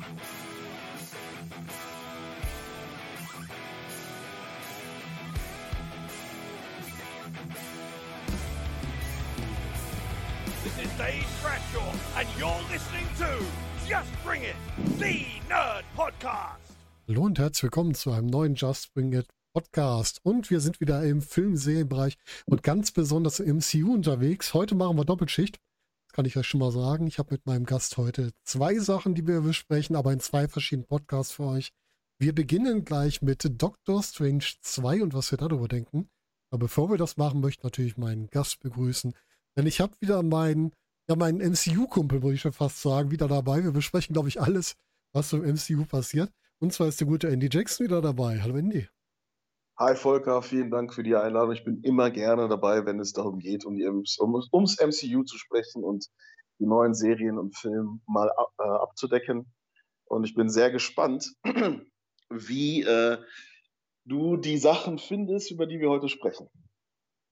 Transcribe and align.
This 0.00 0.08
is 10.78 10.90
Dave 10.96 11.26
Bradshaw, 11.42 11.92
and 12.16 12.26
you're 12.38 12.48
listening 12.70 13.06
to 13.18 13.44
Just 13.86 14.10
Bring 14.24 14.42
It, 14.42 14.56
the 14.98 15.26
Nerd 15.50 15.84
Podcast. 15.94 16.56
Hallo 17.06 17.24
und 17.24 17.38
herzlich 17.38 17.64
willkommen 17.64 17.94
zu 17.94 18.12
einem 18.12 18.28
neuen 18.28 18.54
Just 18.54 18.94
Bring 18.94 19.12
It 19.12 19.28
Podcast. 19.52 20.20
Und 20.22 20.50
wir 20.50 20.60
sind 20.60 20.80
wieder 20.80 21.04
im 21.04 21.20
Filmserienbereich 21.20 22.16
und 22.46 22.62
ganz 22.62 22.90
besonders 22.90 23.38
im 23.40 23.58
MCU 23.58 23.92
unterwegs. 23.92 24.54
Heute 24.54 24.74
machen 24.74 24.96
wir 24.96 25.04
Doppelschicht. 25.04 25.58
Kann 26.12 26.24
ich 26.24 26.36
euch 26.36 26.46
schon 26.46 26.60
mal 26.60 26.72
sagen. 26.72 27.06
Ich 27.06 27.18
habe 27.18 27.32
mit 27.32 27.46
meinem 27.46 27.64
Gast 27.64 27.96
heute 27.96 28.32
zwei 28.44 28.78
Sachen, 28.78 29.14
die 29.14 29.26
wir 29.26 29.40
besprechen, 29.42 29.96
aber 29.96 30.12
in 30.12 30.20
zwei 30.20 30.48
verschiedenen 30.48 30.86
Podcasts 30.86 31.32
für 31.32 31.44
euch. 31.44 31.72
Wir 32.18 32.34
beginnen 32.34 32.84
gleich 32.84 33.22
mit 33.22 33.62
Doctor 33.62 34.02
Strange 34.02 34.44
2 34.60 35.02
und 35.02 35.14
was 35.14 35.30
wir 35.30 35.38
darüber 35.38 35.68
denken. 35.68 36.10
Aber 36.50 36.60
bevor 36.60 36.90
wir 36.90 36.98
das 36.98 37.16
machen, 37.16 37.40
möchte 37.40 37.60
ich 37.60 37.64
natürlich 37.64 37.96
meinen 37.96 38.28
Gast 38.28 38.60
begrüßen. 38.60 39.14
Denn 39.56 39.66
ich 39.66 39.80
habe 39.80 39.94
wieder 40.00 40.22
meinen, 40.22 40.72
ja, 41.08 41.16
meinen 41.16 41.40
MCU-Kumpel, 41.40 42.22
würde 42.22 42.34
ich 42.34 42.40
schon 42.42 42.52
fast 42.52 42.82
sagen, 42.82 43.10
wieder 43.10 43.28
dabei. 43.28 43.62
Wir 43.64 43.72
besprechen, 43.72 44.12
glaube 44.12 44.28
ich, 44.28 44.40
alles, 44.40 44.76
was 45.12 45.32
im 45.32 45.42
MCU 45.42 45.84
passiert. 45.84 46.30
Und 46.58 46.72
zwar 46.72 46.88
ist 46.88 47.00
der 47.00 47.06
gute 47.06 47.28
Andy 47.28 47.48
Jackson 47.50 47.86
wieder 47.86 48.02
dabei. 48.02 48.40
Hallo 48.42 48.56
Andy. 48.56 48.86
Hi 49.80 49.96
Volker, 49.96 50.42
vielen 50.42 50.70
Dank 50.70 50.92
für 50.92 51.02
die 51.02 51.16
Einladung. 51.16 51.52
Ich 51.52 51.64
bin 51.64 51.80
immer 51.82 52.10
gerne 52.10 52.48
dabei, 52.48 52.84
wenn 52.84 53.00
es 53.00 53.14
darum 53.14 53.38
geht, 53.38 53.64
um 53.64 53.76
um, 54.18 54.44
ums 54.52 54.76
MCU 54.78 55.22
zu 55.22 55.38
sprechen 55.38 55.84
und 55.84 56.06
die 56.58 56.66
neuen 56.66 56.92
Serien 56.92 57.38
und 57.38 57.56
Filme 57.56 57.98
mal 58.06 58.30
ab, 58.30 58.52
äh, 58.58 58.62
abzudecken. 58.62 59.50
Und 60.04 60.24
ich 60.24 60.34
bin 60.34 60.50
sehr 60.50 60.70
gespannt, 60.70 61.32
wie 62.28 62.82
äh, 62.82 63.16
du 64.04 64.36
die 64.36 64.58
Sachen 64.58 64.98
findest, 64.98 65.50
über 65.50 65.66
die 65.66 65.80
wir 65.80 65.88
heute 65.88 66.10
sprechen. 66.10 66.50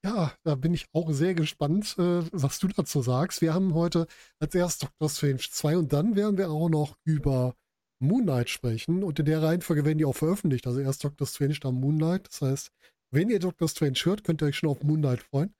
Ja, 0.03 0.33
da 0.43 0.55
bin 0.55 0.73
ich 0.73 0.87
auch 0.91 1.11
sehr 1.11 1.35
gespannt, 1.35 1.97
äh, 1.99 2.23
was 2.31 2.57
du 2.57 2.67
dazu 2.69 3.03
sagst. 3.03 3.41
Wir 3.41 3.53
haben 3.53 3.75
heute 3.75 4.07
als 4.39 4.55
erst 4.55 4.81
Doctor 4.81 5.09
Strange 5.09 5.45
2 5.51 5.77
und 5.77 5.93
dann 5.93 6.15
werden 6.15 6.39
wir 6.39 6.49
auch 6.49 6.69
noch 6.69 6.97
über 7.03 7.53
Moon 7.99 8.23
Knight 8.23 8.49
sprechen. 8.49 9.03
Und 9.03 9.19
in 9.19 9.25
der 9.25 9.41
Reihenfolge 9.41 9.85
werden 9.85 9.97
die 9.97 10.05
auch 10.05 10.15
veröffentlicht. 10.15 10.67
Also 10.67 10.79
erst 10.79 11.03
Doctor 11.03 11.27
Strange, 11.27 11.57
dann 11.61 11.75
Moon 11.75 11.97
Knight. 11.97 12.27
Das 12.27 12.41
heißt, 12.41 12.71
wenn 13.11 13.29
ihr 13.29 13.39
Doctor 13.39 13.67
Strange 13.67 13.99
hört, 14.03 14.23
könnt 14.23 14.41
ihr 14.41 14.47
euch 14.47 14.57
schon 14.57 14.69
auf 14.69 14.83
Moon 14.83 15.01
Knight 15.01 15.21
freuen. 15.21 15.53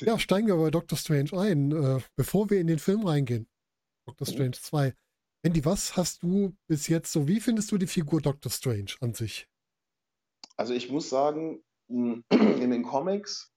Ja, 0.00 0.18
steigen 0.18 0.46
wir 0.46 0.56
bei 0.56 0.70
Doctor 0.70 0.96
Strange 0.96 1.32
ein. 1.32 1.72
Äh, 1.72 2.00
bevor 2.16 2.50
wir 2.50 2.60
in 2.60 2.66
den 2.66 2.78
Film 2.78 3.06
reingehen, 3.06 3.46
Doctor 4.06 4.26
Mhm. 4.26 4.32
Strange 4.32 4.52
2. 4.52 4.94
Andy, 5.44 5.64
was 5.64 5.96
hast 5.96 6.22
du 6.22 6.56
bis 6.68 6.88
jetzt 6.88 7.12
so, 7.12 7.26
wie 7.26 7.40
findest 7.40 7.72
du 7.72 7.78
die 7.78 7.86
Figur 7.86 8.20
Doctor 8.20 8.50
Strange 8.50 8.92
an 9.00 9.12
sich? 9.14 9.48
Also 10.56 10.72
ich 10.72 10.90
muss 10.90 11.08
sagen, 11.10 11.62
in 11.88 12.24
den 12.70 12.82
Comics 12.84 13.52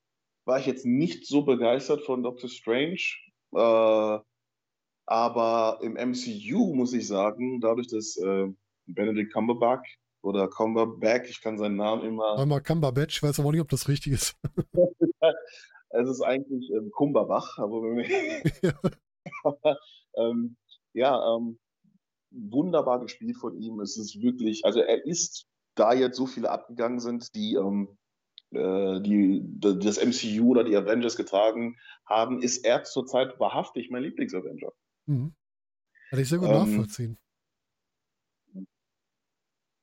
war 0.46 0.60
ich 0.60 0.66
jetzt 0.66 0.86
nicht 0.86 1.26
so 1.28 1.44
begeistert 1.44 2.04
von 2.06 2.24
Doctor 2.24 2.50
Strange. 2.50 3.02
Äh, 3.54 4.20
aber 5.06 5.80
im 5.82 5.94
MCU 5.94 6.74
muss 6.74 6.94
ich 6.94 7.08
sagen, 7.08 7.60
dadurch, 7.62 7.88
dass 7.88 8.18
äh, 8.18 8.48
Benedict 8.88 9.34
Cumberbatch 9.34 10.00
oder 10.22 10.48
Cumberbatch, 10.48 11.30
ich 11.30 11.42
kann 11.42 11.58
seinen 11.58 11.76
Namen 11.76 12.04
immer, 12.04 12.38
Einmal 12.38 12.62
Cumberbatch, 12.62 13.18
ich 13.18 13.24
weiß 13.24 13.40
aber 13.40 13.52
nicht, 13.52 13.62
ob 13.62 13.70
das 13.70 13.88
richtig 13.88 14.14
ist. 14.14 14.36
es 15.90 16.10
ist 16.10 16.22
eigentlich 16.22 16.72
ähm, 16.72 16.92
Cumberbach, 16.92 17.58
aber 17.60 17.82
wenn 17.84 17.98
wir, 17.98 18.52
ja. 18.62 18.74
ähm, 20.18 20.56
ja, 20.94 21.36
ähm, 21.36 21.60
wunderbar 22.32 23.00
gespielt 23.00 23.38
von 23.38 23.56
ihm. 23.62 23.80
Es 23.80 23.98
ist 23.98 24.22
wirklich, 24.22 24.66
also 24.66 24.80
er 24.80 25.06
ist, 25.06 25.48
da 25.76 25.94
jetzt 25.94 26.18
so 26.18 26.26
viele 26.26 26.50
abgegangen 26.50 27.00
sind, 27.00 27.36
die, 27.36 27.56
ähm, 27.56 27.98
äh, 28.52 29.02
die, 29.02 29.42
die 29.44 29.80
das 29.80 30.04
MCU 30.04 30.52
oder 30.52 30.64
die 30.64 30.76
Avengers 30.76 31.16
getragen 31.16 31.78
haben, 32.06 32.42
ist 32.42 32.66
er 32.66 32.84
zurzeit 32.84 33.40
wahrhaftig 33.40 33.90
mein 33.92 34.04
Lieblings-Avenger. 34.04 34.72
Mhm. 35.06 35.34
Kann 36.10 36.20
ich 36.20 36.30
sehr 36.30 36.40
gut 36.40 36.50
Ähm, 36.50 36.54
nachvollziehen. 36.54 37.18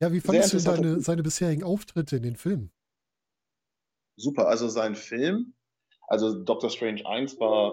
Ja, 0.01 0.13
wie 0.13 0.21
fandest 0.21 0.55
du 0.55 0.59
Typ. 0.59 1.03
seine 1.03 1.23
bisherigen 1.23 1.63
Auftritte 1.63 2.17
in 2.17 2.25
den 2.25 2.37
Filmen? 2.37 2.73
Super, 4.17 4.49
also 4.49 4.69
sein 4.69 4.95
Film, 4.97 5.55
also 6.09 6.43
Doctor 6.43 6.71
Strange 6.71 7.07
1 7.07 7.39
war 7.39 7.73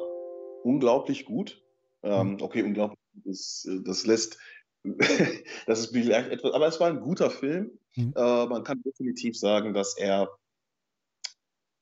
unglaublich 0.63 1.25
gut. 1.25 1.61
Ähm, 2.03 2.37
okay, 2.39 2.63
unglaublich, 2.63 2.99
das, 3.25 3.67
äh, 3.69 3.81
das 3.83 4.05
lässt, 4.05 4.37
das 5.65 5.79
ist 5.79 5.91
vielleicht 5.91 6.29
etwas, 6.29 6.53
aber 6.53 6.67
es 6.67 6.79
war 6.79 6.87
ein 6.89 7.01
guter 7.01 7.29
Film. 7.29 7.77
Mhm. 7.95 8.13
Äh, 8.15 8.45
man 8.45 8.63
kann 8.63 8.81
definitiv 8.83 9.37
sagen, 9.37 9.73
dass 9.73 9.97
er 9.97 10.29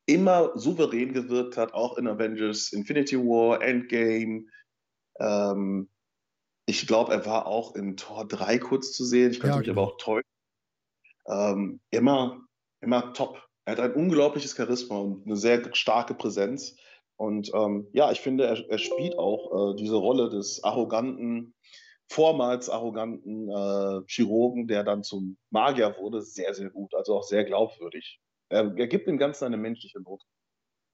immer 0.07 0.57
souverän 0.57 1.13
gewirkt 1.13 1.57
hat, 1.57 1.73
auch 1.73 1.97
in 1.97 2.07
Avengers, 2.07 2.72
Infinity 2.72 3.17
War, 3.17 3.61
Endgame. 3.61 4.45
Ähm, 5.19 5.89
ich 6.66 6.85
glaube, 6.85 7.13
er 7.13 7.25
war 7.25 7.47
auch 7.47 7.75
in 7.75 7.95
Tor 7.97 8.28
3 8.28 8.59
kurz 8.59 8.91
zu 8.91 9.05
sehen. 9.05 9.31
Ich 9.31 9.39
könnte 9.39 9.55
Ja, 9.55 9.57
mich 9.59 9.67
genau. 9.67 9.81
aber 9.83 9.94
auch 9.94 9.97
täuschen. 9.97 10.29
Ähm, 11.28 11.81
immer, 11.91 12.41
immer 12.81 13.13
top. 13.13 13.41
Er 13.66 13.73
hat 13.73 13.79
ein 13.79 13.94
unglaubliches 13.94 14.56
Charisma 14.56 14.97
und 14.97 15.25
eine 15.25 15.35
sehr 15.35 15.73
starke 15.75 16.13
Präsenz. 16.13 16.75
Und 17.17 17.51
ähm, 17.53 17.88
ja, 17.94 18.11
ich 18.11 18.22
finde, 18.22 18.45
er, 18.45 18.69
er 18.69 18.77
spielt 18.77 19.17
auch 19.17 19.73
äh, 19.73 19.75
diese 19.75 19.95
Rolle 19.95 20.29
des 20.29 20.63
arroganten, 20.63 21.53
vormals 22.09 22.69
arroganten 22.69 23.50
äh, 23.50 24.01
Chirurgen, 24.07 24.67
der 24.67 24.83
dann 24.83 25.03
zum 25.03 25.38
Magier 25.50 25.95
wurde, 26.00 26.22
sehr, 26.22 26.53
sehr 26.53 26.69
gut. 26.69 26.94
Also 26.94 27.17
auch 27.17 27.23
sehr 27.23 27.44
glaubwürdig. 27.44 28.22
Er, 28.50 28.73
er 28.77 28.88
gibt 28.88 29.07
dem 29.07 29.17
Ganzen 29.17 29.45
eine 29.45 29.57
menschliche 29.57 30.00
Not. 30.00 30.23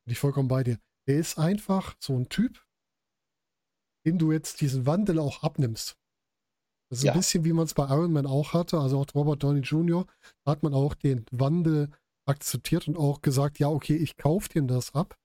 Bin 0.05 0.13
ich 0.13 0.19
vollkommen 0.19 0.47
bei 0.47 0.63
dir. 0.63 0.79
Er 1.05 1.17
ist 1.17 1.37
einfach 1.37 1.95
so 1.99 2.17
ein 2.17 2.29
Typ, 2.29 2.63
dem 4.05 4.17
du 4.17 4.31
jetzt 4.31 4.61
diesen 4.61 4.85
Wandel 4.85 5.19
auch 5.19 5.43
abnimmst. 5.43 5.97
Das 6.89 6.99
ist 6.99 7.05
Ja. 7.05 7.13
ein 7.13 7.19
bisschen, 7.19 7.45
wie 7.45 7.53
man 7.53 7.65
es 7.65 7.73
bei 7.73 7.85
Iron 7.85 8.11
Man 8.11 8.25
auch 8.25 8.53
hatte, 8.53 8.79
also 8.79 8.99
auch 8.99 9.05
Robert 9.15 9.41
Downey 9.43 9.61
Jr., 9.61 10.05
da 10.45 10.51
hat 10.51 10.63
man 10.63 10.73
auch 10.73 10.93
den 10.93 11.25
Wandel 11.31 11.89
akzeptiert 12.27 12.87
und 12.87 12.97
auch 12.97 13.21
gesagt, 13.21 13.59
ja, 13.59 13.67
okay, 13.69 13.95
ich 13.95 14.15
kaufe 14.15 14.49
dem 14.49 14.67
das 14.67 14.93
ab. 14.93 15.17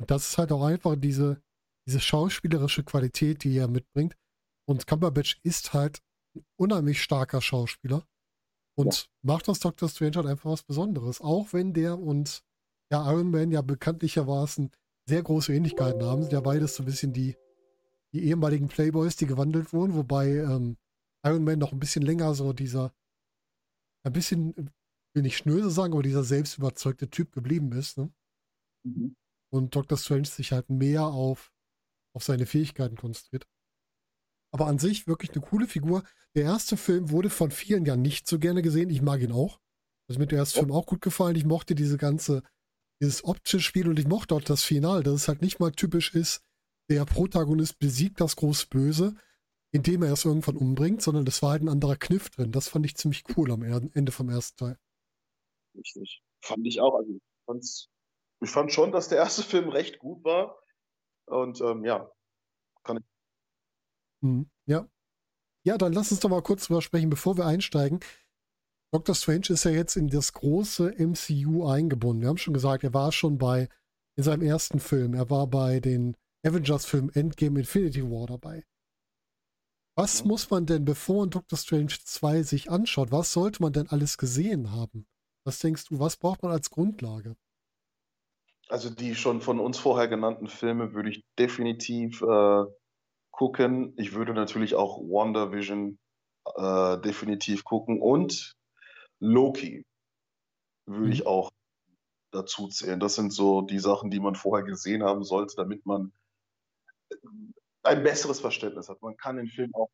Und 0.00 0.10
das 0.10 0.28
ist 0.30 0.38
halt 0.38 0.52
auch 0.52 0.62
einfach 0.62 0.96
diese, 0.96 1.42
diese 1.86 2.00
schauspielerische 2.00 2.84
Qualität, 2.84 3.42
die 3.44 3.56
er 3.56 3.68
mitbringt. 3.68 4.16
Und 4.66 4.86
Cumberbatch 4.86 5.40
ist 5.42 5.72
halt 5.72 6.00
ein 6.36 6.44
unheimlich 6.56 7.02
starker 7.02 7.40
Schauspieler 7.40 8.06
und 8.76 9.10
macht 9.22 9.48
aus 9.48 9.58
Doctor 9.58 9.88
Strange 9.88 10.16
halt 10.16 10.26
einfach 10.26 10.50
was 10.50 10.62
Besonderes. 10.62 11.20
Auch 11.20 11.52
wenn 11.52 11.72
der 11.74 11.98
und 11.98 12.44
ja, 12.92 13.10
Iron 13.10 13.30
Man 13.30 13.50
ja 13.50 13.60
bekanntlichermaßen 13.60 14.70
sehr 15.08 15.22
große 15.22 15.52
Ähnlichkeiten 15.52 16.02
haben, 16.04 16.22
sind 16.22 16.32
ja 16.32 16.40
beides 16.40 16.76
so 16.76 16.82
ein 16.82 16.86
bisschen 16.86 17.12
die, 17.12 17.36
die 18.14 18.24
ehemaligen 18.24 18.68
Playboys, 18.68 19.16
die 19.16 19.26
gewandelt 19.26 19.72
wurden, 19.72 19.94
wobei 19.94 20.36
ähm, 20.36 20.76
Iron 21.24 21.44
Man 21.44 21.58
noch 21.58 21.72
ein 21.72 21.80
bisschen 21.80 22.02
länger 22.02 22.34
so 22.34 22.52
dieser, 22.52 22.94
ein 24.04 24.12
bisschen, 24.12 24.54
will 25.14 25.22
nicht 25.22 25.36
Schnöse 25.36 25.70
sagen, 25.70 25.92
aber 25.92 26.02
dieser 26.02 26.24
selbstüberzeugte 26.24 27.10
Typ 27.10 27.32
geblieben 27.32 27.72
ist. 27.72 27.98
Ne? 27.98 28.12
Und 29.50 29.74
Doctor 29.74 29.98
Strange 29.98 30.26
sich 30.26 30.52
halt 30.52 30.70
mehr 30.70 31.04
auf, 31.04 31.52
auf 32.14 32.24
seine 32.24 32.46
Fähigkeiten 32.46 32.96
konzentriert. 32.96 33.46
Aber 34.52 34.66
an 34.66 34.78
sich 34.78 35.06
wirklich 35.06 35.32
eine 35.32 35.42
coole 35.42 35.66
Figur. 35.66 36.04
Der 36.34 36.44
erste 36.44 36.76
Film 36.76 37.10
wurde 37.10 37.28
von 37.28 37.50
vielen 37.50 37.84
ja 37.84 37.96
nicht 37.96 38.26
so 38.26 38.38
gerne 38.38 38.62
gesehen. 38.62 38.88
Ich 38.88 39.02
mag 39.02 39.20
ihn 39.20 39.32
auch. 39.32 39.60
Also 40.08 40.18
mir 40.18 40.24
hat 40.24 40.32
der 40.32 40.38
erste 40.38 40.60
Ja. 40.60 40.62
Film 40.64 40.74
auch 40.74 40.86
gut 40.86 41.02
gefallen. 41.02 41.36
Ich 41.36 41.44
mochte 41.44 41.74
diese 41.74 41.98
ganze, 41.98 42.42
dieses 43.02 43.24
optische 43.24 43.60
Spiel 43.60 43.88
und 43.88 43.98
ich 43.98 44.06
mochte 44.06 44.34
auch 44.34 44.42
das 44.42 44.62
Final, 44.62 45.02
dass 45.02 45.14
es 45.14 45.28
halt 45.28 45.42
nicht 45.42 45.60
mal 45.60 45.72
typisch 45.72 46.14
ist, 46.14 46.42
der 46.88 47.04
Protagonist 47.04 47.78
besiegt 47.78 48.20
das 48.20 48.36
große 48.36 48.66
Böse, 48.68 49.14
indem 49.72 50.02
er 50.02 50.12
es 50.12 50.24
irgendwann 50.24 50.56
umbringt, 50.56 51.02
sondern 51.02 51.24
das 51.24 51.42
war 51.42 51.50
halt 51.50 51.62
ein 51.62 51.68
anderer 51.68 51.96
Kniff 51.96 52.30
drin. 52.30 52.52
Das 52.52 52.68
fand 52.68 52.86
ich 52.86 52.96
ziemlich 52.96 53.24
cool 53.36 53.50
am 53.50 53.62
Ende 53.62 54.12
vom 54.12 54.30
ersten 54.30 54.56
Teil. 54.56 54.78
Richtig. 55.76 56.22
Fand 56.42 56.66
ich 56.66 56.80
auch. 56.80 56.94
Also 56.94 57.12
ich, 57.60 57.88
ich 58.40 58.50
fand 58.50 58.72
schon, 58.72 58.92
dass 58.92 59.08
der 59.08 59.18
erste 59.18 59.42
Film 59.44 59.68
recht 59.68 59.98
gut 59.98 60.24
war. 60.24 60.58
Und 61.26 61.60
ähm, 61.60 61.84
ja, 61.84 62.10
Mhm. 64.20 64.50
Ja. 64.66 64.88
Ja, 65.64 65.76
dann 65.76 65.92
lass 65.92 66.10
uns 66.10 66.20
doch 66.20 66.30
mal 66.30 66.42
kurz 66.42 66.66
drüber 66.66 66.82
sprechen, 66.82 67.10
bevor 67.10 67.36
wir 67.36 67.46
einsteigen. 67.46 68.00
Doctor 68.92 69.14
Strange 69.14 69.50
ist 69.50 69.64
ja 69.64 69.70
jetzt 69.70 69.96
in 69.96 70.08
das 70.08 70.32
große 70.32 70.94
MCU 70.98 71.66
eingebunden. 71.66 72.22
Wir 72.22 72.28
haben 72.28 72.38
schon 72.38 72.54
gesagt, 72.54 72.84
er 72.84 72.94
war 72.94 73.12
schon 73.12 73.36
bei, 73.36 73.68
in 74.16 74.24
seinem 74.24 74.42
ersten 74.42 74.80
Film, 74.80 75.14
er 75.14 75.28
war 75.28 75.46
bei 75.46 75.80
den 75.80 76.16
Avengers-Filmen 76.44 77.10
Endgame 77.14 77.60
Infinity 77.60 78.02
War 78.02 78.26
dabei. 78.26 78.64
Was 79.98 80.24
Ja. 80.24 80.24
muss 80.24 80.48
man 80.48 80.64
denn, 80.64 80.86
bevor 80.86 81.16
man 81.20 81.30
Doctor 81.30 81.58
Strange 81.58 81.92
2 82.02 82.42
sich 82.42 82.70
anschaut, 82.70 83.12
was 83.12 83.34
sollte 83.34 83.60
man 83.60 83.74
denn 83.74 83.90
alles 83.90 84.16
gesehen 84.16 84.70
haben? 84.72 85.06
Was 85.44 85.58
denkst 85.58 85.84
du, 85.86 85.98
was 86.00 86.16
braucht 86.16 86.42
man 86.42 86.52
als 86.52 86.70
Grundlage? 86.70 87.36
also 88.68 88.90
die 88.90 89.14
schon 89.14 89.40
von 89.40 89.60
uns 89.60 89.78
vorher 89.78 90.08
genannten 90.08 90.46
Filme 90.48 90.92
würde 90.94 91.10
ich 91.10 91.24
definitiv 91.38 92.22
äh, 92.22 92.64
gucken. 93.32 93.94
Ich 93.98 94.14
würde 94.14 94.34
natürlich 94.34 94.74
auch 94.74 94.98
WandaVision 95.00 95.98
äh, 96.56 96.98
definitiv 97.00 97.64
gucken. 97.64 98.00
Und 98.00 98.54
Loki 99.20 99.84
würde 100.86 101.12
Mhm. 101.12 101.14
ich 101.14 101.26
auch 101.26 101.50
dazu 102.32 102.68
zählen. 102.68 103.00
Das 103.00 103.14
sind 103.16 103.32
so 103.32 103.62
die 103.62 103.78
Sachen, 103.80 104.10
die 104.10 104.20
man 104.20 104.34
vorher 104.36 104.64
gesehen 104.66 105.02
haben 105.04 105.24
sollte, 105.24 105.54
damit 105.56 105.86
man 105.86 106.12
ein 107.82 108.02
besseres 108.02 108.40
Verständnis 108.40 108.88
hat. 108.88 109.00
Man 109.02 109.16
kann 109.16 109.36
den 109.36 109.48
Film 109.48 109.74
auch 109.74 109.90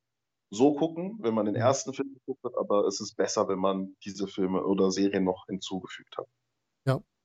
so 0.51 0.75
gucken, 0.75 1.19
wenn 1.21 1.35
man 1.35 1.47
den 1.47 1.55
Mhm. 1.55 1.61
ersten 1.61 1.95
Film 1.95 2.15
geguckt 2.15 2.45
hat, 2.45 2.57
aber 2.57 2.87
es 2.87 3.01
ist 3.01 3.17
besser, 3.17 3.49
wenn 3.49 3.59
man 3.59 3.97
diese 4.05 4.29
Filme 4.29 4.65
oder 4.65 4.91
Serien 4.91 5.25
noch 5.25 5.47
hinzugefügt 5.47 6.17
hat. 6.17 6.27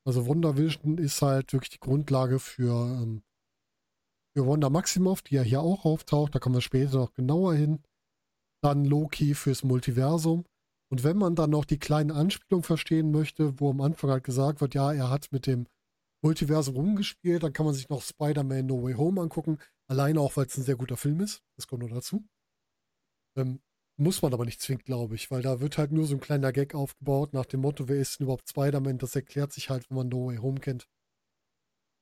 Also 0.05 0.27
WandaVision 0.27 0.97
ist 0.97 1.21
halt 1.21 1.53
wirklich 1.53 1.69
die 1.69 1.79
Grundlage 1.79 2.39
für, 2.39 2.71
ähm, 2.71 3.21
für 4.35 4.47
Wanda 4.47 4.69
Maximoff, 4.69 5.21
die 5.21 5.35
ja 5.35 5.41
hier 5.43 5.61
auch 5.61 5.85
auftaucht. 5.85 6.33
Da 6.33 6.39
kommen 6.39 6.55
wir 6.55 6.61
später 6.61 6.97
noch 6.97 7.13
genauer 7.13 7.53
hin. 7.53 7.83
Dann 8.63 8.85
Loki 8.85 9.35
fürs 9.35 9.63
Multiversum. 9.63 10.45
Und 10.91 11.03
wenn 11.03 11.17
man 11.17 11.35
dann 11.35 11.51
noch 11.51 11.65
die 11.65 11.77
kleine 11.77 12.15
Anspielung 12.15 12.63
verstehen 12.63 13.11
möchte, 13.11 13.59
wo 13.59 13.69
am 13.69 13.81
Anfang 13.81 14.09
halt 14.09 14.23
gesagt 14.23 14.61
wird, 14.61 14.73
ja, 14.73 14.91
er 14.91 15.09
hat 15.09 15.31
mit 15.31 15.45
dem 15.45 15.67
Multiversum 16.23 16.75
rumgespielt, 16.75 17.43
dann 17.43 17.53
kann 17.53 17.65
man 17.65 17.75
sich 17.75 17.89
noch 17.89 18.01
Spider-Man 18.01 18.65
No 18.65 18.81
Way 18.81 18.93
Home 18.95 19.21
angucken. 19.21 19.59
Alleine 19.89 20.21
auch, 20.21 20.37
weil 20.37 20.45
es 20.45 20.57
ein 20.57 20.63
sehr 20.63 20.75
guter 20.75 20.97
Film 20.97 21.19
ist. 21.19 21.43
Das 21.55 21.67
kommt 21.67 21.81
nur 21.81 21.89
dazu. 21.89 22.23
Ähm, 23.35 23.61
muss 23.97 24.21
man 24.21 24.33
aber 24.33 24.45
nicht 24.45 24.61
zwingend, 24.61 24.85
glaube 24.85 25.15
ich, 25.15 25.29
weil 25.31 25.41
da 25.41 25.59
wird 25.59 25.77
halt 25.77 25.91
nur 25.91 26.05
so 26.05 26.15
ein 26.15 26.21
kleiner 26.21 26.53
Gag 26.53 26.75
aufgebaut 26.75 27.33
nach 27.33 27.45
dem 27.45 27.61
Motto, 27.61 27.89
wer 27.89 27.97
ist 27.97 28.19
denn 28.19 28.25
überhaupt 28.25 28.47
Spider-Man? 28.47 28.99
Das 28.99 29.15
erklärt 29.15 29.51
sich 29.51 29.69
halt, 29.69 29.89
wenn 29.89 29.97
man 29.97 30.07
No 30.07 30.27
Way 30.27 30.37
Home 30.37 30.59
kennt. 30.59 30.87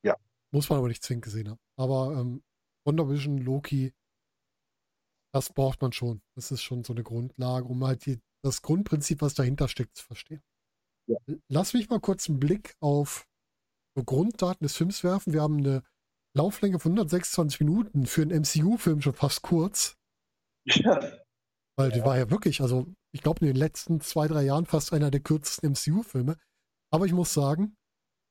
Ja. 0.04 0.16
Muss 0.52 0.70
man 0.70 0.80
aber 0.80 0.90
nicht 0.90 1.02
zwingend 1.02 1.26
gesehen 1.26 1.50
haben. 1.50 1.60
Aber 1.76 2.20
ähm, 2.20 2.44
WandaVision, 2.86 3.40
Loki, 3.40 3.94
das 5.34 5.52
braucht 5.52 5.82
man 5.82 5.94
schon. 5.94 6.22
Das 6.36 6.52
ist 6.52 6.62
schon 6.62 6.84
so 6.84 6.94
eine 6.94 7.04
Grundlage, 7.04 7.66
um 7.66 7.86
halt 7.86 8.06
die, 8.06 8.20
das 8.44 8.62
Grundprinzip, 8.62 9.22
was 9.22 9.34
dahinter 9.34 9.68
steckt, 9.68 9.96
zu 9.96 10.06
verstehen. 10.06 10.44
Ja. 11.08 11.18
Lass 11.48 11.74
mich 11.74 11.90
mal 11.90 12.02
kurz 12.02 12.28
einen 12.28 12.40
Blick 12.40 12.76
auf 12.80 13.28
Grunddaten 13.96 14.64
des 14.66 14.76
Films 14.76 15.04
werfen. 15.04 15.34
Wir 15.34 15.42
haben 15.42 15.58
eine 15.58 15.84
Lauflänge 16.38 16.80
von 16.80 16.92
126 16.94 17.60
Minuten 17.60 18.06
für 18.06 18.22
einen 18.22 18.42
MCU-Film 18.42 19.02
schon 19.02 19.14
fast 19.14 19.42
kurz. 19.42 19.96
Ja, 20.66 21.00
Weil 21.78 21.92
die 21.92 22.04
war 22.04 22.18
ja 22.18 22.30
wirklich, 22.30 22.62
also 22.62 22.88
ich 23.14 23.22
glaube 23.22 23.40
in 23.42 23.48
den 23.48 23.56
letzten 23.56 24.02
zwei, 24.02 24.28
drei 24.28 24.44
Jahren 24.44 24.66
fast 24.66 24.94
einer 24.94 25.12
der 25.12 25.22
kürzesten 25.22 25.72
MCU-Filme. 25.72 26.38
Aber 26.92 27.06
ich 27.06 27.14
muss 27.14 27.34
sagen, 27.34 27.76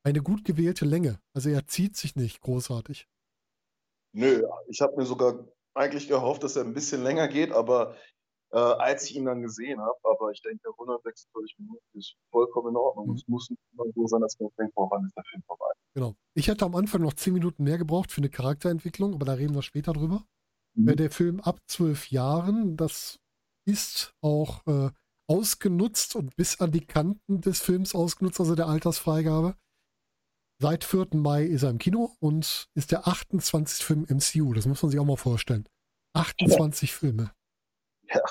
eine 0.04 0.22
gut 0.22 0.44
gewählte 0.44 0.84
Länge. 0.84 1.18
Also 1.34 1.50
er 1.50 1.66
zieht 1.66 1.96
sich 1.96 2.14
nicht 2.16 2.40
großartig. 2.40 3.06
nö, 4.14 4.42
ich 4.68 4.80
habe 4.80 4.96
mir 4.96 5.06
sogar 5.06 5.46
eigentlich 5.74 6.08
gehofft, 6.08 6.42
dass 6.42 6.56
er 6.56 6.64
ein 6.64 6.74
bisschen 6.74 7.02
länger 7.02 7.28
geht, 7.28 7.52
aber 7.52 7.96
äh, 8.52 8.58
als 8.58 9.08
ich 9.08 9.16
ihn 9.16 9.24
dann 9.24 9.42
gesehen 9.42 9.80
habe, 9.80 9.98
aber 10.04 10.30
ich 10.30 10.40
denke, 10.42 10.68
126 10.70 11.58
Minuten 11.58 11.84
ist 11.98 12.14
vollkommen 12.30 12.70
in 12.70 12.76
Ordnung. 12.76 13.08
Mhm. 13.08 13.14
Es 13.14 13.28
muss 13.28 13.50
nicht 13.50 13.60
immer 13.72 13.84
so 13.94 14.06
sein, 14.06 14.20
dass 14.20 14.38
man 14.38 14.50
denkt, 14.58 14.74
boah, 14.74 14.90
wann 14.90 15.04
ist 15.04 15.16
der 15.16 15.24
Film 15.24 15.42
vorbei? 15.46 15.66
Genau. 15.94 16.14
Ich 16.34 16.48
hätte 16.48 16.64
am 16.64 16.74
Anfang 16.76 17.02
noch 17.02 17.14
zehn 17.14 17.32
Minuten 17.32 17.64
mehr 17.64 17.78
gebraucht 17.78 18.12
für 18.12 18.20
eine 18.20 18.30
Charakterentwicklung, 18.30 19.14
aber 19.14 19.24
da 19.24 19.34
reden 19.34 19.54
wir 19.54 19.62
später 19.62 19.92
drüber. 19.92 20.24
Mhm. 20.74 20.88
Äh, 20.88 20.96
Der 20.96 21.10
Film 21.10 21.40
ab 21.40 21.60
zwölf 21.66 22.10
Jahren, 22.10 22.76
das 22.76 23.18
ist 23.66 24.14
auch 24.20 24.64
äh, 24.66 24.90
ausgenutzt 25.28 26.14
und 26.14 26.36
bis 26.36 26.60
an 26.60 26.70
die 26.70 26.86
Kanten 26.86 27.40
des 27.40 27.60
Films 27.60 27.94
ausgenutzt, 27.94 28.38
also 28.40 28.54
der 28.54 28.68
Altersfreigabe. 28.68 29.56
Seit 30.58 30.84
4. 30.84 31.08
Mai 31.14 31.44
ist 31.44 31.64
er 31.64 31.70
im 31.70 31.78
Kino 31.78 32.16
und 32.18 32.68
ist 32.74 32.90
der 32.92 33.06
28. 33.06 33.84
Film 33.84 34.06
im 34.08 34.18
MCU. 34.18 34.54
Das 34.54 34.66
muss 34.66 34.82
man 34.82 34.90
sich 34.90 34.98
auch 34.98 35.04
mal 35.04 35.16
vorstellen. 35.16 35.68
28 36.14 36.94
Filme. 36.94 37.32
Ja. 38.08 38.22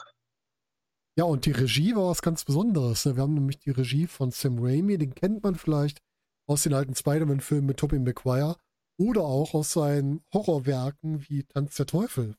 Ja, 1.18 1.24
und 1.24 1.46
die 1.46 1.52
Regie 1.52 1.96
war 1.96 2.10
was 2.10 2.22
ganz 2.22 2.44
Besonderes. 2.44 3.06
ne? 3.06 3.16
Wir 3.16 3.24
haben 3.24 3.36
nämlich 3.36 3.60
die 3.60 3.72
Regie 3.72 4.06
von 4.06 4.32
Sam 4.32 4.58
Raimi, 4.60 4.98
den 4.98 5.16
kennt 5.16 5.44
man 5.44 5.56
vielleicht 5.56 6.00
aus 6.46 6.64
den 6.64 6.74
alten 6.74 6.94
Spider-Man-Filmen 6.94 7.66
mit 7.66 7.78
Tobey 7.78 8.00
Maguire 8.00 8.58
oder 8.98 9.22
auch 9.22 9.54
aus 9.54 9.72
seinen 9.72 10.24
Horrorwerken 10.34 11.28
wie 11.30 11.44
Tanz 11.44 11.76
der 11.76 11.86
Teufel. 11.86 12.36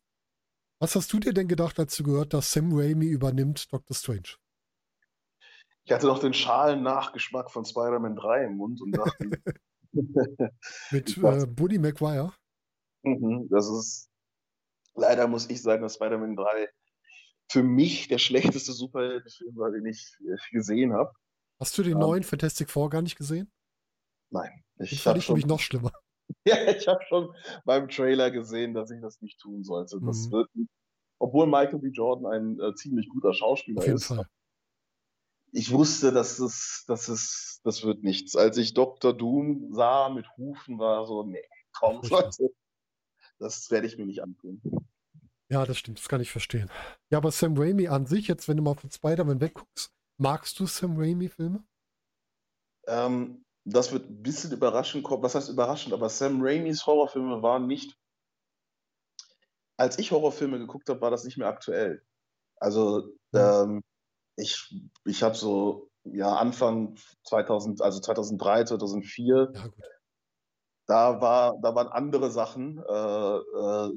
Was 0.79 0.95
hast 0.95 1.11
du 1.13 1.19
dir 1.19 1.33
denn 1.33 1.49
gedacht, 1.49 1.79
als 1.79 1.97
du 1.97 2.03
gehört, 2.03 2.35
dass 2.35 2.53
Sam 2.53 2.71
Raimi 2.73 3.07
übernimmt 3.07 3.73
Doctor 3.73 3.97
Strange? 3.97 4.37
Ich 5.85 5.93
hatte 5.93 6.07
noch 6.07 6.19
den 6.19 6.35
schalen 6.35 6.83
Nachgeschmack 6.83 7.51
von 7.51 7.65
Spider-Man 7.65 8.17
3 8.17 8.45
im 8.45 8.57
Mund 8.57 8.83
und 8.83 8.93
dachte, 8.93 9.31
Mit 10.91 11.17
äh, 11.17 11.47
Buddy 11.47 11.79
Maguire? 11.79 12.35
mhm, 13.03 13.49
das 13.49 13.71
ist, 13.71 14.11
leider 14.95 15.29
muss 15.29 15.49
ich 15.49 15.63
sagen, 15.63 15.83
dass 15.83 15.95
Spider-Man 15.95 16.37
3 16.37 16.69
für 17.49 17.63
mich 17.63 18.09
der 18.09 18.19
schlechteste 18.19 18.73
Superheldenfilm 18.73 19.57
war, 19.57 19.71
den 19.71 19.87
ich 19.87 20.17
äh, 20.21 20.37
gesehen 20.53 20.93
habe. 20.93 21.13
Hast 21.59 21.77
du 21.79 21.83
den 21.83 21.93
Ja. 21.93 21.99
neuen 21.99 22.23
Fantastic 22.23 22.71
Four 22.71 22.91
gar 22.91 23.03
nicht 23.03 23.17
gesehen? 23.17 23.51
Nein, 24.31 24.65
Den 24.79 24.85
ich 24.87 25.03
fand 25.03 25.07
habe 25.15 25.19
ich 25.21 25.29
nämlich 25.29 25.47
noch 25.47 25.61
schlimmer. 25.61 25.93
ja, 26.47 26.57
ich 26.71 26.87
habe 26.89 27.01
schon 27.09 27.33
beim 27.65 27.89
Trailer 27.89 28.31
gesehen, 28.31 28.75
dass 28.75 28.91
ich 28.91 29.01
das 29.01 29.21
nicht 29.21 29.39
tun 29.41 29.63
sollte. 29.63 30.01
Das 30.01 30.27
Mhm. 30.27 30.33
wird, 30.33 30.51
obwohl 31.19 31.47
Michael 31.47 31.79
B. 31.79 31.89
Jordan 31.89 32.27
ein 32.27 32.61
äh, 32.61 32.75
ziemlich 32.75 33.09
guter 33.09 33.33
Schauspieler 33.33 33.79
Auf 33.79 33.85
jeden 33.87 33.97
ist, 33.97 34.07
Fall. 34.07 34.27
ich 35.53 35.71
wusste, 35.71 36.13
dass 36.13 36.41
es, 36.41 36.85
dass 36.89 37.09
es, 37.09 37.61
das 37.63 37.85
wird 37.85 38.03
nichts. 38.03 38.35
Als 38.37 38.59
ich 38.59 38.75
Dr. 38.75 39.17
Doom 39.17 39.73
sah 39.73 40.09
mit 40.09 40.27
Hufen, 40.37 40.79
war 40.79 41.07
so, 41.07 41.23
nee, 41.23 41.45
komm. 41.73 42.03
Leute, 42.03 42.51
das 43.39 43.71
werde 43.71 43.87
ich 43.87 43.97
mir 43.97 44.07
nicht 44.07 44.23
antun. 44.23 44.61
Ja, 45.49 45.65
das 45.65 45.79
stimmt, 45.79 45.99
das 45.99 46.09
kann 46.09 46.21
ich 46.21 46.31
verstehen. 46.33 46.71
Ja, 47.11 47.19
aber 47.19 47.31
Sam 47.31 47.57
Raimi 47.57 47.89
an 47.89 48.07
sich, 48.07 48.27
jetzt 48.27 48.49
wenn 48.49 48.57
du 48.57 48.63
mal 48.63 48.75
von 48.75 48.91
Spider-Man 48.91 49.41
wegguckst, 49.41 49.93
magst 50.19 50.59
du 50.59 50.67
Sam 50.67 50.97
Raimi-Filme? 50.97 51.65
Ähm, 52.89 53.45
das 53.65 53.93
wird 53.93 54.09
ein 54.09 54.23
bisschen 54.23 54.53
überraschend 54.53 55.05
kommen. 55.05 55.23
Was 55.23 55.35
heißt 55.35 55.49
überraschend? 55.49 55.93
Aber 55.93 56.09
Sam 56.09 56.39
Raimis 56.41 56.87
Horrorfilme 56.87 57.43
waren 57.43 57.67
nicht. 57.67 57.97
Als 59.77 59.99
ich 59.99 60.11
Horrorfilme 60.11 60.59
geguckt 60.59 60.89
habe, 60.89 61.01
war 61.01 61.11
das 61.11 61.25
nicht 61.25 61.37
mehr 61.37 61.49
aktuell. 61.49 62.03
Also 62.61 63.13
Ja. 63.33 63.63
ähm, 63.63 63.83
ich, 64.37 64.75
ich 65.05 65.23
habe 65.23 65.35
so 65.35 65.91
ja 66.05 66.37
Anfang 66.37 66.97
2000, 67.25 67.83
also 67.83 68.01
2003, 68.01 68.65
2004, 68.65 69.53
Ja, 69.55 69.67
gut. 69.67 69.75
da 70.87 71.21
war, 71.21 71.55
da 71.63 71.75
waren 71.75 71.89
andere 71.89 72.31
Sachen 72.31 72.79
äh, 72.79 73.37
äh, 73.37 73.93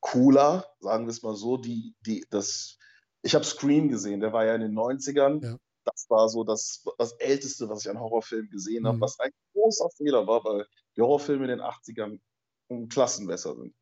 cooler, 0.00 0.66
sagen 0.80 1.06
wir 1.06 1.10
es 1.10 1.22
mal 1.22 1.34
so. 1.36 1.56
Die, 1.56 1.94
die, 2.06 2.24
das, 2.30 2.78
ich 3.22 3.34
habe 3.34 3.44
Scream 3.44 3.88
gesehen, 3.88 4.20
der 4.20 4.32
war 4.32 4.44
ja 4.44 4.54
in 4.54 4.60
den 4.62 4.72
90ern. 4.74 5.42
Ja. 5.44 5.56
Das 5.84 6.06
war 6.10 6.28
so 6.28 6.44
das, 6.44 6.84
das 6.98 7.12
Älteste, 7.12 7.68
was 7.68 7.84
ich 7.84 7.90
an 7.90 7.98
Horrorfilmen 7.98 8.50
gesehen 8.50 8.86
habe, 8.86 8.98
Mhm. 8.98 9.00
was 9.00 9.18
ein 9.18 9.30
großer 9.54 9.88
Fehler 9.96 10.26
war, 10.26 10.44
weil 10.44 10.66
die 10.96 11.00
Horrorfilme 11.00 11.44
in 11.44 11.50
den 11.50 11.60
80ern 11.60 12.20
um 12.68 12.88
Klassen 12.88 13.26
besser 13.26 13.56
sind. 13.56 13.74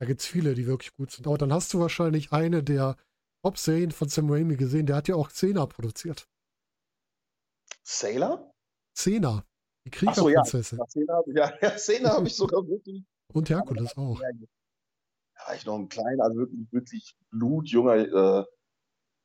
Da 0.00 0.06
gibt 0.06 0.20
es 0.20 0.26
viele, 0.26 0.54
die 0.54 0.66
wirklich 0.66 0.92
gut 0.96 1.10
sind. 1.12 1.26
Aber 1.26 1.38
dann 1.38 1.52
hast 1.52 1.72
du 1.72 1.78
wahrscheinlich 1.80 2.32
eine 2.32 2.62
der 2.62 2.96
Top-Serien 3.44 3.92
von 3.92 4.08
Sam 4.08 4.30
Raimi 4.30 4.56
gesehen. 4.56 4.86
Der 4.86 4.96
hat 4.96 5.08
ja 5.08 5.14
auch 5.14 5.28
Xena 5.28 5.66
produziert. 5.66 6.28
Sailor? 7.84 8.52
Xena, 8.94 9.44
die 9.86 10.06
Ach 10.06 10.14
so, 10.14 10.28
ja. 10.28 10.42
Kriegerprinzessin. 10.42 10.78
Ja, 11.34 11.78
Szene 11.78 12.08
habe 12.10 12.26
ich 12.26 12.34
sogar 12.36 12.66
wirklich. 12.66 13.04
Und 13.32 13.48
Herkules 13.50 13.96
auch. 13.96 14.20
Ja, 15.38 15.46
war 15.48 15.54
ich 15.54 15.66
noch 15.66 15.76
ein 15.78 15.88
kleiner, 15.88 16.24
also 16.24 16.36
wirklich, 16.38 16.72
wirklich 16.72 17.16
blutjunger, 17.30 17.94
äh, 17.96 18.44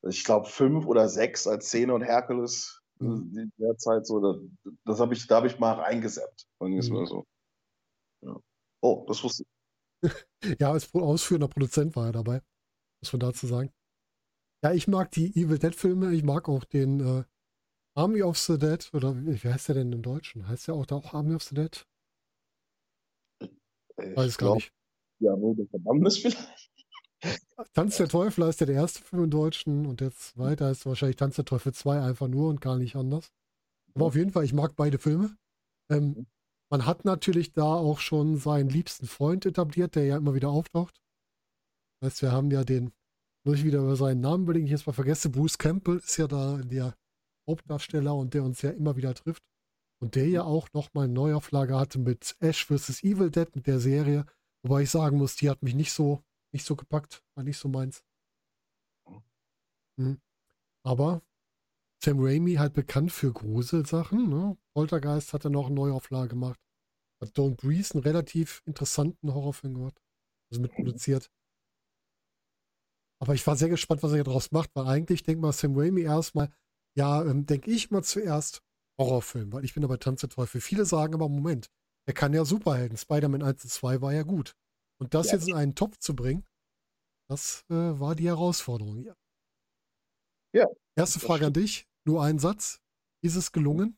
ich 0.09 0.23
glaube 0.23 0.47
fünf 0.47 0.85
oder 0.85 1.07
sechs 1.09 1.47
als 1.47 1.67
Szene 1.67 1.93
und 1.93 2.01
Herkules 2.01 2.77
Mhm. 2.99 3.35
in 3.35 3.51
der 3.57 3.77
Zeit 3.77 4.05
so, 4.05 4.19
da, 4.19 4.39
das 4.85 4.99
habe 4.99 5.13
ich, 5.15 5.25
da 5.25 5.37
habe 5.37 5.47
ich 5.47 5.57
mal 5.57 5.73
reingesappt. 5.73 6.45
sagen 6.59 6.75
wir 6.75 6.83
Mhm. 6.83 6.93
mal 6.93 7.05
so. 7.07 7.25
Ja. 8.23 8.39
Oh, 8.81 9.05
das 9.07 9.23
wusste 9.23 9.43
ich. 9.43 9.49
Ja, 10.59 10.71
als 10.71 10.93
ausführender 10.93 11.47
Produzent 11.47 11.95
war 11.95 12.07
er 12.07 12.11
dabei, 12.11 12.41
muss 13.01 13.13
man 13.13 13.19
dazu 13.19 13.47
sagen. 13.47 13.71
Ja, 14.63 14.73
ich 14.73 14.87
mag 14.87 15.11
die 15.11 15.35
Evil 15.35 15.57
Dead-Filme. 15.59 16.13
Ich 16.13 16.23
mag 16.23 16.47
auch 16.49 16.63
den 16.63 16.99
äh, 16.99 17.23
Army 17.95 18.21
of 18.23 18.37
the 18.37 18.57
Dead. 18.57 18.87
Oder 18.93 19.15
wie 19.15 19.37
heißt 19.37 19.69
der 19.69 19.75
denn 19.75 19.91
im 19.91 20.01
Deutschen? 20.01 20.47
Heißt 20.47 20.67
der 20.67 20.75
auch 20.75 20.85
da 20.85 20.95
auch 20.95 21.13
Army 21.13 21.35
of 21.35 21.43
the 21.43 21.55
Dead? 21.55 21.87
Ich 23.39 24.15
Weiß 24.17 24.27
es 24.27 24.37
gar 24.37 24.47
glaub, 24.47 24.55
nicht. 24.57 24.71
Ja, 25.21 25.35
nur 25.35 25.55
der 25.55 25.67
Verdammnis 25.67 26.17
vielleicht. 26.17 26.71
Tanz 27.73 27.97
der 27.97 28.07
Teufel 28.07 28.45
heißt 28.45 28.59
ja 28.61 28.65
der 28.65 28.75
erste 28.75 29.03
Film 29.03 29.25
im 29.25 29.29
Deutschen 29.29 29.85
und 29.85 30.01
der 30.01 30.11
zweite 30.11 30.65
heißt 30.65 30.85
wahrscheinlich 30.87 31.17
Tanz 31.17 31.35
der 31.35 31.45
Teufel 31.45 31.73
2 31.73 32.01
einfach 32.01 32.27
nur 32.27 32.49
und 32.49 32.59
gar 32.59 32.77
nicht 32.77 32.95
anders. 32.95 33.31
Aber 33.93 34.05
auf 34.05 34.15
jeden 34.15 34.31
Fall, 34.31 34.43
ich 34.43 34.53
mag 34.53 34.75
beide 34.75 34.97
Filme. 34.97 35.35
Ähm, 35.91 36.25
man 36.71 36.85
hat 36.85 37.05
natürlich 37.05 37.53
da 37.53 37.65
auch 37.65 37.99
schon 37.99 38.37
seinen 38.37 38.69
liebsten 38.69 39.05
Freund 39.05 39.45
etabliert, 39.45 39.95
der 39.95 40.05
ja 40.05 40.17
immer 40.17 40.33
wieder 40.33 40.49
auftaucht. 40.49 40.99
Das 41.99 42.13
heißt, 42.13 42.21
wir 42.23 42.31
haben 42.31 42.49
ja 42.49 42.63
den, 42.63 42.91
muss 43.45 43.57
ich 43.57 43.63
wieder 43.63 43.79
über 43.79 43.95
seinen 43.95 44.21
Namen 44.21 44.45
überlegen, 44.45 44.65
ich 44.65 44.71
jetzt 44.71 44.87
mal 44.87 44.93
vergesse, 44.93 45.29
Bruce 45.29 45.57
Campbell 45.57 45.97
ist 45.97 46.17
ja 46.17 46.27
da 46.27 46.57
der 46.57 46.95
Hauptdarsteller 47.47 48.15
und 48.15 48.33
der 48.33 48.43
uns 48.43 48.61
ja 48.61 48.71
immer 48.71 48.95
wieder 48.95 49.13
trifft. 49.13 49.43
Und 50.01 50.15
der 50.15 50.27
ja 50.27 50.43
auch 50.43 50.67
nochmal 50.73 51.03
eine 51.03 51.13
Neuauflage 51.13 51.77
hatte 51.77 51.99
mit 51.99 52.35
Ash 52.39 52.65
vs. 52.65 53.03
Evil 53.03 53.29
Dead, 53.29 53.55
mit 53.55 53.67
der 53.67 53.79
Serie. 53.79 54.25
Wobei 54.63 54.83
ich 54.83 54.89
sagen 54.89 55.17
muss, 55.17 55.35
die 55.35 55.49
hat 55.49 55.63
mich 55.63 55.73
nicht 55.73 55.91
so, 55.91 56.23
nicht 56.51 56.65
so 56.65 56.75
gepackt, 56.75 57.23
war 57.35 57.43
nicht 57.43 57.57
so 57.57 57.67
meins. 57.67 58.03
Mhm. 59.97 60.21
Aber 60.83 61.21
Sam 62.03 62.19
Raimi 62.19 62.55
halt 62.55 62.73
bekannt 62.73 63.11
für 63.11 63.31
Gruselsachen. 63.31 64.29
Ne? 64.29 64.57
Poltergeist 64.73 65.33
hat 65.33 65.45
er 65.45 65.51
noch 65.51 65.67
eine 65.67 65.75
Neuauflage 65.75 66.29
gemacht. 66.29 66.59
Hat 67.21 67.29
Don't 67.37 67.55
Breeze 67.55 67.93
einen 67.93 68.03
relativ 68.03 68.63
interessanten 68.65 69.33
Horrorfilm 69.33 69.75
gemacht. 69.75 70.01
Also 70.51 70.61
mitproduziert. 70.61 71.31
Aber 73.21 73.35
ich 73.35 73.45
war 73.45 73.55
sehr 73.55 73.69
gespannt, 73.69 74.01
was 74.01 74.13
er 74.13 74.23
daraus 74.23 74.51
macht, 74.51 74.71
weil 74.73 74.87
eigentlich 74.87 75.21
denkt 75.21 75.41
mal 75.41 75.53
Sam 75.53 75.77
Raimi 75.77 76.01
erstmal, 76.01 76.51
ja, 76.97 77.23
ähm, 77.23 77.45
denke 77.45 77.69
ich 77.69 77.91
mal 77.91 78.03
zuerst 78.03 78.63
Horrorfilm, 78.99 79.53
weil 79.53 79.63
ich 79.63 79.75
bin 79.75 79.81
dabei 79.81 79.97
Tanz 79.97 80.21
der 80.21 80.29
Teufel. 80.29 80.59
Viele 80.59 80.85
sagen 80.85 81.13
aber, 81.13 81.29
Moment, 81.29 81.69
er 82.11 82.13
kann 82.13 82.33
ja 82.33 82.43
Superhelden. 82.43 82.97
Spider-Man 82.97 83.41
1 83.41 83.63
und 83.63 83.69
2 83.69 84.01
war 84.01 84.11
ja 84.11 84.23
gut. 84.23 84.53
Und 84.99 85.13
das 85.13 85.27
ja. 85.27 85.37
jetzt 85.37 85.47
in 85.47 85.55
einen 85.55 85.75
Topf 85.75 85.97
zu 85.97 86.13
bringen, 86.13 86.45
das 87.29 87.63
äh, 87.69 87.73
war 87.73 88.15
die 88.15 88.27
Herausforderung. 88.27 89.05
Ja. 89.05 89.15
ja 90.51 90.67
Erste 90.97 91.21
Frage 91.21 91.45
an 91.45 91.53
dich. 91.53 91.87
Nur 92.03 92.21
ein 92.21 92.37
Satz. 92.37 92.81
Ist 93.21 93.37
es 93.37 93.53
gelungen? 93.53 93.97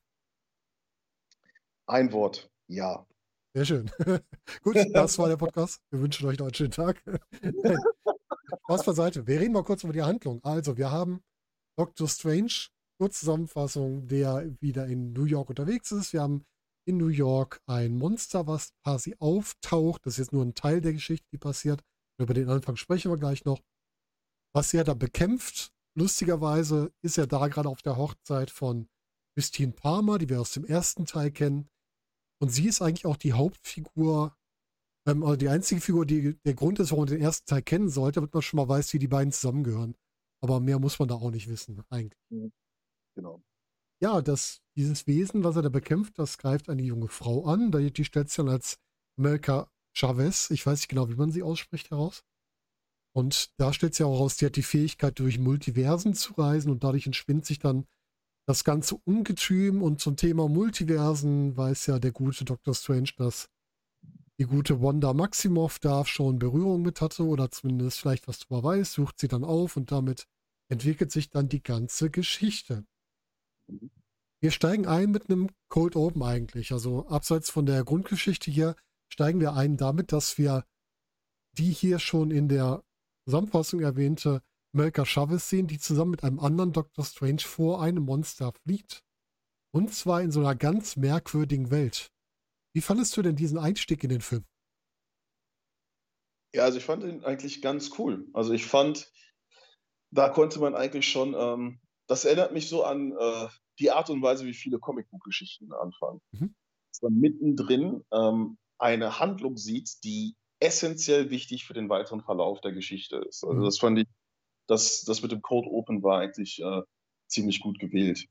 Ein 1.87 2.11
Wort. 2.11 2.51
Ja. 2.67 3.07
Sehr 3.55 3.65
schön. 3.65 3.91
Gut, 4.61 4.75
das 4.93 5.17
war 5.17 5.27
der 5.27 5.37
Podcast. 5.37 5.81
Wir 5.89 5.99
wünschen 5.99 6.27
euch 6.27 6.37
noch 6.37 6.45
einen 6.45 6.53
schönen 6.53 6.69
Tag. 6.69 7.01
Spaß 8.65 8.85
beiseite. 8.85 9.25
Wir 9.25 9.39
reden 9.39 9.53
mal 9.53 9.63
kurz 9.63 9.83
über 9.83 9.93
die 9.93 10.03
Handlung. 10.03 10.39
Also, 10.43 10.77
wir 10.77 10.91
haben 10.91 11.23
Doctor 11.79 12.07
Strange, 12.07 12.67
Kurzzusammenfassung, 12.99 14.05
der 14.05 14.55
wieder 14.61 14.85
in 14.85 15.13
New 15.13 15.25
York 15.25 15.49
unterwegs 15.49 15.91
ist. 15.91 16.13
Wir 16.13 16.21
haben 16.21 16.45
in 16.85 16.97
New 16.97 17.07
York 17.07 17.61
ein 17.65 17.97
Monster, 17.97 18.47
was 18.47 18.73
quasi 18.83 19.15
auftaucht. 19.19 20.05
Das 20.05 20.13
ist 20.13 20.17
jetzt 20.17 20.33
nur 20.33 20.43
ein 20.43 20.55
Teil 20.55 20.81
der 20.81 20.93
Geschichte, 20.93 21.27
die 21.31 21.37
passiert. 21.37 21.81
Über 22.19 22.33
den 22.33 22.49
Anfang 22.49 22.75
sprechen 22.75 23.11
wir 23.11 23.17
gleich 23.17 23.45
noch. 23.45 23.61
Was 24.53 24.73
er 24.73 24.83
da 24.83 24.93
bekämpft 24.93 25.73
Lustigerweise 25.95 26.91
ist 27.03 27.17
er 27.17 27.27
da 27.27 27.47
gerade 27.47 27.69
auf 27.69 27.81
der 27.81 27.97
Hochzeit 27.97 28.49
von 28.49 28.87
Christine 29.35 29.73
Palmer, 29.73 30.17
die 30.17 30.29
wir 30.29 30.41
aus 30.41 30.51
dem 30.51 30.65
ersten 30.65 31.05
Teil 31.05 31.31
kennen. 31.31 31.69
Und 32.41 32.49
sie 32.49 32.67
ist 32.67 32.81
eigentlich 32.81 33.05
auch 33.05 33.17
die 33.17 33.33
Hauptfigur, 33.33 34.35
ähm, 35.07 35.23
also 35.23 35.35
die 35.35 35.49
einzige 35.49 35.81
Figur, 35.81 36.05
die 36.05 36.39
der 36.43 36.55
Grund 36.55 36.79
ist, 36.79 36.91
warum 36.91 37.05
man 37.05 37.13
den 37.13 37.21
ersten 37.21 37.45
Teil 37.45 37.61
kennen 37.61 37.89
sollte, 37.89 38.15
damit 38.15 38.33
man 38.33 38.41
schon 38.41 38.57
mal 38.57 38.67
weiß, 38.67 38.93
wie 38.93 38.99
die 38.99 39.07
beiden 39.07 39.31
zusammengehören. 39.31 39.95
Aber 40.41 40.59
mehr 40.59 40.79
muss 40.79 40.97
man 40.99 41.07
da 41.07 41.15
auch 41.15 41.31
nicht 41.31 41.47
wissen, 41.47 41.81
eigentlich. 41.89 42.19
Mhm. 42.29 42.51
Genau. 43.15 43.43
Ja, 44.03 44.21
das, 44.21 44.61
dieses 44.75 45.07
Wesen, 45.07 45.45
was 45.45 45.55
er 45.55 45.61
da 45.61 45.69
bekämpft, 45.69 46.19
das 46.19 46.37
greift 46.37 46.69
eine 46.69 46.81
junge 46.81 47.07
Frau 47.07 47.45
an. 47.45 47.71
Die 47.71 48.03
stellt 48.03 48.27
sich 48.27 48.35
dann 48.35 48.49
als 48.49 48.77
Melka 49.15 49.71
Chavez, 49.93 50.49
ich 50.51 50.65
weiß 50.65 50.79
nicht 50.79 50.89
genau, 50.89 51.07
wie 51.07 51.15
man 51.15 51.31
sie 51.31 51.41
ausspricht, 51.41 51.89
heraus. 51.89 52.25
Und 53.15 53.53
da 53.57 53.71
stellt 53.71 53.95
sich 53.95 54.05
auch 54.05 54.19
raus, 54.19 54.35
die 54.35 54.45
hat 54.45 54.57
die 54.57 54.61
Fähigkeit, 54.61 55.19
durch 55.19 55.39
Multiversen 55.39 56.15
zu 56.15 56.33
reisen 56.33 56.69
und 56.69 56.83
dadurch 56.83 57.05
entspinnt 57.05 57.45
sich 57.45 57.59
dann 57.59 57.85
das 58.45 58.65
ganze 58.65 58.97
Ungetüm 59.05 59.81
und 59.81 60.01
zum 60.01 60.17
Thema 60.17 60.49
Multiversen 60.49 61.55
weiß 61.55 61.85
ja 61.85 61.97
der 61.97 62.11
gute 62.11 62.43
Dr. 62.43 62.73
Strange, 62.73 63.11
dass 63.15 63.47
die 64.37 64.43
gute 64.43 64.81
Wanda 64.81 65.13
Maximoff 65.13 65.79
da 65.79 66.05
schon 66.05 66.39
Berührung 66.39 66.81
mit 66.81 66.99
hatte 66.99 67.23
oder 67.23 67.51
zumindest 67.51 68.01
vielleicht 68.01 68.27
was 68.27 68.39
drüber 68.39 68.63
weiß, 68.63 68.91
sucht 68.91 69.17
sie 69.17 69.29
dann 69.29 69.45
auf 69.45 69.77
und 69.77 69.93
damit 69.93 70.27
entwickelt 70.67 71.13
sich 71.13 71.29
dann 71.29 71.47
die 71.47 71.63
ganze 71.63 72.09
Geschichte. 72.09 72.85
Wir 74.39 74.51
steigen 74.51 74.87
ein 74.87 75.11
mit 75.11 75.29
einem 75.29 75.49
Cold 75.69 75.95
Open 75.95 76.21
eigentlich. 76.23 76.71
Also 76.71 77.07
abseits 77.07 77.49
von 77.49 77.65
der 77.65 77.83
Grundgeschichte 77.83 78.51
hier 78.51 78.75
steigen 79.09 79.39
wir 79.39 79.53
ein 79.53 79.77
damit, 79.77 80.11
dass 80.11 80.37
wir 80.37 80.65
die 81.57 81.71
hier 81.71 81.99
schon 81.99 82.31
in 82.31 82.49
der 82.49 82.83
Zusammenfassung 83.25 83.79
erwähnte 83.79 84.41
Melka 84.73 85.05
Chavez 85.05 85.47
sehen, 85.49 85.67
die 85.67 85.77
zusammen 85.77 86.11
mit 86.11 86.23
einem 86.23 86.39
anderen 86.39 86.73
Doctor 86.73 87.05
Strange 87.05 87.41
vor 87.41 87.81
einem 87.81 88.03
Monster 88.03 88.51
fliegt. 88.63 89.03
Und 89.71 89.93
zwar 89.93 90.21
in 90.21 90.31
so 90.31 90.39
einer 90.39 90.55
ganz 90.55 90.95
merkwürdigen 90.95 91.71
Welt. 91.71 92.11
Wie 92.75 92.81
fandest 92.81 93.15
du 93.15 93.21
denn 93.21 93.35
diesen 93.35 93.59
Einstieg 93.59 94.03
in 94.03 94.09
den 94.09 94.21
Film? 94.21 94.45
Ja, 96.55 96.63
also 96.63 96.77
ich 96.79 96.85
fand 96.85 97.03
ihn 97.03 97.23
eigentlich 97.23 97.61
ganz 97.61 97.91
cool. 97.97 98.27
Also 98.33 98.53
ich 98.53 98.65
fand, 98.65 99.11
da 100.11 100.29
konnte 100.29 100.59
man 100.59 100.75
eigentlich 100.75 101.07
schon, 101.07 101.35
ähm, 101.35 101.79
das 102.07 102.25
erinnert 102.25 102.53
mich 102.53 102.69
so 102.69 102.83
an 102.83 103.13
äh, 103.17 103.47
die 103.79 103.91
Art 103.91 104.09
und 104.09 104.21
Weise, 104.21 104.45
wie 104.45 104.53
viele 104.53 104.79
Comicbook-Geschichten 104.79 105.73
anfangen. 105.73 106.21
Mhm. 106.31 106.55
Dass 106.91 107.01
man 107.01 107.13
mittendrin 107.15 108.03
ähm, 108.11 108.57
eine 108.77 109.19
Handlung 109.19 109.57
sieht, 109.57 110.03
die 110.03 110.35
essentiell 110.59 111.29
wichtig 111.29 111.65
für 111.65 111.73
den 111.73 111.89
weiteren 111.89 112.21
Verlauf 112.21 112.61
der 112.61 112.71
Geschichte 112.71 113.17
ist. 113.17 113.43
Also 113.43 113.59
mhm. 113.59 113.63
das 113.63 113.79
fand 113.79 113.99
ich, 113.99 114.07
das, 114.67 115.03
das 115.03 115.21
mit 115.21 115.31
dem 115.31 115.41
Code 115.41 115.69
Open 115.69 116.03
war 116.03 116.19
eigentlich 116.19 116.61
äh, 116.61 116.81
ziemlich 117.27 117.59
gut 117.59 117.79
gewählt. 117.79 118.27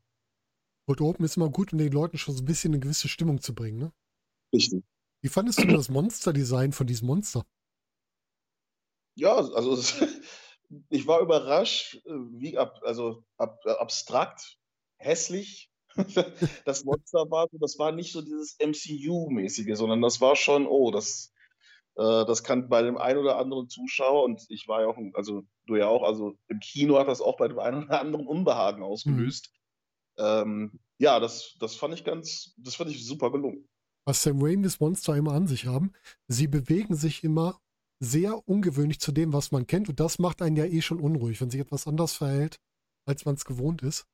Code 0.87 1.05
Open 1.05 1.25
ist 1.25 1.37
immer 1.37 1.50
gut, 1.50 1.73
um 1.73 1.79
den 1.79 1.93
Leuten 1.93 2.19
schon 2.19 2.35
so 2.35 2.43
ein 2.43 2.47
bisschen 2.47 2.73
eine 2.73 2.81
gewisse 2.81 3.09
Stimmung 3.09 3.41
zu 3.41 3.55
bringen, 3.55 3.79
ne? 3.79 3.93
Richtig. 4.52 4.85
Wie 5.23 5.29
fandest 5.29 5.61
du 5.61 5.67
das 5.69 5.88
Monster-Design 5.88 6.73
von 6.73 6.87
diesem 6.87 7.07
Monster? 7.07 7.47
Ja, 9.14 9.37
also 9.37 9.76
ich 10.88 11.07
war 11.07 11.21
überrascht, 11.21 11.97
äh, 12.07 12.11
wie 12.33 12.59
ab, 12.59 12.81
also 12.85 13.25
ab, 13.37 13.61
äh, 13.64 13.71
abstrakt, 13.71 14.59
hässlich 14.97 15.71
das 16.64 16.85
Monster 16.85 17.31
war. 17.31 17.49
Das 17.52 17.79
war 17.79 17.93
nicht 17.93 18.12
so 18.12 18.23
dieses 18.23 18.57
MCU-mäßige, 18.59 19.76
sondern 19.76 20.00
das 20.00 20.21
war 20.21 20.37
schon, 20.37 20.67
oh, 20.67 20.91
das, 20.91 21.33
äh, 21.97 22.25
das 22.25 22.43
kann 22.43 22.69
bei 22.69 22.83
dem 22.83 22.97
einen 22.97 23.19
oder 23.19 23.37
anderen 23.38 23.69
Zuschauer, 23.69 24.25
und 24.25 24.45
ich 24.49 24.69
war 24.69 24.83
ja 24.83 24.87
auch, 24.88 24.99
also 25.14 25.43
du 25.67 25.76
ja 25.76 25.88
auch, 25.88 26.02
also 26.02 26.35
im 26.49 26.61
Kino 26.61 26.99
hat 26.99 27.09
das 27.09 27.21
auch 27.21 27.37
bei 27.37 27.49
dem 27.49 27.59
einen 27.59 27.85
oder 27.85 28.00
anderen 28.00 28.26
Unbehagen 28.26 28.83
ausgelöst. 28.83 29.50
Mhm. 30.17 30.25
Ähm, 30.25 30.81
ja, 30.99 31.21
das, 31.21 31.57
das 31.59 31.75
fand 31.75 31.95
ich 31.95 32.05
ganz, 32.05 32.55
das 32.59 32.76
fand 32.76 32.91
ich 32.91 33.05
super 33.07 33.31
gelungen. 33.31 33.69
Was 34.05 34.23
Sam 34.23 34.43
Raimi's 34.43 34.81
Monster 34.81 35.17
immer 35.17 35.33
an 35.33 35.47
sich 35.47 35.67
haben, 35.67 35.93
sie 36.26 36.49
bewegen 36.49 36.97
sich 36.97 37.23
immer 37.23 37.61
sehr 38.03 38.49
ungewöhnlich 38.49 38.99
zu 38.99 39.13
dem, 39.13 39.33
was 39.33 39.53
man 39.53 39.67
kennt. 39.67 39.89
Und 39.89 40.01
das 40.01 40.19
macht 40.19 40.43
einen 40.43 40.57
ja 40.57 40.65
eh 40.65 40.83
schon 40.83 41.01
unruhig, 41.01 41.41
wenn 41.41 41.51
sich 41.51 41.61
etwas 41.61 41.87
anders 41.87 42.15
verhält, 42.15 42.59
als 43.07 43.25
man 43.25 43.37
es 43.37 43.45
gewohnt 43.45 43.83
ist. 43.83 44.07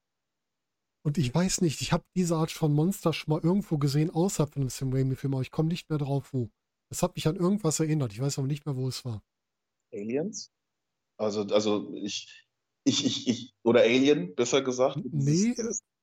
Und 1.04 1.16
ich 1.16 1.34
weiß 1.34 1.62
nicht, 1.62 1.80
ich 1.80 1.92
habe 1.92 2.04
diese 2.14 2.36
Art 2.36 2.50
von 2.50 2.74
Monster 2.74 3.14
schon 3.14 3.32
mal 3.32 3.40
irgendwo 3.42 3.78
gesehen, 3.78 4.10
außerhalb 4.10 4.52
von 4.52 4.62
einem 4.62 4.70
Sam 4.70 4.92
Raimi-Film, 4.92 5.32
aber 5.32 5.42
ich 5.42 5.50
komme 5.50 5.68
nicht 5.68 5.88
mehr 5.88 5.98
drauf, 5.98 6.34
wo. 6.34 6.50
Das 6.90 7.02
hat 7.02 7.16
mich 7.16 7.26
an 7.26 7.36
irgendwas 7.36 7.80
erinnert. 7.80 8.12
Ich 8.12 8.20
weiß 8.20 8.38
aber 8.38 8.46
nicht 8.46 8.66
mehr, 8.66 8.76
wo 8.76 8.88
es 8.88 9.04
war. 9.04 9.22
Aliens? 9.92 10.50
Also, 11.16 11.42
also 11.44 11.94
ich, 11.94 12.46
ich, 12.84 13.06
ich, 13.06 13.28
ich, 13.28 13.54
oder 13.62 13.80
Alien, 13.80 14.34
besser 14.34 14.60
gesagt. 14.60 14.98
Nee, 15.10 15.54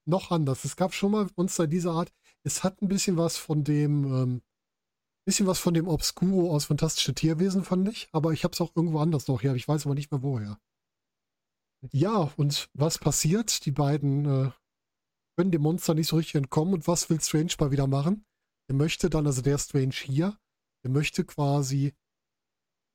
noch 0.05 0.31
anders. 0.31 0.65
Es 0.65 0.75
gab 0.75 0.93
schon 0.93 1.11
mal 1.11 1.27
Monster 1.35 1.67
dieser 1.67 1.91
Art. 1.91 2.11
Es 2.43 2.63
hat 2.63 2.81
ein 2.81 2.87
bisschen 2.87 3.17
was 3.17 3.37
von 3.37 3.63
dem, 3.63 4.05
ähm, 4.05 4.41
bisschen 5.25 5.47
was 5.47 5.59
von 5.59 5.73
dem 5.73 5.87
Obscuro 5.87 6.51
aus 6.51 6.65
Fantastische 6.65 7.13
Tierwesen, 7.13 7.63
fand 7.63 7.89
ich. 7.89 8.07
Aber 8.11 8.31
ich 8.31 8.43
habe 8.43 8.53
es 8.53 8.61
auch 8.61 8.75
irgendwo 8.75 8.99
anders 8.99 9.27
noch 9.27 9.41
her. 9.43 9.55
Ich 9.55 9.67
weiß 9.67 9.85
aber 9.85 9.95
nicht 9.95 10.11
mehr 10.11 10.21
woher. 10.21 10.59
Ja, 11.91 12.31
und 12.37 12.69
was 12.73 12.97
passiert? 12.97 13.65
Die 13.65 13.71
beiden 13.71 14.25
äh, 14.25 14.51
können 15.37 15.51
dem 15.51 15.61
Monster 15.61 15.93
nicht 15.93 16.07
so 16.07 16.15
richtig 16.15 16.35
entkommen. 16.35 16.73
Und 16.73 16.87
was 16.87 17.09
will 17.09 17.19
Strange 17.21 17.53
mal 17.59 17.71
wieder 17.71 17.87
machen? 17.87 18.25
Er 18.69 18.75
möchte 18.75 19.09
dann, 19.09 19.27
also 19.27 19.41
der 19.41 19.57
Strange 19.57 19.93
hier, 19.93 20.37
er 20.83 20.89
möchte 20.89 21.25
quasi 21.25 21.93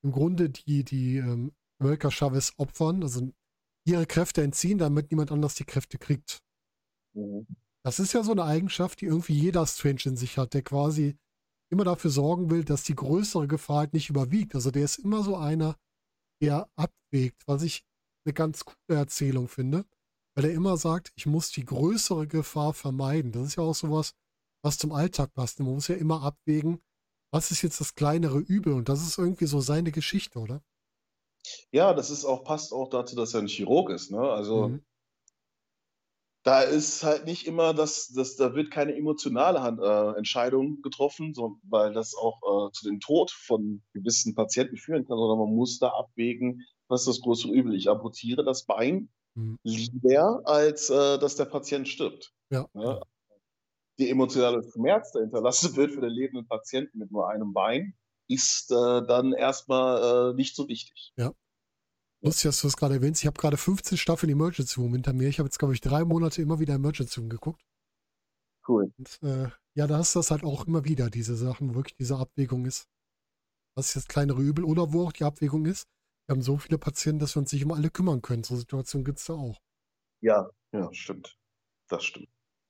im 0.03 0.13
Grunde 0.13 0.51
die, 0.51 0.85
die 0.85 1.17
ähm, 1.17 1.53
America 1.81 2.11
Chavez 2.11 2.55
opfern, 2.57 3.03
also 3.03 3.33
ihre 3.87 4.07
Kräfte 4.07 4.43
entziehen, 4.43 4.79
damit 4.79 5.11
niemand 5.11 5.33
anders 5.33 5.55
die 5.55 5.65
Kräfte 5.65 5.99
kriegt. 5.99 6.43
Mhm. 7.15 7.47
Das 7.85 7.99
ist 7.99 8.13
ja 8.13 8.23
so 8.23 8.33
eine 8.33 8.45
Eigenschaft, 8.45 9.01
die 9.01 9.07
irgendwie 9.07 9.33
jeder 9.33 9.67
Strange 9.67 10.03
in 10.05 10.17
sich 10.17 10.39
hat, 10.39 10.55
der 10.55 10.63
quasi 10.63 11.17
immer 11.71 11.85
dafür 11.85 12.11
sorgen 12.11 12.50
will, 12.50 12.65
dass 12.65 12.83
die 12.83 12.95
größere 12.95 13.47
Gefahr 13.49 13.79
halt 13.79 13.95
nicht 13.95 14.11
überwiegt. 14.11 14.55
Also 14.55 14.71
der 14.71 14.85
ist 14.85 14.99
immer 14.99 15.23
so 15.23 15.37
einer, 15.37 15.77
der 16.43 16.69
abwägt, 16.77 17.43
was 17.47 17.62
ich 17.62 17.85
eine 18.25 18.35
ganz 18.35 18.65
coole 18.65 18.99
Erzählung 18.99 19.49
finde, 19.49 19.85
weil 20.35 20.47
er 20.47 20.53
immer 20.53 20.77
sagt, 20.77 21.12
ich 21.15 21.27
muss 21.27 21.50
die 21.50 21.65
größere 21.65 22.27
Gefahr 22.27 22.75
vermeiden. 22.75 23.33
Das 23.33 23.47
ist 23.47 23.57
ja 23.57 23.62
auch 23.62 23.75
sowas, 23.75 24.15
was 24.62 24.79
zum 24.79 24.93
Alltag 24.93 25.33
passt. 25.33 25.61
Man 25.61 25.75
muss 25.75 25.89
ja 25.89 25.95
immer 25.97 26.23
abwägen, 26.23 26.81
was 27.33 27.50
ist 27.50 27.62
jetzt 27.62 27.81
das 27.81 27.95
kleinere 27.95 28.39
Übel? 28.39 28.73
Und 28.73 28.89
das 28.89 29.03
ist 29.07 29.19
irgendwie 29.19 29.47
so 29.47 29.61
seine 29.61 29.93
Geschichte, 29.93 30.39
oder? 30.39 30.62
Ja, 31.73 31.95
das 31.95 32.11
ist 32.11 32.25
auch, 32.25 32.45
passt 32.45 32.73
auch 32.73 32.91
dazu, 32.91 33.17
dass 33.17 33.35
er 33.35 33.41
ein 33.41 33.49
Chirurg 33.49 33.91
ist, 33.91 34.11
ne? 34.11 34.21
Also 34.21 34.69
mhm. 34.69 34.85
Da 36.43 36.63
ist 36.63 37.03
halt 37.03 37.27
nicht 37.27 37.47
immer 37.47 37.75
das, 37.75 38.09
das 38.09 38.37
da 38.37 38.55
wird 38.55 38.71
keine 38.71 38.97
emotionale 38.97 39.63
Hand, 39.63 39.81
äh, 39.81 40.17
Entscheidung 40.17 40.81
getroffen, 40.83 41.35
so, 41.35 41.59
weil 41.69 41.93
das 41.93 42.15
auch 42.15 42.41
äh, 42.43 42.73
zu 42.73 42.89
dem 42.89 43.01
Tod 43.01 43.31
von 43.31 43.83
gewissen 43.93 44.35
Patienten 44.35 44.77
führen 44.77 45.07
kann, 45.07 45.19
sondern 45.19 45.39
man 45.39 45.55
muss 45.55 45.79
da 45.79 45.89
abwägen, 45.89 46.63
was 46.89 47.05
das 47.05 47.21
größere 47.21 47.53
Übel. 47.53 47.75
Ich 47.75 47.91
amputiere 47.91 48.45
das 48.45 48.65
Bein 48.65 49.11
mhm. 49.35 49.59
lieber, 49.63 50.41
als 50.45 50.89
äh, 50.89 51.19
dass 51.19 51.37
der 51.37 51.45
Patient 51.45 51.89
stirbt. 51.89 52.33
Ja. 52.51 52.67
Ne? 52.73 53.01
die 54.01 54.11
emotionale 54.11 54.63
Schmerz, 54.73 55.13
der 55.13 55.23
hinterlassen 55.23 55.77
wird 55.77 55.93
für 55.93 56.01
den 56.01 56.11
lebenden 56.11 56.49
Patienten 56.49 56.99
mit 56.99 57.13
nur 57.13 57.29
einem 57.29 57.53
Bein, 57.53 57.95
ist 58.29 58.73
äh, 58.73 58.75
dann 59.07 59.33
erstmal 59.33 60.31
äh, 60.31 60.35
nicht 60.35 60.57
so 60.57 60.67
wichtig. 60.69 61.13
Ja. 61.17 61.33
Lustig, 62.23 62.45
dass 62.45 62.61
du 62.61 62.69
es 62.69 62.77
gerade 62.77 62.95
erwähnst. 62.95 63.23
Ich 63.23 63.27
habe 63.27 63.41
gerade 63.41 63.57
15 63.57 63.97
Staffeln 63.97 64.31
Emergency 64.31 64.79
Room 64.79 64.93
hinter 64.93 65.12
mir. 65.12 65.29
Ich 65.29 65.39
habe 65.39 65.47
jetzt, 65.47 65.59
glaube 65.59 65.75
ich, 65.75 65.81
drei 65.81 66.05
Monate 66.05 66.43
immer 66.43 66.61
wieder 66.61 66.75
Emergency 66.75 67.21
Room 67.21 67.31
geguckt. 67.31 67.62
Cool. 68.69 68.93
Und, 68.99 69.19
äh, 69.23 69.49
ja, 69.75 69.87
da 69.87 70.00
ist 70.00 70.15
das 70.17 70.31
halt 70.31 70.45
auch 70.45 70.67
immer 70.67 70.85
wieder, 70.85 71.09
diese 71.09 71.35
Sachen, 71.35 71.71
wo 71.71 71.75
wirklich 71.77 71.97
diese 71.97 72.19
Abwägung 72.19 72.67
ist. 72.67 72.87
Was 73.75 73.95
jetzt 73.95 74.09
kleinere 74.09 74.43
Übel 74.43 74.65
oder 74.65 74.93
wo 74.93 75.07
auch 75.07 75.12
die 75.12 75.25
Abwägung 75.25 75.65
ist. 75.65 75.87
Wir 76.27 76.35
haben 76.35 76.43
so 76.43 76.59
viele 76.59 76.77
Patienten, 76.77 77.21
dass 77.21 77.37
wir 77.37 77.41
uns 77.41 77.53
nicht 77.53 77.65
um 77.65 77.73
alle 77.73 77.91
kümmern 77.91 78.21
können. 78.21 78.45
So 78.45 78.57
Situationen 78.57 79.05
gibt 79.05 79.19
es 79.19 79.25
da 79.25 79.35
auch. 79.35 79.59
Ja, 80.21 80.50
ja, 80.73 80.93
stimmt. 80.93 81.39
Das 81.89 82.05
stimmt. 82.05 82.29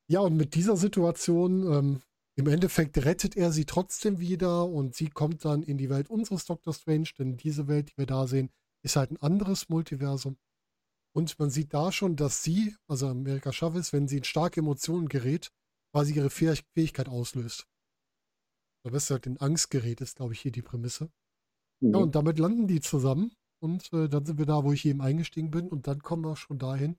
Ja, 0.08 0.20
und 0.20 0.36
mit 0.36 0.54
dieser 0.54 0.76
Situation, 0.76 1.70
ähm, 1.72 2.02
im 2.36 2.46
Endeffekt 2.46 2.96
rettet 3.04 3.36
er 3.36 3.52
sie 3.52 3.64
trotzdem 3.64 4.20
wieder 4.20 4.66
und 4.66 4.94
sie 4.94 5.08
kommt 5.08 5.44
dann 5.44 5.62
in 5.62 5.76
die 5.76 5.90
Welt 5.90 6.08
unseres 6.08 6.46
Doctor 6.46 6.72
Strange, 6.72 7.08
denn 7.18 7.36
diese 7.36 7.68
Welt, 7.68 7.90
die 7.90 7.98
wir 7.98 8.06
da 8.06 8.26
sehen, 8.26 8.50
ist 8.82 8.96
halt 8.96 9.10
ein 9.10 9.16
anderes 9.18 9.68
Multiversum. 9.68 10.38
Und 11.12 11.38
man 11.38 11.50
sieht 11.50 11.74
da 11.74 11.90
schon, 11.90 12.16
dass 12.16 12.42
sie, 12.42 12.76
also 12.86 13.08
Amerika 13.08 13.52
Chavez, 13.52 13.92
wenn 13.92 14.08
sie 14.08 14.18
in 14.18 14.24
starke 14.24 14.60
Emotionen 14.60 15.08
gerät, 15.08 15.50
quasi 15.92 16.14
ihre 16.14 16.30
Fähigkeit 16.30 17.08
auslöst. 17.08 17.66
Da 18.84 18.90
bist 18.90 19.10
du 19.10 19.14
halt 19.14 19.26
in 19.26 19.38
Angst 19.38 19.70
gerät, 19.70 20.00
ist, 20.00 20.16
glaube 20.16 20.34
ich, 20.34 20.40
hier 20.40 20.52
die 20.52 20.62
Prämisse. 20.62 21.10
Mhm. 21.80 21.92
Ja, 21.92 21.98
und 21.98 22.14
damit 22.14 22.38
landen 22.38 22.68
die 22.68 22.80
zusammen. 22.80 23.32
Und 23.62 23.92
äh, 23.92 24.08
dann 24.08 24.24
sind 24.24 24.38
wir 24.38 24.46
da, 24.46 24.64
wo 24.64 24.72
ich 24.72 24.86
eben 24.86 25.02
eingestiegen 25.02 25.50
bin. 25.50 25.68
Und 25.68 25.86
dann 25.86 26.00
kommen 26.00 26.24
wir 26.24 26.36
schon 26.36 26.58
dahin, 26.58 26.96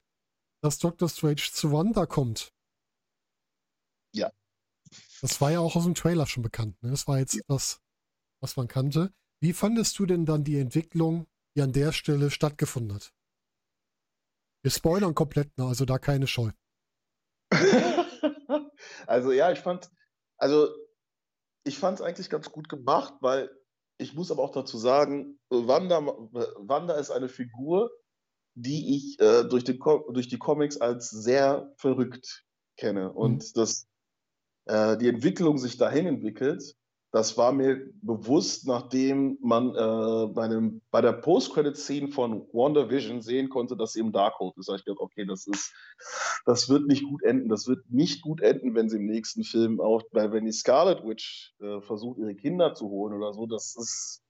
dass 0.61 0.77
Dr. 0.77 1.09
Strange 1.09 1.41
zu 1.51 1.71
Wanda 1.71 2.05
kommt. 2.05 2.53
Ja. 4.13 4.31
Das 5.21 5.41
war 5.41 5.51
ja 5.51 5.59
auch 5.59 5.75
aus 5.75 5.85
dem 5.85 5.95
Trailer 5.95 6.27
schon 6.27 6.43
bekannt. 6.43 6.81
Ne? 6.83 6.91
Das 6.91 7.07
war 7.07 7.17
jetzt 7.17 7.33
Ja. 7.33 7.41
das, 7.47 7.81
was 8.41 8.57
man 8.57 8.67
kannte. 8.67 9.13
Wie 9.39 9.53
fandest 9.53 9.97
du 9.97 10.05
denn 10.05 10.25
dann 10.25 10.43
die 10.43 10.59
Entwicklung, 10.59 11.25
die 11.55 11.62
an 11.62 11.74
der 11.74 11.91
Stelle 11.91 12.31
stattgefunden 12.31 12.96
hat? 12.96 13.13
Wir 14.63 14.72
spoilern 14.72 15.15
komplett, 15.15 15.58
ne? 15.58 15.65
also 15.65 15.86
da 15.86 15.98
keine 15.98 16.27
Scheu. 16.27 16.51
Also 19.08 19.31
ja, 19.31 19.51
ich 19.51 19.60
fand, 19.60 19.89
also 20.38 20.70
ich 21.63 21.77
fand 21.77 22.00
es 22.00 22.05
eigentlich 22.05 22.29
ganz 22.29 22.51
gut 22.51 22.70
gemacht, 22.70 23.13
weil 23.22 23.51
ich 23.98 24.13
muss 24.13 24.31
aber 24.31 24.41
auch 24.41 24.51
dazu 24.51 24.77
sagen, 24.77 25.39
Wanda, 25.50 26.01
Wanda 26.01 26.96
ist 26.96 27.12
eine 27.12 27.29
Figur, 27.29 27.91
die 28.55 28.96
ich 28.96 29.20
äh, 29.20 29.43
durch, 29.43 29.63
den, 29.63 29.79
durch 30.13 30.27
die 30.27 30.39
Comics 30.39 30.77
als 30.77 31.10
sehr 31.10 31.74
verrückt 31.77 32.46
kenne. 32.77 33.13
Und 33.13 33.55
dass 33.58 33.88
äh, 34.65 34.98
die 34.98 35.08
Entwicklung 35.08 35.58
sich 35.58 35.77
dahin 35.77 36.08
entwickelt, 36.08 36.75
das 37.12 37.38
war 37.38 37.51
mir 37.51 37.89
bewusst, 38.01 38.65
nachdem 38.65 39.38
man 39.41 39.75
äh, 39.75 40.27
bei, 40.34 40.44
einem, 40.44 40.82
bei 40.91 41.01
der 41.01 41.12
Post-Credit-Scene 41.12 42.08
von 42.08 42.48
WandaVision 42.53 43.22
sehen 43.22 43.50
konnte, 43.50 43.75
dass 43.75 43.94
sie 43.94 44.00
im 44.00 44.13
Darkhold 44.13 44.58
ist. 44.58 44.70
Ich 44.70 44.86
gedacht, 44.86 45.01
okay, 45.01 45.25
das 45.25 45.46
ist, 45.46 45.74
das 46.46 46.70
wird 46.70 46.88
nicht 46.88 47.03
gut 47.03 47.22
enden. 47.24 47.50
Das 47.50 47.68
wird 47.68 47.89
nicht 47.89 48.22
gut 48.22 48.41
enden, 48.41 48.75
wenn 48.75 48.89
sie 48.89 48.96
im 48.96 49.08
nächsten 49.08 49.44
Film 49.44 49.82
auch, 49.82 50.03
weil 50.12 50.32
wenn 50.32 50.46
die 50.46 50.53
Scarlet 50.53 51.03
Witch 51.03 51.53
äh, 51.60 51.82
versucht, 51.82 52.18
ihre 52.18 52.36
Kinder 52.36 52.74
zu 52.74 52.89
holen 52.89 53.13
oder 53.13 53.34
so, 53.34 53.46
das 53.46 53.75
ist, 53.75 54.24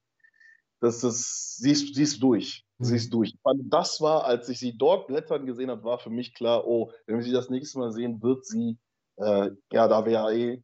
das 0.80 1.04
ist, 1.04 1.58
sie 1.58 1.72
ist, 1.72 1.94
sie 1.94 2.04
ist 2.04 2.24
durch. 2.24 2.66
Sie 2.80 2.96
ist 2.96 3.14
durch. 3.14 3.36
Das 3.66 4.02
war, 4.02 4.26
als 4.26 4.50
ich 4.50 4.58
sie 4.58 4.76
dort 4.76 5.06
blättern 5.06 5.46
gesehen 5.46 5.70
habe, 5.70 5.84
war 5.84 6.00
für 6.00 6.10
mich 6.10 6.34
klar, 6.34 6.66
oh, 6.66 6.92
wenn 7.06 7.18
wir 7.18 7.24
sie 7.24 7.32
das 7.32 7.52
nächste 7.52 7.78
Mal 7.78 7.92
sehen, 7.92 8.24
wird 8.24 8.44
sie, 8.44 8.80
äh, 9.18 9.52
ja, 9.72 9.88
da 9.88 10.04
wir 10.04 10.12
ja 10.14 10.32
eh 10.32 10.64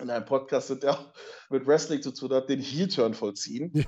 in 0.00 0.10
einem 0.10 0.24
Podcast 0.24 0.68
sind, 0.68 0.82
der 0.82 0.92
auch 0.92 1.12
mit 1.50 1.66
Wrestling 1.66 2.02
zu 2.02 2.12
tun 2.12 2.32
hat, 2.32 2.48
den 2.48 2.60
Heel-Turn 2.60 3.14
vollziehen. 3.14 3.70
Ja. 3.74 3.84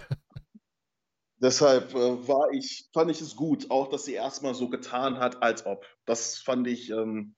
Deshalb 1.42 1.94
äh, 1.94 2.28
war 2.28 2.50
ich, 2.52 2.88
fand 2.92 3.10
ich 3.10 3.20
es 3.20 3.34
gut, 3.34 3.70
auch 3.70 3.88
dass 3.88 4.04
sie 4.04 4.12
erstmal 4.12 4.54
so 4.54 4.68
getan 4.68 5.18
hat, 5.18 5.42
als 5.42 5.64
ob. 5.64 5.86
Das 6.04 6.36
fand 6.36 6.66
ich, 6.66 6.90
ähm, 6.90 7.34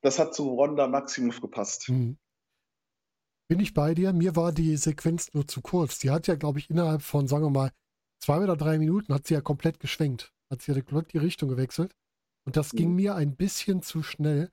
das 0.00 0.18
hat 0.18 0.34
zu 0.34 0.48
Ronda 0.48 0.86
Maximoff 0.86 1.40
gepasst. 1.40 1.88
Mhm. 1.90 2.16
Bin 3.48 3.60
ich 3.60 3.74
bei 3.74 3.94
dir? 3.94 4.14
Mir 4.14 4.34
war 4.36 4.52
die 4.52 4.76
Sequenz 4.78 5.34
nur 5.34 5.46
zu 5.46 5.60
kurz. 5.60 5.98
Die 5.98 6.10
hat 6.10 6.26
ja, 6.26 6.34
glaube 6.36 6.58
ich, 6.58 6.70
innerhalb 6.70 7.02
von, 7.02 7.28
sagen 7.28 7.44
wir 7.44 7.50
mal, 7.50 7.70
zwei 8.18 8.38
oder 8.42 8.56
drei 8.56 8.78
Minuten 8.78 9.12
hat 9.12 9.26
sie 9.26 9.34
ja 9.34 9.42
komplett 9.42 9.78
geschwenkt. 9.80 10.32
Hat 10.50 10.62
sie 10.62 10.72
ja 10.72 10.80
komplett 10.80 11.12
die 11.12 11.18
Richtung 11.18 11.50
gewechselt. 11.50 11.94
Und 12.46 12.56
das 12.56 12.70
ging 12.70 12.90
Mhm. 12.90 12.96
mir 12.96 13.14
ein 13.14 13.36
bisschen 13.36 13.82
zu 13.82 14.02
schnell, 14.02 14.50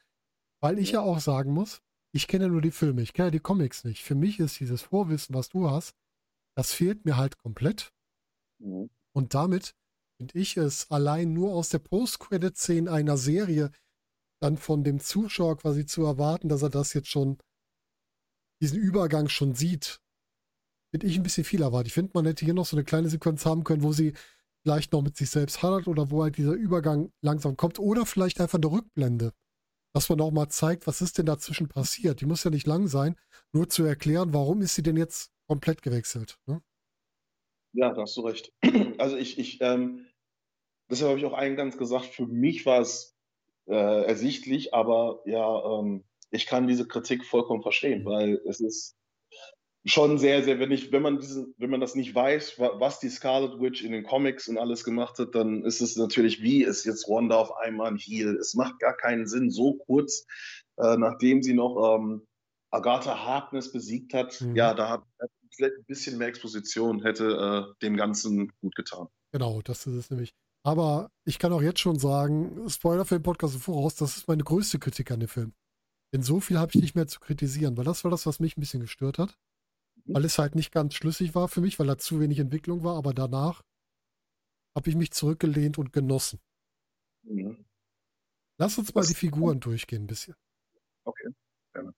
weil 0.62 0.80
ich 0.80 0.92
ja 0.92 1.02
auch 1.02 1.20
sagen 1.20 1.54
muss, 1.54 1.82
ich 2.14 2.28
kenne 2.28 2.50
nur 2.50 2.62
die 2.62 2.72
Filme, 2.72 3.02
ich 3.02 3.14
kenne 3.14 3.32
die 3.32 3.40
Comics 3.40 3.84
nicht. 3.84 4.04
Für 4.04 4.16
mich 4.16 4.40
ist 4.40 4.60
dieses 4.60 4.82
Vorwissen, 4.82 5.36
was 5.36 5.50
du 5.50 5.70
hast, 5.70 5.96
das 6.56 6.74
fehlt 6.74 7.06
mir 7.06 7.18
halt 7.18 7.38
komplett. 7.38 7.94
Mhm. 8.60 8.90
Und 9.14 9.34
damit 9.34 9.76
finde 10.18 10.38
ich 10.38 10.58
es 10.58 10.92
allein 10.92 11.34
nur 11.34 11.54
aus 11.54 11.70
der 11.70 11.80
Post-Credit-Szene 11.80 12.92
einer 12.92 13.18
Serie 13.18 13.72
dann 14.42 14.58
von 14.58 14.84
dem 14.84 15.00
Zuschauer 15.00 15.58
quasi 15.58 15.86
zu 15.86 16.04
erwarten, 16.04 16.50
dass 16.50 16.62
er 16.62 16.70
das 16.70 16.94
jetzt 16.94 17.10
schon, 17.10 17.38
diesen 18.62 18.80
Übergang 18.80 19.30
schon 19.30 19.56
sieht, 19.56 20.02
finde 20.92 21.08
ich 21.08 21.18
ein 21.18 21.24
bisschen 21.24 21.44
viel 21.44 21.62
erwartet. 21.62 21.88
Ich 21.88 21.94
finde, 21.94 22.12
man 22.14 22.26
hätte 22.26 22.46
hier 22.46 22.54
noch 22.54 22.66
so 22.66 22.76
eine 22.76 22.84
kleine 22.84 23.10
Sequenz 23.10 23.46
haben 23.46 23.64
können, 23.64 23.84
wo 23.84 23.94
sie 23.94 24.14
vielleicht 24.64 24.92
noch 24.94 25.02
mit 25.02 25.16
sich 25.18 25.30
selbst 25.30 25.64
hadert 25.64 25.88
oder 25.88 26.12
wo 26.12 26.24
halt 26.24 26.38
dieser 26.38 26.54
Übergang 26.54 27.12
langsam 27.22 27.58
kommt 27.58 27.80
oder 27.80 28.06
vielleicht 28.06 28.42
einfach 28.42 28.60
eine 28.60 28.72
Rückblende. 28.72 29.34
Dass 29.94 30.10
man 30.10 30.22
auch 30.22 30.32
mal 30.32 30.50
zeigt, 30.50 30.88
was 30.88 31.02
ist 31.02 31.18
denn 31.18 31.26
dazwischen 31.26 31.68
passiert. 31.68 32.22
Die 32.22 32.26
muss 32.26 32.44
ja 32.44 32.50
nicht 32.50 32.68
lang 32.68 32.88
sein, 32.88 33.18
nur 33.52 33.70
zu 33.70 33.84
erklären, 33.84 34.34
warum 34.34 34.62
ist 34.62 34.76
sie 34.76 34.84
denn 34.84 34.98
jetzt 34.98 35.32
komplett 35.48 35.82
gewechselt. 35.82 36.40
Ne? 36.46 36.62
Ja, 37.74 37.94
da 37.94 38.04
hast 38.04 38.16
du 38.18 38.22
recht. 38.22 38.54
Also 38.98 39.18
ich, 39.18 39.40
ich, 39.40 39.60
ähm, 39.62 40.06
deshalb 40.90 41.10
habe 41.10 41.20
ich 41.20 41.26
auch 41.26 41.34
eingangs 41.34 41.78
gesagt, 41.78 42.06
für 42.06 42.28
mich 42.28 42.66
war 42.68 42.80
es 42.82 43.16
äh, 43.66 44.06
ersichtlich, 44.06 44.74
aber 44.74 45.22
ja, 45.26 45.80
ähm, 45.80 46.04
ich 46.30 46.46
kann 46.46 46.68
diese 46.68 46.88
Kritik 46.88 47.26
vollkommen 47.26 47.64
verstehen, 47.64 48.06
weil 48.06 48.40
es 48.46 48.60
ist 48.60 48.96
schon 49.86 50.18
sehr, 50.20 50.44
sehr, 50.44 50.60
wenn 50.60 50.72
ich, 50.72 50.92
wenn 50.92 51.02
man 51.02 51.20
diesen, 51.20 51.56
wenn 51.58 51.70
man 51.72 51.80
das 51.82 51.96
nicht 51.96 52.14
weiß, 52.14 52.60
wa- 52.60 52.80
was 52.80 53.00
die 53.00 53.10
Scarlet 53.10 53.60
Witch 53.60 53.84
in 53.84 53.92
den 53.92 54.04
Comics 54.04 54.48
und 54.48 54.58
alles 54.58 54.84
gemacht 54.84 55.18
hat, 55.18 55.34
dann 55.34 55.64
ist 55.64 55.82
es 55.82 55.96
natürlich, 55.96 56.42
wie 56.42 56.64
ist 56.64 56.86
jetzt 56.86 57.08
Wanda 57.10 57.36
auf 57.38 57.56
einmal 57.58 57.88
ein 57.88 57.98
Heal? 57.98 58.36
Es 58.36 58.54
macht 58.54 58.80
gar 58.80 58.96
keinen 58.96 59.26
Sinn, 59.28 59.50
so 59.50 59.74
kurz, 59.74 60.26
äh, 60.78 60.98
nachdem 60.98 61.42
sie 61.42 61.54
noch 61.54 61.96
ähm, 61.98 62.28
Agatha 62.70 63.26
Harkness 63.26 63.72
besiegt 63.72 64.14
hat. 64.14 64.40
Mhm. 64.42 64.56
Ja, 64.56 64.74
da 64.74 64.90
hat 64.90 65.04
vielleicht 65.56 65.76
ein 65.78 65.86
bisschen 65.86 66.18
mehr 66.18 66.28
Exposition 66.28 67.02
hätte 67.02 67.74
äh, 67.74 67.74
dem 67.82 67.98
Ganzen 67.98 68.52
gut 68.62 68.76
getan. 68.76 69.08
Genau, 69.34 69.62
das 69.64 69.86
ist 69.88 69.96
es 69.96 70.10
nämlich. 70.10 70.32
Aber 70.64 71.10
ich 71.26 71.40
kann 71.40 71.52
auch 71.54 71.62
jetzt 71.62 71.80
schon 71.80 71.98
sagen, 71.98 72.70
Spoiler 72.70 73.04
für 73.04 73.16
den 73.18 73.24
Podcast 73.24 73.56
im 73.56 73.62
voraus, 73.62 73.96
das 73.96 74.16
ist 74.16 74.28
meine 74.28 74.44
größte 74.44 74.78
Kritik 74.78 75.10
an 75.10 75.20
dem 75.22 75.28
Film. 75.30 75.54
Denn 76.14 76.22
so 76.22 76.40
viel 76.40 76.60
habe 76.60 76.72
ich 76.74 76.82
nicht 76.82 76.94
mehr 76.96 77.08
zu 77.08 77.20
kritisieren, 77.20 77.76
weil 77.78 77.86
das 77.86 78.04
war 78.04 78.12
das, 78.12 78.26
was 78.28 78.40
mich 78.40 78.56
ein 78.58 78.62
bisschen 78.62 78.82
gestört 78.82 79.18
hat. 79.18 79.38
Weil 80.06 80.26
es 80.26 80.38
halt 80.38 80.56
nicht 80.56 80.72
ganz 80.72 80.96
schlüssig 80.96 81.36
war 81.36 81.48
für 81.48 81.62
mich, 81.62 81.80
weil 81.80 81.88
da 81.88 81.98
zu 81.98 82.20
wenig 82.20 82.40
Entwicklung 82.40 82.84
war, 82.84 82.98
aber 82.98 83.14
danach 83.14 83.64
habe 84.76 84.90
ich 84.90 84.96
mich 84.96 85.12
zurückgelehnt 85.12 85.78
und 85.78 85.94
genossen. 85.94 86.40
Mhm. 87.24 87.66
Lass 88.58 88.78
uns 88.78 88.94
mal 88.94 89.02
Das- 89.02 89.10
die 89.10 89.16
Figuren 89.16 89.60
durchgehen 89.60 90.04
ein 90.04 90.08
bisschen. 90.08 90.36
Okay, 91.04 91.30
gerne. 91.74 91.94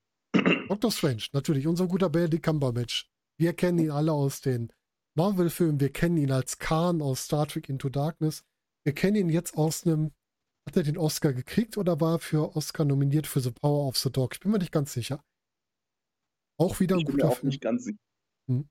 Doctor 0.68 0.90
Strange, 0.90 1.24
natürlich, 1.32 1.66
unser 1.66 1.86
guter 1.86 2.08
Benedict 2.10 2.42
Cumberbatch. 2.44 3.08
Wir 3.38 3.52
kennen 3.54 3.78
ihn 3.78 3.90
alle 3.90 4.12
aus 4.12 4.40
den 4.40 4.72
Marvel-Filmen, 5.16 5.78
wir 5.80 5.92
kennen 5.92 6.16
ihn 6.16 6.32
als 6.32 6.58
Khan 6.58 7.00
aus 7.02 7.24
Star 7.24 7.46
Trek 7.46 7.68
Into 7.68 7.88
Darkness. 7.88 8.42
Wir 8.84 8.94
kennen 8.94 9.16
ihn 9.16 9.28
jetzt 9.28 9.56
aus 9.56 9.86
einem, 9.86 10.12
hat 10.66 10.76
er 10.76 10.82
den 10.82 10.98
Oscar 10.98 11.32
gekriegt 11.32 11.76
oder 11.78 12.00
war 12.00 12.14
er 12.16 12.18
für 12.18 12.56
Oscar 12.56 12.84
nominiert 12.84 13.26
für 13.26 13.40
The 13.40 13.52
Power 13.52 13.86
of 13.86 13.96
the 13.96 14.10
Dog? 14.10 14.34
Ich 14.34 14.40
bin 14.40 14.50
mir 14.50 14.58
nicht 14.58 14.72
ganz 14.72 14.92
sicher. 14.92 15.22
Auch 16.58 16.78
wieder 16.80 16.96
ein 16.96 17.00
Ich 17.00 17.06
bin 17.06 17.16
mir 17.16 17.22
guter 17.22 17.32
auch 17.32 17.38
Film. 17.38 17.48
nicht 17.48 17.60
ganz 17.62 17.84
sicher. 17.84 17.98
Hm. 18.48 18.68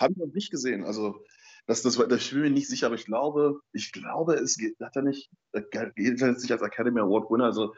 Habe 0.00 0.12
ich 0.12 0.18
noch 0.18 0.32
nicht 0.34 0.50
gesehen. 0.50 0.84
Also, 0.84 1.24
das, 1.66 1.82
das, 1.82 1.98
war- 1.98 2.10
ich 2.10 2.30
bin 2.30 2.40
mir 2.42 2.50
nicht 2.50 2.68
sicher, 2.68 2.86
aber 2.86 2.94
ich 2.96 3.06
glaube, 3.06 3.60
ich 3.72 3.92
glaube, 3.92 4.34
es 4.34 4.56
geht, 4.56 4.76
hat 4.80 4.96
er 4.96 5.02
nicht, 5.02 5.30
äh, 5.52 5.62
jedenfalls 5.96 6.42
nicht 6.42 6.52
als 6.52 6.62
Academy 6.62 7.00
Award 7.00 7.30
Winner, 7.30 7.44
also 7.44 7.74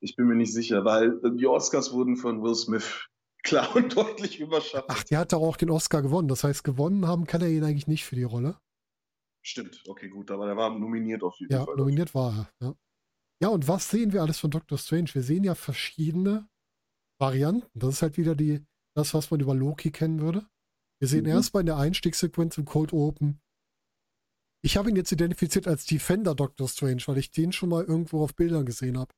ich 0.00 0.16
bin 0.16 0.26
mir 0.26 0.34
nicht 0.36 0.52
sicher, 0.52 0.84
weil 0.84 1.18
äh, 1.24 1.36
die 1.36 1.46
Oscars 1.46 1.92
wurden 1.92 2.16
von 2.16 2.42
Will 2.42 2.54
Smith 2.54 3.06
klar 3.42 3.74
und 3.74 3.96
deutlich 3.96 4.38
überschattet. 4.40 4.88
Ach, 4.88 5.02
der 5.04 5.18
hat 5.20 5.32
doch 5.32 5.42
auch 5.42 5.56
den 5.56 5.70
Oscar 5.70 6.02
gewonnen. 6.02 6.28
Das 6.28 6.44
heißt, 6.44 6.62
gewonnen 6.64 7.06
haben 7.08 7.24
kann 7.26 7.40
er 7.40 7.48
ihn 7.48 7.64
eigentlich 7.64 7.88
nicht 7.88 8.04
für 8.04 8.14
die 8.16 8.22
Rolle. 8.22 8.58
Stimmt, 9.44 9.82
okay, 9.88 10.08
gut, 10.08 10.30
aber 10.30 10.48
er 10.48 10.56
war 10.56 10.70
nominiert 10.78 11.24
auf 11.24 11.34
jeden 11.40 11.52
Ja, 11.52 11.64
Fall. 11.64 11.74
nominiert 11.76 12.14
war 12.14 12.48
er. 12.60 12.66
Ja. 12.68 12.74
ja, 13.42 13.48
und 13.48 13.66
was 13.66 13.90
sehen 13.90 14.12
wir 14.12 14.22
alles 14.22 14.38
von 14.38 14.52
Doctor 14.52 14.78
Strange? 14.78 15.08
Wir 15.14 15.22
sehen 15.22 15.42
ja 15.42 15.56
verschiedene 15.56 16.48
Varianten. 17.22 17.66
Das 17.78 17.94
ist 17.94 18.02
halt 18.02 18.18
wieder 18.18 18.34
die, 18.34 18.62
das, 18.94 19.14
was 19.14 19.30
man 19.30 19.40
über 19.40 19.54
Loki 19.54 19.90
kennen 19.90 20.20
würde. 20.20 20.46
Wir 21.00 21.08
sehen 21.08 21.22
Mhm. 21.24 21.30
erstmal 21.30 21.60
in 21.62 21.66
der 21.66 21.78
Einstiegssequenz 21.78 22.58
im 22.58 22.64
Cold 22.66 22.92
Open. 22.92 23.40
Ich 24.64 24.76
habe 24.76 24.90
ihn 24.90 24.96
jetzt 24.96 25.10
identifiziert 25.10 25.66
als 25.66 25.84
Defender 25.86 26.34
Doctor 26.34 26.68
Strange, 26.68 27.02
weil 27.06 27.18
ich 27.18 27.30
den 27.30 27.52
schon 27.52 27.70
mal 27.70 27.84
irgendwo 27.84 28.22
auf 28.22 28.34
Bildern 28.36 28.66
gesehen 28.66 28.98
habe. 28.98 29.12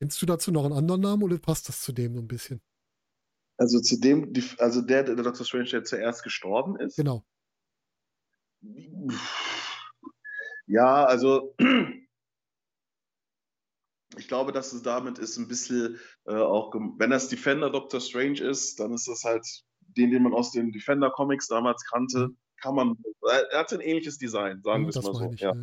Kennst 0.00 0.20
du 0.20 0.26
dazu 0.26 0.50
noch 0.52 0.64
einen 0.64 0.74
anderen 0.74 1.00
Namen 1.00 1.22
oder 1.22 1.38
passt 1.38 1.68
das 1.68 1.82
zu 1.82 1.92
dem 1.92 2.14
so 2.14 2.20
ein 2.20 2.28
bisschen? 2.28 2.60
Also 3.58 3.80
zu 3.80 3.98
dem, 3.98 4.32
also 4.58 4.82
der, 4.82 5.02
der 5.04 5.16
Doctor 5.16 5.44
Strange, 5.44 5.70
der 5.70 5.84
zuerst 5.84 6.22
gestorben 6.22 6.76
ist. 6.78 6.96
Genau. 6.96 7.24
Ja, 10.66 11.04
also 11.06 11.54
ich 14.18 14.28
glaube, 14.28 14.52
dass 14.52 14.72
es 14.72 14.82
damit 14.82 15.18
ist 15.18 15.36
ein 15.38 15.48
bisschen 15.48 15.98
äh, 16.26 16.34
auch, 16.34 16.74
wenn 16.74 17.10
das 17.10 17.28
Defender 17.28 17.70
Doctor 17.70 18.00
Strange 18.00 18.40
ist, 18.40 18.80
dann 18.80 18.92
ist 18.92 19.08
das 19.08 19.24
halt 19.24 19.46
den, 19.96 20.10
den 20.10 20.22
man 20.22 20.34
aus 20.34 20.52
den 20.52 20.72
Defender 20.72 21.10
Comics 21.10 21.48
damals 21.48 21.84
kannte, 21.84 22.30
kann 22.60 22.74
man, 22.74 22.96
er 23.22 23.58
hat 23.58 23.72
ein 23.72 23.80
ähnliches 23.80 24.18
Design, 24.18 24.60
sagen 24.62 24.84
wir 24.84 24.88
es 24.90 24.96
mal 24.96 25.14
so. 25.14 25.32
Ich, 25.32 25.40
ja. 25.40 25.54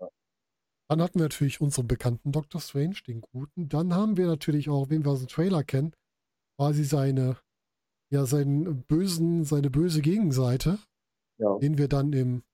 Ja. 0.00 0.08
Dann 0.88 1.02
hatten 1.02 1.18
wir 1.18 1.24
natürlich 1.24 1.60
unseren 1.60 1.88
bekannten 1.88 2.30
Doctor 2.30 2.60
Strange, 2.60 2.96
den 3.06 3.20
guten. 3.20 3.68
Dann 3.68 3.94
haben 3.94 4.16
wir 4.16 4.26
natürlich 4.26 4.68
auch, 4.68 4.90
wen 4.90 5.04
wir 5.04 5.12
aus 5.12 5.20
dem 5.20 5.28
Trailer 5.28 5.64
kennen, 5.64 5.94
quasi 6.56 6.84
seine, 6.84 7.38
ja, 8.10 8.26
seinen 8.26 8.82
bösen, 8.84 9.44
seine 9.44 9.70
böse 9.70 10.02
Gegenseite, 10.02 10.78
den 11.38 11.78
wir 11.78 11.88
dann 11.88 12.12
im, 12.12 12.44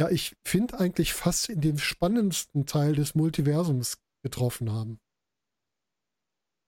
ja, 0.00 0.08
ich 0.08 0.34
finde 0.46 0.80
eigentlich 0.80 1.12
fast 1.12 1.50
in 1.50 1.60
dem 1.60 1.76
spannendsten 1.76 2.64
Teil 2.64 2.94
des 2.94 3.14
Multiversums 3.14 3.98
getroffen 4.22 4.72
haben. 4.72 4.98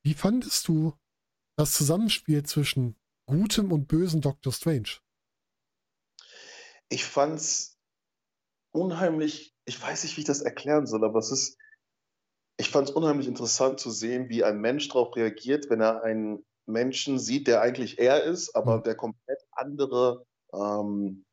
Wie 0.04 0.12
fandest 0.12 0.68
du 0.68 0.92
das 1.56 1.72
Zusammenspiel 1.72 2.42
zwischen 2.42 2.94
gutem 3.24 3.72
und 3.72 3.88
bösen 3.88 4.20
Doctor 4.20 4.52
Strange? 4.52 4.98
Ich 6.90 7.06
fand's 7.06 7.78
unheimlich, 8.70 9.54
ich 9.64 9.80
weiß 9.80 10.02
nicht, 10.02 10.18
wie 10.18 10.20
ich 10.20 10.26
das 10.26 10.42
erklären 10.42 10.86
soll, 10.86 11.02
aber 11.02 11.18
es 11.18 11.32
ist, 11.32 11.56
ich 12.58 12.68
fand 12.68 12.90
es 12.90 12.94
unheimlich 12.94 13.28
interessant 13.28 13.80
zu 13.80 13.90
sehen, 13.90 14.28
wie 14.28 14.44
ein 14.44 14.60
Mensch 14.60 14.88
darauf 14.88 15.16
reagiert, 15.16 15.70
wenn 15.70 15.80
er 15.80 16.02
einen 16.02 16.44
Menschen 16.66 17.18
sieht, 17.18 17.46
der 17.46 17.62
eigentlich 17.62 17.98
er 17.98 18.24
ist, 18.24 18.54
aber 18.54 18.78
mhm. 18.78 18.82
der 18.82 18.94
komplett 18.94 19.40
andere 19.52 20.26
ähm, 20.52 21.24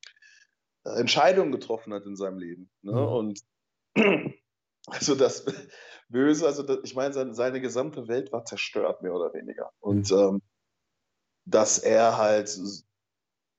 Entscheidungen 0.83 1.51
getroffen 1.51 1.93
hat 1.93 2.05
in 2.05 2.15
seinem 2.15 2.37
Leben. 2.37 2.69
Ne? 2.81 2.91
Mhm. 2.91 2.97
Und 2.97 3.39
also 4.87 5.15
das 5.15 5.45
Böse, 6.09 6.45
also 6.45 6.63
das, 6.63 6.79
ich 6.83 6.95
meine, 6.95 7.13
seine, 7.13 7.33
seine, 7.33 7.61
gesamte 7.61 8.07
Welt 8.07 8.31
war 8.31 8.45
zerstört, 8.45 9.01
mehr 9.01 9.13
oder 9.13 9.33
weniger. 9.33 9.71
Und 9.79 10.11
mhm. 10.11 10.17
ähm, 10.17 10.41
dass 11.45 11.79
er 11.79 12.17
halt 12.17 12.57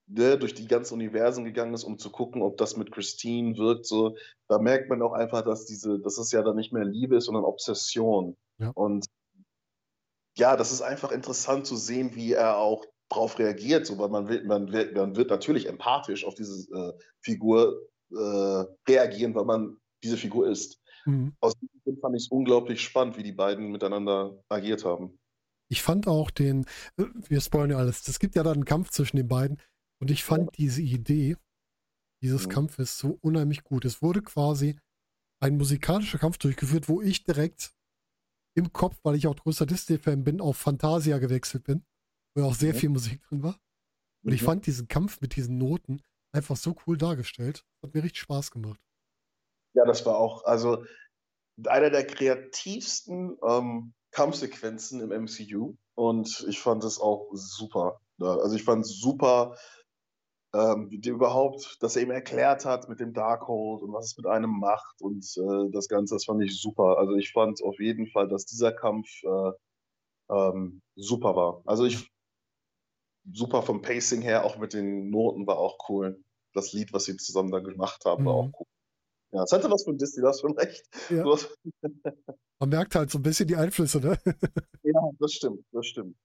ne, 0.07 0.39
durch 0.39 0.55
die 0.55 0.67
ganzen 0.67 0.95
Universen 0.95 1.45
gegangen 1.45 1.75
ist, 1.75 1.85
um 1.85 1.99
zu 1.99 2.11
gucken, 2.11 2.43
ob 2.43 2.57
das 2.57 2.77
mit 2.77 2.93
Christine 2.93 3.57
wirkt. 3.57 3.87
So, 3.87 4.17
da 4.49 4.59
merkt 4.59 4.89
man 4.89 5.03
auch 5.03 5.13
einfach, 5.13 5.43
dass 5.43 5.67
diese, 5.67 5.99
dass 6.01 6.19
es 6.19 6.33
ja 6.33 6.43
dann 6.43 6.57
nicht 6.57 6.73
mehr 6.73 6.85
Liebe 6.85 7.17
ist, 7.17 7.27
sondern 7.27 7.45
Obsession. 7.45 8.37
Ja. 8.59 8.71
Und 8.75 9.07
ja, 10.37 10.57
das 10.57 10.73
ist 10.73 10.83
einfach 10.83 11.13
interessant 11.13 11.67
zu 11.67 11.77
sehen, 11.77 12.15
wie 12.15 12.33
er 12.33 12.57
auch 12.57 12.85
darauf 13.11 13.39
reagiert, 13.39 13.87
so, 13.87 13.99
weil 13.99 14.09
man, 14.09 14.29
will, 14.29 14.45
man, 14.45 14.73
wird, 14.73 14.95
man 14.95 15.17
wird 15.17 15.31
natürlich 15.31 15.69
empathisch 15.69 16.25
auf 16.25 16.35
diese 16.35 16.71
äh, 16.73 16.93
Figur 17.21 17.89
äh, 18.13 18.65
reagieren, 18.89 19.35
weil 19.35 19.45
man 19.45 19.77
diese 20.03 20.17
Figur 20.17 20.49
ist. 20.49 20.81
Mhm. 21.05 21.35
Aus 21.41 21.55
diesem 21.55 21.81
Grund 21.85 22.01
fand 22.01 22.17
ich 22.17 22.25
es 22.25 22.29
unglaublich 22.31 22.83
spannend, 22.83 23.17
wie 23.17 23.23
die 23.23 23.33
beiden 23.33 23.71
miteinander 23.71 24.41
agiert 24.49 24.85
haben. 24.85 25.19
Ich 25.69 25.83
fand 25.83 26.09
auch 26.09 26.31
den, 26.31 26.65
äh, 26.97 27.05
wir 27.29 27.41
spoilern 27.41 27.71
ja 27.71 27.77
alles, 27.77 28.07
es 28.09 28.19
gibt 28.19 28.35
ja 28.37 28.43
dann 28.43 28.55
einen 28.55 28.65
Kampf 28.65 28.91
zwischen 28.91 29.17
den 29.17 29.29
beiden 29.29 29.61
und 30.01 30.11
ich 30.11 30.25
fand 30.25 30.57
diese 30.57 30.83
Idee 30.83 31.37
dieses 32.23 32.47
mhm. 32.47 32.51
Kampfes 32.51 32.99
so 32.99 33.19
unheimlich 33.23 33.65
gut. 33.65 33.85
Es 33.85 34.03
wurde 34.03 34.23
quasi 34.23 34.79
ein 35.43 35.57
musikalischer 35.57 36.19
Kampf 36.19 36.39
durchgeführt, 36.39 36.89
wo 36.89 37.01
ich 37.01 37.25
direkt 37.25 37.75
im 38.57 38.73
Kopf, 38.73 38.99
weil 39.03 39.15
ich 39.15 39.27
auch 39.27 39.37
größer 39.37 39.65
Disney-Fan 39.65 40.25
bin, 40.25 40.41
auf 40.41 40.57
Fantasia 40.57 41.19
gewechselt 41.19 41.65
bin, 41.65 41.85
wo 42.35 42.45
auch 42.45 42.55
sehr 42.55 42.75
mhm. 42.75 42.79
viel 42.79 42.89
Musik 42.91 43.23
drin 43.23 43.43
war. 43.43 43.59
Und 44.23 44.33
ich 44.33 44.43
fand 44.43 44.67
diesen 44.67 44.87
Kampf 44.87 45.21
mit 45.21 45.37
diesen 45.37 45.57
Noten 45.57 46.03
einfach 46.33 46.57
so 46.57 46.77
cool 46.87 46.99
dargestellt. 46.99 47.65
Hat 47.83 47.95
mir 47.95 48.03
richtig 48.03 48.21
Spaß 48.21 48.51
gemacht. 48.51 48.81
Ja, 49.75 49.85
das 49.87 50.05
war 50.05 50.19
auch, 50.19 50.45
also 50.45 50.85
einer 51.67 51.91
der 51.91 52.07
kreativsten 52.07 53.39
ähm, 53.47 53.95
Kampfsequenzen 54.11 55.01
im 55.01 55.25
MCU. 55.25 55.77
Und 55.95 56.45
ich 56.49 56.61
fand 56.61 56.85
es 56.85 57.01
auch 57.01 57.31
super. 57.33 58.01
Also 58.19 58.57
ich 58.57 58.65
fand 58.65 58.85
es 58.85 59.01
super, 59.01 59.57
ähm, 60.53 60.89
überhaupt, 60.91 61.77
dass 61.81 61.97
er 61.97 62.03
ihm 62.03 62.11
erklärt 62.11 62.65
hat 62.65 62.89
mit 62.89 63.01
dem 63.01 63.13
Darkhold 63.13 63.83
und 63.83 63.93
was 63.93 64.07
es 64.07 64.17
mit 64.17 64.27
einem 64.27 64.59
macht 64.59 65.01
und 65.01 65.25
äh, 65.37 65.71
das 65.71 65.89
Ganze, 65.89 66.17
das 66.17 66.25
fand 66.25 66.43
ich 66.43 66.61
super. 66.61 66.99
Also 66.99 67.15
ich 67.15 67.33
fand 67.33 67.63
auf 67.63 67.79
jeden 67.79 68.09
Fall, 68.09 68.29
dass 68.29 68.47
dieser 68.47 68.73
Kampf 68.73 69.07
äh, 69.23 69.53
ähm, 70.31 70.83
super 70.97 71.37
war. 71.37 71.63
Also 71.67 71.85
ich 71.85 72.11
super 73.33 73.63
vom 73.63 73.83
Pacing 73.83 74.23
her, 74.23 74.45
auch 74.45 74.59
mit 74.59 74.73
den 74.73 75.11
Noten 75.11 75.47
war 75.47 75.59
auch 75.59 75.79
cool. 75.89 76.23
Das 76.53 76.73
Lied, 76.73 76.93
was 76.93 77.05
sie 77.05 77.17
zusammen 77.17 77.51
da 77.51 77.61
gemacht 77.61 78.05
haben, 78.05 78.25
war 78.25 78.43
mhm. 78.43 78.55
auch 78.55 78.61
cool. 78.61 78.67
Ja, 79.33 79.45
es 79.45 79.53
hatte 79.53 79.71
was 79.71 79.85
von 79.85 79.97
Disney, 79.97 80.23
du 80.23 80.29
hast 80.29 80.41
schon 80.41 80.59
recht. 80.59 80.85
Ja. 81.09 81.25
Man 82.59 82.69
merkt 82.69 82.97
halt 82.97 83.11
so 83.11 83.19
ein 83.19 83.23
bisschen 83.23 83.47
die 83.47 83.57
Einflüsse, 83.57 84.01
ne? 84.01 84.19
ja, 84.83 85.01
das 85.19 85.33
stimmt, 85.33 85.65
das 85.71 85.87
stimmt. 85.87 86.17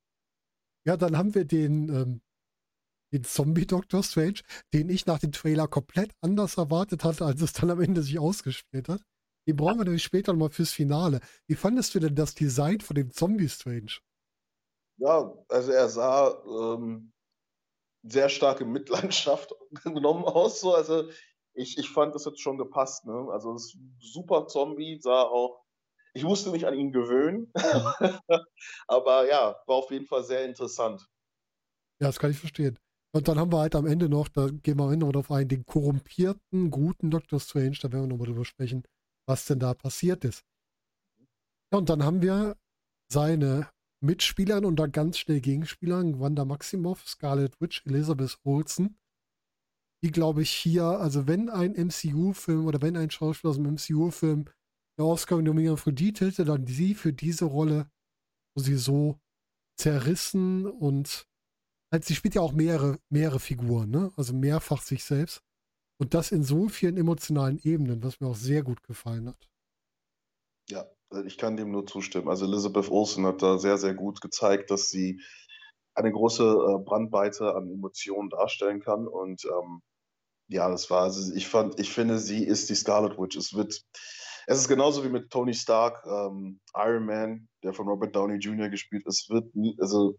Ja, 0.86 0.98
dann 0.98 1.18
haben 1.18 1.36
wir 1.36 1.46
den 1.46 1.90
ähm, 1.90 2.22
den 3.16 3.24
Zombie-Doctor 3.24 4.04
Strange, 4.04 4.42
den 4.74 4.90
ich 4.90 5.06
nach 5.06 5.20
dem 5.20 5.32
Trailer 5.32 5.68
komplett 5.68 6.12
anders 6.22 6.58
erwartet 6.58 7.04
hatte, 7.04 7.26
als 7.26 7.42
es 7.42 7.54
dann 7.54 7.72
am 7.72 7.82
Ende 7.82 8.04
sich 8.04 8.20
ausgespielt 8.20 8.90
hat. 8.90 9.02
Den 9.48 9.56
brauchen 9.56 9.78
wir 9.78 9.86
nämlich 9.86 10.04
später 10.04 10.34
nochmal 10.34 10.50
fürs 10.50 10.72
Finale. 10.72 11.22
Wie 11.48 11.56
fandest 11.56 11.94
du 11.96 12.00
denn 12.00 12.16
das 12.16 12.36
Design 12.36 12.82
von 12.82 12.96
dem 12.96 13.12
Zombie-Strange? 13.12 14.00
Ja, 14.98 15.34
also 15.50 15.72
er 15.72 15.90
sah 15.90 16.44
ähm, 16.46 17.14
sehr 18.04 18.30
starke 18.30 18.66
Mitleidenschaft 18.66 19.54
genommen 19.84 20.24
aus. 20.24 20.62
So. 20.62 20.74
Also 20.74 21.10
ich, 21.54 21.78
ich 21.78 21.90
fand, 21.90 22.16
das 22.16 22.26
hat 22.26 22.40
schon 22.40 22.58
gepasst. 22.58 23.06
Ne? 23.06 23.28
Also 23.32 23.54
das 23.54 23.78
super 24.00 24.48
Zombie 24.48 25.00
sah 25.02 25.24
auch. 25.24 25.64
Ich 26.14 26.24
musste 26.24 26.52
mich 26.52 26.66
an 26.66 26.76
ihn 26.76 26.92
gewöhnen. 26.92 27.52
Aber 28.88 29.28
ja, 29.28 29.56
war 29.68 29.76
auf 29.76 29.92
jeden 29.92 30.06
Fall 30.06 30.24
sehr 30.24 30.46
interessant. 30.46 31.06
Ja, 32.00 32.08
das 32.08 32.20
kann 32.20 32.32
ich 32.32 32.38
verstehen. 32.38 32.80
Und 33.14 33.28
dann 33.28 33.40
haben 33.40 33.52
wir 33.52 33.60
halt 33.60 33.76
am 33.76 33.86
Ende 33.86 34.10
noch, 34.10 34.28
da 34.28 34.48
gehen 34.48 34.78
wir 34.78 34.84
am 34.84 34.92
Ende 34.92 35.06
noch 35.06 35.14
darauf 35.14 35.32
ein, 35.32 35.48
den 35.48 35.66
korrumpierten, 35.66 36.70
guten 36.70 37.12
Doctor 37.12 37.40
Strange, 37.40 37.78
da 37.82 37.92
werden 37.92 38.04
wir 38.04 38.08
nochmal 38.08 38.28
drüber 38.28 38.44
sprechen, 38.44 38.84
was 39.26 39.46
denn 39.46 39.60
da 39.60 39.74
passiert 39.74 40.26
ist. 40.26 40.44
Ja, 41.72 41.78
und 41.78 41.90
dann 41.90 42.04
haben 42.04 42.22
wir 42.22 42.58
seine 43.10 43.70
Mitspielern 44.02 44.66
und 44.66 44.78
dann 44.78 44.92
ganz 44.92 45.18
schnell 45.18 45.42
Gegenspielern, 45.42 46.20
Wanda 46.20 46.46
Maximoff, 46.46 47.08
Scarlet 47.08 47.60
Witch, 47.60 47.86
Elizabeth 47.86 48.38
Olsen, 48.44 48.98
die 50.04 50.12
glaube 50.12 50.42
ich 50.42 50.52
hier, 50.52 50.84
also 50.84 51.28
wenn 51.28 51.50
ein 51.50 51.74
MCU-Film 51.74 52.66
oder 52.66 52.82
wenn 52.82 52.98
ein 52.98 53.10
Schauspieler 53.10 53.52
aus 53.52 53.58
dem 53.58 53.74
MCU-Film 53.74 54.46
eine 54.98 55.08
Oscar-Nominierung 55.08 55.78
für 55.78 55.94
die 55.94 56.14
hätte, 56.14 56.46
dann 56.46 56.68
sie 56.68 56.96
für 56.96 57.14
diese 57.14 57.46
Rolle, 57.46 57.90
wo 58.56 58.62
sie 58.62 58.78
so 58.78 59.20
zerrissen 59.78 60.66
und 60.66 61.28
halt, 61.92 62.06
sie 62.06 62.16
spielt 62.16 62.36
ja 62.36 62.42
auch 62.42 62.54
mehrere, 62.54 63.00
mehrere 63.10 63.40
Figuren, 63.40 63.90
ne? 63.90 64.12
Also 64.16 64.34
mehrfach 64.34 64.82
sich 64.82 65.04
selbst. 65.04 65.44
Und 65.98 66.14
das 66.14 66.32
in 66.32 66.44
so 66.44 66.68
vielen 66.68 66.98
emotionalen 66.98 67.60
Ebenen, 67.64 68.04
was 68.04 68.20
mir 68.20 68.28
auch 68.28 68.36
sehr 68.36 68.64
gut 68.64 68.84
gefallen 68.84 69.30
hat. 69.30 69.50
Ja, 70.70 70.86
ich 71.26 71.38
kann 71.38 71.58
dem 71.58 71.72
nur 71.72 71.86
zustimmen. 71.86 72.30
Also 72.30 72.46
Elizabeth 72.46 72.90
Olsen 72.90 73.26
hat 73.26 73.42
da 73.42 73.58
sehr, 73.58 73.78
sehr 73.78 73.94
gut 73.94 74.22
gezeigt, 74.22 74.72
dass 74.72 74.90
sie 74.90 75.22
eine 75.94 76.12
große 76.12 76.44
äh, 76.44 76.84
Brandweite 76.84 77.56
an 77.56 77.70
Emotionen 77.70 78.30
darstellen 78.30 78.82
kann. 78.82 79.08
Und 79.08 79.46
ähm, 79.46 79.82
ja, 80.48 80.70
das 80.70 80.90
war, 80.90 81.04
also 81.04 81.34
ich 81.34 81.48
fand, 81.48 81.80
ich 81.80 81.92
finde, 81.92 82.20
sie 82.20 82.44
ist 82.44 82.70
die 82.70 82.76
Scarlet 82.76 83.18
Witch. 83.18 83.38
Es 83.38 83.54
wird, 83.54 83.82
es 84.48 84.58
ist 84.58 84.68
genauso 84.68 85.04
wie 85.04 85.10
mit 85.10 85.32
Tony 85.32 85.54
Stark, 85.54 86.06
ähm, 86.06 86.60
Iron 86.76 87.06
Man, 87.06 87.48
der 87.64 87.74
von 87.74 87.88
Robert 87.88 88.16
Downey 88.16 88.38
Jr. 88.38 88.70
gespielt. 88.70 89.06
Es 89.08 89.28
wird 89.30 89.56
nie, 89.56 89.76
also 89.80 90.18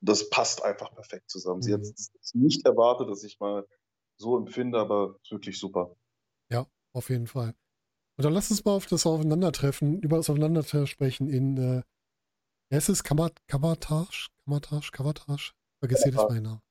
das 0.00 0.28
passt 0.30 0.62
einfach 0.64 0.94
perfekt 0.94 1.30
zusammen. 1.30 1.62
Sie 1.62 1.70
mhm. 1.70 1.76
hat 1.76 1.82
es 1.82 2.34
nicht 2.34 2.66
erwartet, 2.66 3.08
dass 3.08 3.24
ich 3.24 3.38
mal 3.40 3.66
so 4.18 4.36
empfinde, 4.36 4.78
aber 4.78 5.16
wirklich 5.30 5.58
super. 5.58 5.94
Ja, 6.50 6.66
auf 6.92 7.08
jeden 7.10 7.26
Fall. 7.26 7.54
Und 8.16 8.24
dann 8.24 8.32
lass 8.32 8.50
uns 8.50 8.64
mal 8.64 8.72
auf 8.72 8.86
das 8.86 9.06
Aufeinandertreffen, 9.06 10.00
über 10.00 10.16
das 10.16 10.30
Aufeinandertreffen 10.30 10.86
sprechen 10.86 11.28
in, 11.28 11.56
äh, 11.56 11.82
es 12.70 12.88
ist 12.88 13.04
Kamatage, 13.04 13.40
Kamatage, 13.46 14.90
Kamatage, 14.90 15.52
vergiss 15.80 16.04
jedes 16.04 16.20
Mal 16.20 16.40
Namen. 16.40 16.62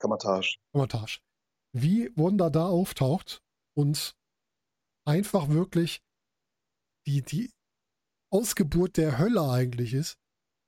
Kamatage. 0.00 0.56
Kamatage. 0.72 1.20
Wie 1.72 2.10
Wanda 2.16 2.50
da 2.50 2.66
auftaucht 2.66 3.42
und 3.76 4.16
einfach 5.06 5.48
wirklich 5.50 6.02
die, 7.06 7.22
die 7.22 7.52
Ausgeburt 8.32 8.96
der 8.96 9.18
Hölle 9.18 9.42
eigentlich 9.42 9.92
ist, 9.94 10.16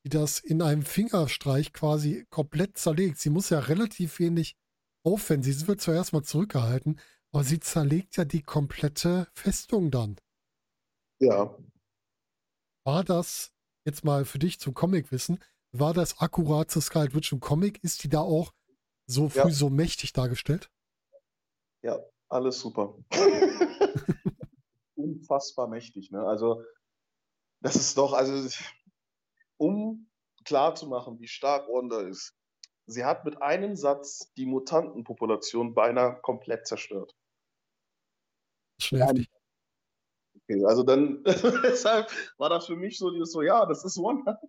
die 0.05 0.11
das 0.11 0.41
in 0.41 0.63
einem 0.63 0.83
Fingerstreich 0.83 1.73
quasi 1.73 2.27
komplett 2.31 2.77
zerlegt. 2.77 3.19
Sie 3.19 3.31
muss 3.31 3.51
ja 3.51 3.61
relativ 3.61 4.19
wenig 4.19 4.57
aufwenden. 5.05 5.53
Sie 5.53 5.67
wird 5.67 5.81
zuerst 5.81 6.13
mal 6.13 6.23
zurückgehalten, 6.23 7.01
aber 7.33 7.45
sie 7.45 7.61
zerlegt 7.61 8.17
ja 8.17 8.25
die 8.25 8.43
komplette 8.43 9.27
Festung 9.35 9.91
dann. 9.91 10.17
Ja. 11.19 11.57
War 12.85 13.05
das, 13.05 13.53
jetzt 13.85 14.05
mal 14.05 14.25
für 14.25 14.39
dich 14.39 14.61
zum 14.61 14.75
Comic-Wissen, 14.75 15.43
war 15.73 15.95
das 15.95 16.19
akkurat 16.19 16.71
zu 16.71 16.81
Scarlet 16.81 17.15
Witch 17.15 17.33
im 17.33 17.41
Comic? 17.41 17.83
Ist 17.83 18.05
die 18.05 18.09
da 18.09 18.21
auch 18.21 18.53
so 19.07 19.29
früh 19.29 19.39
ja. 19.39 19.51
so 19.51 19.71
mächtig 19.71 20.13
dargestellt? 20.13 20.71
Ja, 21.83 21.99
Alles 22.29 22.61
super. 22.61 22.97
Unfassbar 24.95 25.69
mächtig, 25.69 26.11
ne? 26.11 26.23
Also, 26.25 26.63
das 27.61 27.77
ist 27.77 27.97
doch, 27.97 28.13
also, 28.13 28.49
um 29.57 30.11
klarzumachen, 30.45 31.19
wie 31.21 31.29
stark 31.29 31.69
Wanda 31.69 32.01
ist, 32.03 32.35
sie 32.87 33.05
hat 33.05 33.25
mit 33.25 33.41
einem 33.41 33.77
Satz 33.77 34.33
die 34.37 34.47
Mutantenpopulation 34.47 35.75
beinahe 35.75 36.21
komplett 36.21 36.67
zerstört. 36.67 37.15
Schon 38.83 38.99
heftig. 38.99 39.31
Okay, 40.37 40.65
also 40.65 40.83
dann, 40.83 41.23
deshalb 41.63 42.11
war 42.39 42.51
das 42.51 42.67
für 42.67 42.77
mich 42.77 42.99
so, 42.99 43.11
dieses 43.11 43.33
so, 43.33 43.43
ja, 43.43 43.65
das 43.67 43.85
ist 43.85 43.97
Wanda. 43.99 44.41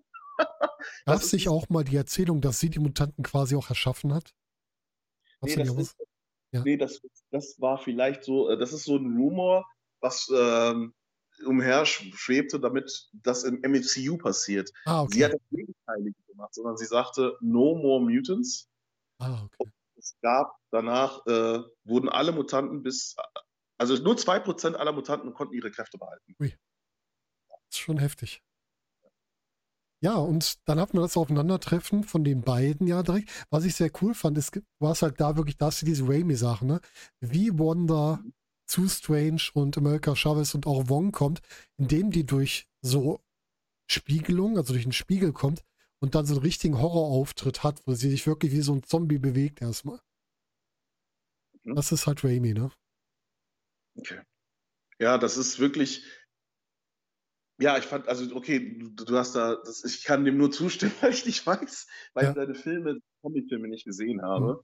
Gab 1.05 1.21
es 1.21 1.31
nicht 1.33 1.49
auch 1.49 1.69
mal 1.69 1.83
die 1.83 1.95
Erzählung, 1.95 2.41
dass 2.41 2.59
sie 2.59 2.69
die 2.69 2.79
Mutanten 2.79 3.23
quasi 3.23 3.55
auch 3.55 3.69
erschaffen 3.69 4.13
hat? 4.13 4.33
Nee, 5.41 5.55
Hast 5.55 5.69
das, 5.69 5.77
ist? 5.77 5.97
Ja. 6.51 6.61
nee 6.63 6.77
das, 6.77 7.01
das 7.31 7.59
war 7.59 7.77
vielleicht 7.77 8.23
so, 8.23 8.49
äh, 8.49 8.57
das 8.57 8.73
ist 8.73 8.85
so 8.85 8.95
ein 8.95 9.17
Rumor, 9.17 9.65
was 9.99 10.29
ähm, 10.33 10.93
umher 11.45 11.85
sch- 11.85 12.15
schwebte, 12.15 12.59
damit 12.59 13.09
das 13.13 13.43
im 13.43 13.61
MCU 13.63 14.17
passiert. 14.17 14.71
Ah, 14.85 15.05
Sie 15.09 15.23
hat 15.23 15.33
okay. 15.33 15.41
das 15.49 15.57
Gegenteilige 15.57 16.15
gemacht, 16.27 16.53
sondern 16.53 16.77
sie 16.77 16.85
sagte, 16.85 17.37
no 17.41 17.75
more 17.75 18.01
mutants. 18.01 18.69
Ah, 19.19 19.43
okay. 19.45 19.71
Es 19.95 20.15
gab 20.21 20.55
danach, 20.71 21.25
äh, 21.27 21.59
wurden 21.85 22.09
alle 22.09 22.31
Mutanten 22.31 22.83
bis, 22.83 23.15
also 23.83 24.01
nur 24.01 24.15
2% 24.15 24.75
aller 24.75 24.93
Mutanten 24.93 25.33
konnten 25.33 25.53
ihre 25.53 25.71
Kräfte 25.71 25.97
behalten. 25.97 26.35
Das 27.49 27.59
ist 27.71 27.79
schon 27.79 27.97
heftig. 27.97 28.41
Ja, 30.01 30.15
und 30.15 30.67
dann 30.67 30.79
hat 30.79 30.93
man 30.93 31.03
das 31.03 31.15
Aufeinandertreffen 31.15 32.03
von 32.03 32.23
den 32.23 32.41
beiden 32.41 32.87
ja 32.87 33.03
direkt. 33.03 33.29
Was 33.49 33.63
ich 33.63 33.75
sehr 33.75 33.91
cool 34.01 34.13
fand, 34.13 34.37
ist, 34.37 34.53
du 34.55 34.87
hast 34.87 35.01
halt 35.01 35.19
da 35.19 35.37
wirklich, 35.37 35.57
da 35.57 35.67
hast 35.67 35.81
du 35.81 35.85
diese 35.85 36.07
Raimi-Sache, 36.07 36.65
ne? 36.65 36.81
Wie 37.21 37.57
Wanda 37.57 38.21
zu 38.65 38.87
Strange 38.87 39.41
und 39.53 39.77
America 39.77 40.15
Chavez 40.15 40.55
und 40.55 40.67
auch 40.67 40.89
Wong 40.89 41.11
kommt, 41.11 41.41
indem 41.77 42.11
die 42.11 42.25
durch 42.25 42.67
so 42.81 43.21
Spiegelung, 43.89 44.57
also 44.57 44.73
durch 44.73 44.83
einen 44.83 44.93
Spiegel 44.93 45.31
kommt 45.31 45.63
und 45.99 46.15
dann 46.15 46.25
so 46.25 46.33
einen 46.35 46.43
richtigen 46.43 46.79
Horrorauftritt 46.79 47.63
hat, 47.63 47.81
wo 47.85 47.93
sie 47.93 48.09
sich 48.09 48.27
wirklich 48.27 48.51
wie 48.51 48.61
so 48.61 48.73
ein 48.73 48.83
Zombie 48.83 49.19
bewegt 49.19 49.61
erstmal. 49.61 49.99
Mhm. 51.63 51.75
Das 51.75 51.91
ist 51.91 52.07
halt 52.07 52.23
Raimi, 52.23 52.53
ne? 52.53 52.71
Okay. 53.95 54.21
Ja, 54.99 55.17
das 55.17 55.37
ist 55.37 55.59
wirklich. 55.59 56.03
Ja, 57.59 57.77
ich 57.77 57.85
fand, 57.85 58.07
also 58.07 58.35
okay, 58.35 58.77
du, 58.79 58.89
du 59.05 59.17
hast 59.17 59.35
da, 59.35 59.55
das, 59.63 59.83
ich 59.83 60.03
kann 60.03 60.25
dem 60.25 60.37
nur 60.37 60.51
zustimmen, 60.51 60.93
weil 61.01 61.11
ich 61.11 61.25
nicht 61.25 61.45
weiß, 61.45 61.87
weil 62.13 62.23
Ja. 62.25 62.29
ich 62.31 62.35
deine 62.35 62.55
Filme, 62.55 62.99
Comicfilme 63.21 63.67
nicht 63.67 63.85
gesehen 63.85 64.21
habe. 64.21 64.63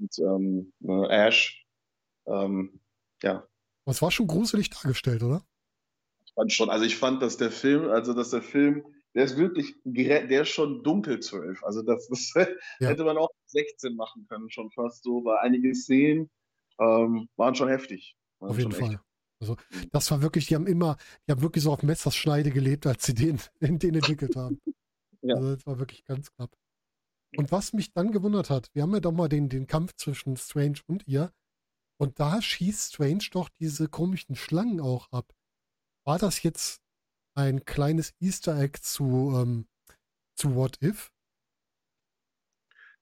Und 0.00 0.18
ähm, 0.18 0.72
äh, 0.82 1.06
Ash, 1.08 1.64
ähm, 2.26 2.80
ja, 3.22 3.46
es 3.86 4.00
war 4.00 4.10
schon 4.10 4.26
gruselig 4.26 4.70
dargestellt, 4.70 5.22
oder? 5.22 5.44
ich 6.26 6.32
fand 6.34 6.52
schon, 6.52 6.70
also 6.70 6.84
ich 6.84 6.96
fand, 6.96 7.22
dass 7.22 7.36
der 7.36 7.50
Film, 7.50 7.88
also 7.90 8.12
dass 8.14 8.30
der 8.30 8.42
Film, 8.42 8.84
der 9.14 9.24
ist 9.24 9.36
wirklich, 9.36 9.74
der 9.84 10.42
ist 10.42 10.48
schon 10.48 10.82
dunkel 10.82 11.20
zwölf. 11.20 11.62
Also 11.62 11.82
das, 11.82 12.08
das 12.08 12.32
Ja. 12.34 12.88
hätte 12.88 13.04
man 13.04 13.18
auch 13.18 13.30
16 13.46 13.94
machen 13.94 14.26
können, 14.28 14.50
schon 14.50 14.70
fast 14.72 15.04
so, 15.04 15.24
weil 15.24 15.38
einige 15.38 15.74
Szenen 15.74 16.30
ähm, 16.80 17.28
waren 17.36 17.54
schon 17.54 17.68
heftig. 17.68 18.16
Auf 18.50 18.58
jeden 18.58 18.70
echt- 18.72 18.80
Fall. 18.80 19.00
Also, 19.40 19.56
das 19.90 20.10
war 20.10 20.22
wirklich, 20.22 20.46
die 20.46 20.54
haben 20.54 20.66
immer, 20.66 20.96
die 21.26 21.32
haben 21.32 21.42
wirklich 21.42 21.64
so 21.64 21.72
auf 21.72 21.82
Messerschneide 21.82 22.50
gelebt, 22.50 22.86
als 22.86 23.04
sie 23.04 23.14
den, 23.14 23.40
den 23.60 23.94
entwickelt 23.94 24.36
haben. 24.36 24.60
Ja. 25.26 25.36
Also, 25.36 25.54
das 25.54 25.66
war 25.66 25.78
wirklich 25.78 26.04
ganz 26.04 26.30
knapp. 26.34 26.54
Und 27.38 27.50
was 27.50 27.72
mich 27.72 27.94
dann 27.94 28.12
gewundert 28.12 28.50
hat, 28.50 28.68
wir 28.74 28.82
haben 28.82 28.92
ja 28.92 29.00
doch 29.00 29.10
mal 29.10 29.28
den, 29.30 29.48
den 29.48 29.66
Kampf 29.66 29.94
zwischen 29.96 30.36
Strange 30.36 30.80
und 30.86 31.08
ihr. 31.08 31.32
Und 31.98 32.20
da 32.20 32.42
schießt 32.42 32.92
Strange 32.92 33.24
doch 33.32 33.48
diese 33.48 33.88
komischen 33.88 34.36
Schlangen 34.36 34.80
auch 34.80 35.10
ab. 35.12 35.34
War 36.06 36.18
das 36.18 36.42
jetzt 36.42 36.82
ein 37.34 37.64
kleines 37.64 38.12
Easter 38.20 38.54
Egg 38.60 38.80
zu, 38.82 39.32
ähm, 39.34 39.66
zu 40.36 40.54
What 40.56 40.82
If? 40.82 41.10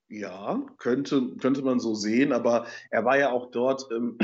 Ja, 0.08 0.62
könnte, 0.78 1.36
könnte 1.38 1.62
man 1.62 1.80
so 1.80 1.94
sehen, 1.94 2.32
aber 2.32 2.66
er 2.90 3.04
war 3.04 3.18
ja 3.18 3.32
auch 3.32 3.50
dort, 3.50 3.90
ähm, 3.90 4.16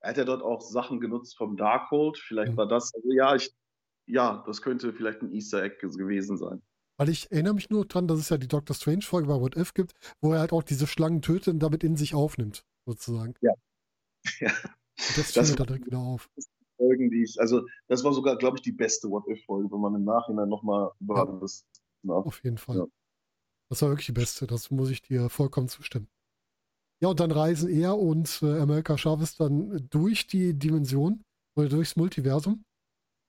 er 0.00 0.10
hat 0.10 0.16
ja 0.16 0.24
dort 0.24 0.42
auch 0.42 0.60
Sachen 0.60 1.00
genutzt 1.00 1.36
vom 1.36 1.56
Darkhold. 1.56 2.18
Vielleicht 2.18 2.52
Mhm. 2.52 2.56
war 2.56 2.66
das, 2.68 2.92
also 2.94 3.08
ja, 3.12 3.34
ich, 3.34 3.52
ja, 4.06 4.42
das 4.46 4.62
könnte 4.62 4.92
vielleicht 4.92 5.22
ein 5.22 5.32
Easter 5.32 5.62
Egg 5.62 5.76
ge- 5.80 5.90
gewesen 5.90 6.36
sein. 6.36 6.62
Weil 6.98 7.08
ich 7.08 7.30
erinnere 7.32 7.54
mich 7.54 7.70
nur 7.70 7.86
dran, 7.86 8.08
dass 8.08 8.18
es 8.18 8.28
ja 8.28 8.36
die 8.36 8.48
Doctor 8.48 8.74
Strange-Folge 8.74 9.28
bei 9.28 9.40
What 9.40 9.56
If 9.56 9.72
gibt, 9.74 9.94
wo 10.20 10.32
er 10.32 10.40
halt 10.40 10.52
auch 10.52 10.62
diese 10.62 10.86
Schlangen 10.86 11.22
tötet 11.22 11.48
und 11.54 11.60
damit 11.60 11.82
in 11.84 11.96
sich 11.96 12.14
aufnimmt, 12.14 12.64
sozusagen. 12.86 13.34
Ja. 13.40 13.52
Ja. 14.40 14.50
Und 14.50 15.16
das 15.16 15.32
Das- 15.32 15.50
mir 15.50 15.56
da 15.56 15.64
direkt 15.64 15.86
wieder 15.86 15.98
auf. 15.98 16.28
Folgen, 16.76 17.10
die 17.10 17.22
ich, 17.22 17.38
also 17.40 17.66
das 17.88 18.04
war 18.04 18.12
sogar, 18.12 18.36
glaube 18.36 18.56
ich, 18.58 18.62
die 18.62 18.72
beste 18.72 19.08
What 19.10 19.26
If-Folge, 19.28 19.70
wenn 19.70 19.80
man 19.80 19.94
im 19.94 20.04
Nachhinein 20.04 20.48
nochmal 20.48 20.90
über 21.00 21.16
Ja. 21.16 21.24
alles 21.26 21.66
nach. 22.02 22.16
Auf 22.24 22.42
jeden 22.44 22.56
Fall. 22.58 22.76
Ja. 22.78 22.84
Das 23.70 23.80
war 23.82 23.90
wirklich 23.90 24.06
die 24.06 24.12
beste, 24.12 24.46
das 24.46 24.70
muss 24.70 24.90
ich 24.90 25.00
dir 25.02 25.28
vollkommen 25.30 25.68
zustimmen. 25.68 26.08
Ja, 27.02 27.08
und 27.08 27.20
dann 27.20 27.30
reisen 27.30 27.70
er 27.70 27.98
und 27.98 28.40
äh, 28.42 28.58
America 28.58 28.98
Chavez 28.98 29.36
dann 29.36 29.88
durch 29.88 30.26
die 30.26 30.54
Dimension 30.58 31.22
oder 31.56 31.68
durchs 31.68 31.96
Multiversum. 31.96 32.64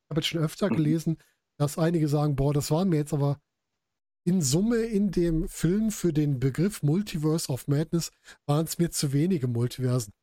Ich 0.05 0.09
habe 0.09 0.19
jetzt 0.21 0.27
schon 0.27 0.41
öfter 0.41 0.69
Mhm. 0.69 0.75
gelesen, 0.75 1.17
dass 1.57 1.77
einige 1.77 2.07
sagen, 2.07 2.35
boah, 2.35 2.53
das 2.53 2.69
waren 2.71 2.89
mir 2.89 2.97
jetzt 2.97 3.13
aber 3.13 3.39
in 4.25 4.41
Summe 4.41 4.77
in 4.77 5.11
dem 5.11 5.47
Film 5.47 5.89
für 5.89 6.13
den 6.13 6.39
Begriff 6.39 6.83
Multiverse 6.83 7.51
of 7.51 7.67
Madness 7.67 8.11
waren 8.45 8.65
es 8.65 8.77
mir 8.77 8.91
zu 8.91 9.13
wenige 9.13 9.47
Multiversen. 9.47 10.13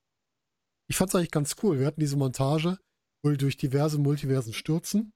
Ich 0.88 0.96
fand 0.96 1.10
es 1.10 1.14
eigentlich 1.14 1.30
ganz 1.30 1.56
cool. 1.62 1.78
Wir 1.80 1.86
hatten 1.86 2.00
diese 2.00 2.16
Montage, 2.16 2.78
wo 3.22 3.30
die 3.30 3.36
durch 3.38 3.56
diverse 3.56 3.98
Multiversen 3.98 4.52
stürzen. 4.52 5.12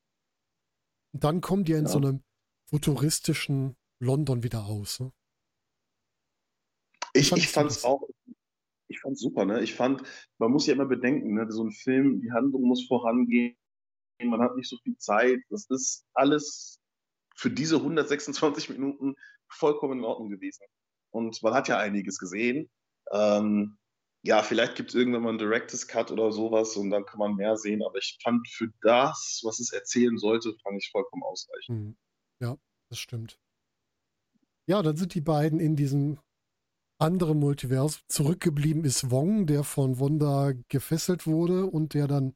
Und 1.14 1.22
dann 1.24 1.40
kommen 1.42 1.64
die 1.64 1.72
in 1.72 1.84
Ja. 1.84 1.90
so 1.90 1.98
einem 1.98 2.22
futuristischen 2.70 3.76
London 4.00 4.42
wieder 4.42 4.64
aus. 4.64 5.00
Ne? 5.00 5.12
Ich, 7.14 7.30
ich 7.32 7.48
fand 7.48 7.70
es 7.70 7.84
auch, 7.84 8.02
ich 8.92 9.00
fand 9.00 9.18
super, 9.18 9.44
ne? 9.44 9.62
Ich 9.62 9.74
fand, 9.74 10.02
man 10.38 10.50
muss 10.50 10.66
ja 10.66 10.74
immer 10.74 10.86
bedenken, 10.86 11.34
ne? 11.34 11.46
So 11.50 11.64
ein 11.64 11.72
Film, 11.72 12.20
die 12.20 12.32
Handlung 12.32 12.62
muss 12.62 12.86
vorangehen, 12.86 13.56
man 14.22 14.40
hat 14.40 14.56
nicht 14.56 14.68
so 14.68 14.76
viel 14.84 14.96
Zeit. 14.98 15.40
Das 15.50 15.66
ist 15.68 16.06
alles 16.14 16.80
für 17.34 17.50
diese 17.50 17.76
126 17.76 18.70
Minuten 18.70 19.14
vollkommen 19.48 19.98
in 19.98 20.04
Ordnung 20.04 20.30
gewesen. 20.30 20.64
Und 21.10 21.42
man 21.42 21.54
hat 21.54 21.68
ja 21.68 21.78
einiges 21.78 22.18
gesehen. 22.18 22.70
Ähm, 23.10 23.78
ja, 24.22 24.42
vielleicht 24.42 24.76
gibt 24.76 24.90
es 24.90 24.94
irgendwann 24.94 25.22
mal 25.22 25.30
einen 25.30 25.38
Director's 25.38 25.88
Cut 25.88 26.12
oder 26.12 26.30
sowas 26.30 26.76
und 26.76 26.90
dann 26.90 27.04
kann 27.04 27.18
man 27.18 27.34
mehr 27.34 27.56
sehen, 27.56 27.82
aber 27.84 27.98
ich 27.98 28.18
fand 28.22 28.48
für 28.48 28.68
das, 28.82 29.40
was 29.42 29.58
es 29.58 29.72
erzählen 29.72 30.16
sollte, 30.16 30.54
fand 30.62 30.80
ich 30.80 30.90
vollkommen 30.92 31.24
ausreichend. 31.24 31.76
Hm. 31.76 31.96
Ja, 32.40 32.56
das 32.88 33.00
stimmt. 33.00 33.40
Ja, 34.66 34.80
dann 34.82 34.96
sind 34.96 35.14
die 35.14 35.20
beiden 35.20 35.58
in 35.58 35.74
diesem 35.74 36.20
anderen 37.02 37.38
Multiversum. 37.38 38.00
Zurückgeblieben 38.08 38.84
ist 38.84 39.10
Wong, 39.10 39.46
der 39.46 39.64
von 39.64 39.98
Wanda 39.98 40.52
gefesselt 40.68 41.26
wurde 41.26 41.66
und 41.66 41.94
der 41.94 42.06
dann 42.06 42.34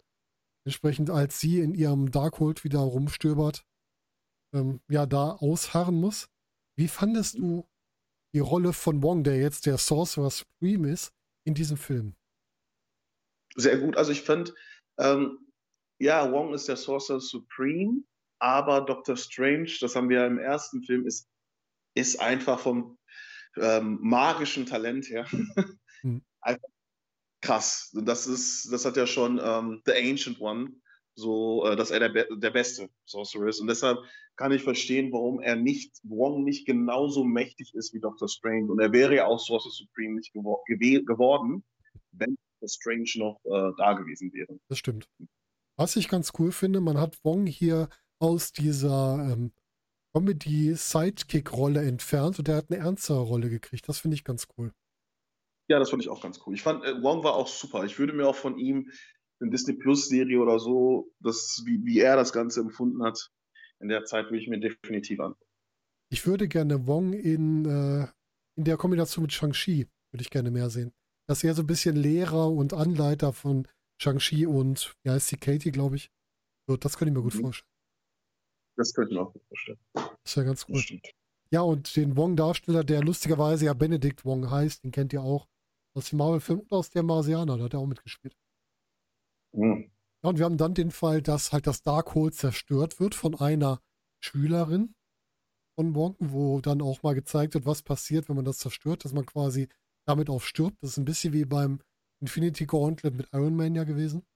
entsprechend, 0.67 1.11
als 1.11 1.41
sie 1.41 1.61
in 1.61 1.75
ihrem 1.75 2.11
Darkhold 2.11 2.65
wieder 2.65 2.81
rumstöbert, 2.81 3.65
ähm, 4.53 4.81
ja, 4.89 5.07
da 5.07 5.31
ausharren 5.31 5.95
muss. 6.01 6.29
Wie 6.77 6.89
fandest 6.89 7.39
du 7.39 7.67
die 8.35 8.41
Rolle 8.41 8.73
von 8.73 9.03
Wong, 9.03 9.23
der 9.23 9.39
jetzt 9.39 9.67
der 9.67 9.79
Sorcerer 9.79 10.31
Supreme 10.31 10.91
ist, 10.91 11.13
in 11.47 11.55
diesem 11.55 11.77
Film? 11.77 12.17
Sehr 13.55 13.79
gut. 13.79 13.97
Also 13.97 14.11
ich 14.13 14.23
fand, 14.23 14.53
ähm, 14.99 15.39
ja, 15.99 16.31
Wong 16.33 16.53
ist 16.53 16.69
der 16.69 16.77
Sorcerer 16.77 17.21
Supreme, 17.21 18.03
aber 18.41 18.81
Doctor 18.81 19.17
Strange, 19.17 19.71
das 19.81 19.95
haben 19.95 20.09
wir 20.09 20.21
ja 20.21 20.27
im 20.27 20.39
ersten 20.39 20.83
Film, 20.83 21.07
ist, 21.07 21.29
ist 21.95 22.21
einfach 22.21 22.59
vom 22.59 22.99
ähm, 23.61 23.99
magischen 24.03 24.67
Talent 24.67 25.09
her 25.09 25.27
Hm. 26.03 26.23
einfach 26.41 26.69
krass. 27.41 27.91
Das 27.95 28.27
ist, 28.27 28.71
das 28.73 28.85
hat 28.85 28.97
ja 28.97 29.07
schon 29.07 29.41
ähm, 29.43 29.83
The 29.85 29.93
Ancient 29.93 30.41
One, 30.41 30.71
so, 31.15 31.67
äh, 31.67 31.77
dass 31.77 31.91
er 31.91 32.01
der, 32.01 32.09
Be 32.09 32.29
der 32.37 32.51
beste 32.51 32.89
Sorcerer 33.05 33.49
ist. 33.49 33.61
Und 33.61 33.69
deshalb 33.69 33.99
kann 34.37 34.53
ich 34.53 34.63
verstehen, 34.63 35.13
warum 35.13 35.41
er 35.41 35.57
nicht, 35.57 35.97
Wong 36.03 36.45
nicht 36.45 36.67
genauso 36.67 37.25
mächtig 37.25 37.75
ist 37.75 37.95
wie 37.95 38.01
Doctor 38.01 38.29
Strange. 38.29 38.71
Und 38.71 38.81
er 38.81 38.93
wäre 38.93 39.15
ja 39.15 39.27
auch 39.27 39.39
Sorcerer 39.39 39.73
Supreme 39.73 40.17
nicht 40.17 40.33
gewo 40.33 40.63
gew 40.67 41.05
geworden, 41.05 41.65
wenn 42.13 42.37
Doctor 42.61 42.69
Strange 42.69 43.11
noch 43.17 43.41
äh, 43.45 43.73
da 43.79 43.95
gewesen 43.95 44.33
wäre. 44.33 44.59
Das 44.69 44.79
stimmt. 44.79 45.09
Was 45.77 45.97
ich 45.97 46.09
ganz 46.09 46.33
cool 46.39 46.53
finde, 46.53 46.81
man 46.81 46.99
hat 46.99 47.19
Wong 47.23 47.47
hier 47.47 47.89
aus 48.19 48.53
dieser 48.53 49.31
ähm, 49.31 49.53
Comedy-Sidekick-Rolle 50.17 51.83
entfernt 51.87 52.39
und 52.39 52.49
er 52.49 52.57
hat 52.57 52.71
eine 52.71 52.79
ernstere 52.81 53.21
Rolle 53.21 53.51
gekriegt. 53.51 53.89
Das 53.89 53.99
finde 53.99 54.15
ich 54.15 54.25
ganz 54.25 54.47
cool. 54.57 54.73
Ja, 55.69 55.79
das 55.79 55.91
fand 55.91 56.03
ich 56.03 56.09
auch 56.09 56.23
ganz 56.23 56.41
cool. 56.47 56.55
Ich 56.55 56.63
fand, 56.63 56.85
äh, 56.85 57.03
Wong 57.03 57.23
war 57.25 57.35
auch 57.35 57.49
super. 57.49 57.85
Ich 57.85 57.99
würde 57.99 58.13
mir 58.13 58.27
auch 58.27 58.37
von 58.37 58.59
ihm 58.59 58.91
eine 59.41 59.51
Disney 59.51 59.75
Plus-Serie 59.75 60.41
oder 60.41 60.59
so, 60.59 61.11
das, 61.21 61.63
wie, 61.67 61.85
wie 61.85 62.01
er 62.01 62.17
das 62.17 62.33
Ganze 62.33 62.61
empfunden 62.61 63.03
hat, 63.03 63.31
in 63.81 63.89
der 63.89 64.05
Zeit 64.05 64.27
würde 64.27 64.39
ich 64.39 64.49
mir 64.49 64.59
definitiv 64.61 65.21
an. 65.21 65.35
Ich 66.11 66.27
würde 66.27 66.49
gerne 66.49 66.87
Wong 66.87 67.13
in, 67.13 67.67
äh, 67.67 68.07
in 68.57 68.65
der 68.65 68.77
Kombination 68.79 69.23
mit 69.23 69.33
Shang-Chi, 69.33 69.87
würde 70.13 70.23
ich 70.23 70.31
gerne 70.31 70.51
mehr 70.51 70.71
sehen. 70.71 70.93
dass 71.29 71.43
er 71.43 71.55
so 71.55 71.63
ein 71.63 71.67
bisschen 71.67 71.97
Lehrer 71.97 72.49
und 72.53 72.73
Anleiter 72.73 73.33
von 73.33 73.67
Shang-Chi 74.01 74.47
und, 74.47 74.95
wie 75.03 75.11
heißt 75.11 75.33
die, 75.33 75.37
Katie, 75.37 75.73
glaube 75.73 75.97
ich, 75.97 76.09
wird. 76.69 76.85
Das 76.85 76.97
könnte 76.97 77.11
ich 77.11 77.17
mir 77.17 77.23
gut 77.25 77.35
Mhm. 77.35 77.41
vorstellen. 77.41 77.69
Das 78.77 78.93
könnte 78.93 79.13
ich 79.13 79.19
mir 79.19 79.27
auch 79.27 79.33
gut 79.33 79.43
vorstellen. 79.49 79.79
Das 79.95 80.05
ist 80.25 80.37
ja 80.37 80.43
ganz 80.43 80.67
gut. 80.67 81.01
Ja, 81.51 81.61
und 81.63 81.95
den 81.97 82.17
Wong-Darsteller, 82.17 82.85
der 82.85 83.03
lustigerweise 83.03 83.67
ja 83.67 83.75
Benedict 83.75 84.25
Wong 84.25 84.51
heißt, 84.51 84.85
den 84.85 84.91
kennt 84.91 85.13
ihr 85.13 85.23
auch 85.23 85.49
aus 85.95 86.11
dem 86.11 86.19
Marvel-Film 86.19 86.61
und 86.61 86.73
aus 86.73 86.91
der 86.91 87.03
Marsianer, 87.03 87.57
da 87.57 87.65
hat 87.65 87.75
er 87.75 87.81
auch 87.81 87.87
mitgespielt. 87.87 88.37
Hm. 89.55 89.91
Ja, 90.23 90.31
und 90.31 90.39
wir 90.39 90.45
haben 90.45 90.59
dann 90.59 90.75
den 90.75 90.91
Fall, 90.91 91.23
dass 91.23 91.53
halt 91.53 91.67
das 91.67 91.83
Darkhold 91.83 92.35
zerstört 92.35 93.01
wird 93.01 93.15
von 93.15 93.35
einer 93.35 93.81
Schülerin 94.21 94.95
von 95.79 95.95
Wong, 95.95 96.17
wo 96.19 96.61
dann 96.61 96.83
auch 96.83 97.03
mal 97.03 97.15
gezeigt 97.15 97.55
wird, 97.55 97.67
was 97.67 97.83
passiert, 97.83 98.29
wenn 98.29 98.37
man 98.37 98.45
das 98.45 98.59
zerstört, 98.59 99.05
dass 99.05 99.13
man 99.13 99.25
quasi 99.25 99.69
damit 100.07 100.29
auch 100.29 100.43
stirbt. 100.43 100.83
Das 100.83 100.91
ist 100.91 100.97
ein 100.99 101.05
bisschen 101.05 101.33
wie 101.33 101.45
beim 101.45 101.81
Infinity 102.21 102.67
Gauntlet 102.67 103.15
mit 103.15 103.29
Iron 103.33 103.57
Man 103.57 103.75
ja 103.75 103.85
gewesen. 103.85 104.27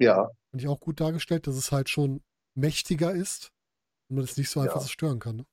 Ja, 0.00 0.30
Fand 0.50 0.62
ich 0.62 0.68
auch 0.68 0.80
gut 0.80 1.00
dargestellt, 1.00 1.46
dass 1.46 1.56
es 1.56 1.72
halt 1.72 1.88
schon 1.88 2.22
mächtiger 2.58 3.12
ist 3.12 3.52
und 4.08 4.16
man 4.16 4.24
es 4.24 4.36
nicht 4.36 4.50
so 4.50 4.60
einfach 4.60 4.76
Ja. 4.76 4.80
zerstören 4.80 5.18
kann. 5.18 5.36
Ne? 5.36 5.46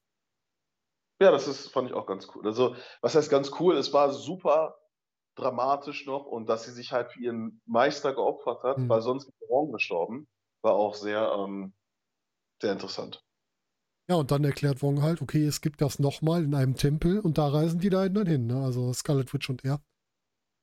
ja, 1.21 1.31
das 1.31 1.47
ist, 1.47 1.69
fand 1.71 1.87
ich 1.89 1.93
auch 1.95 2.07
ganz 2.07 2.27
cool. 2.35 2.45
Also, 2.45 2.75
was 3.01 3.15
heißt 3.15 3.29
ganz 3.29 3.51
cool? 3.59 3.77
Es 3.77 3.93
war 3.93 4.11
super 4.11 4.77
dramatisch 5.37 6.05
noch 6.05 6.25
und 6.25 6.47
dass 6.47 6.65
sie 6.65 6.71
sich 6.71 6.91
halt 6.91 7.11
für 7.11 7.19
ihren 7.21 7.61
Meister 7.65 8.13
geopfert 8.13 8.63
hat, 8.63 8.77
Mhm. 8.79 8.89
weil 8.89 9.01
sonst 9.01 9.27
wäre 9.27 9.49
Wong 9.49 9.71
gestorben, 9.71 10.27
war 10.61 10.73
auch 10.73 10.95
sehr, 10.95 11.31
ähm, 11.37 11.73
sehr 12.61 12.73
interessant. 12.73 13.21
Ja, 14.09 14.15
und 14.15 14.31
dann 14.31 14.43
erklärt 14.43 14.81
Wong 14.81 15.01
halt, 15.01 15.21
okay, 15.21 15.45
es 15.45 15.61
gibt 15.61 15.81
das 15.81 15.99
nochmal 15.99 16.43
in 16.43 16.53
einem 16.53 16.75
Tempel 16.75 17.19
und 17.19 17.37
da 17.37 17.47
reisen 17.47 17.79
die 17.79 17.89
da 17.89 18.07
dann 18.07 18.27
hin, 18.27 18.45
ne? 18.47 18.63
Also 18.63 18.93
Scarlet 18.93 19.33
Witch 19.33 19.49
und 19.49 19.65
er. 19.65 19.81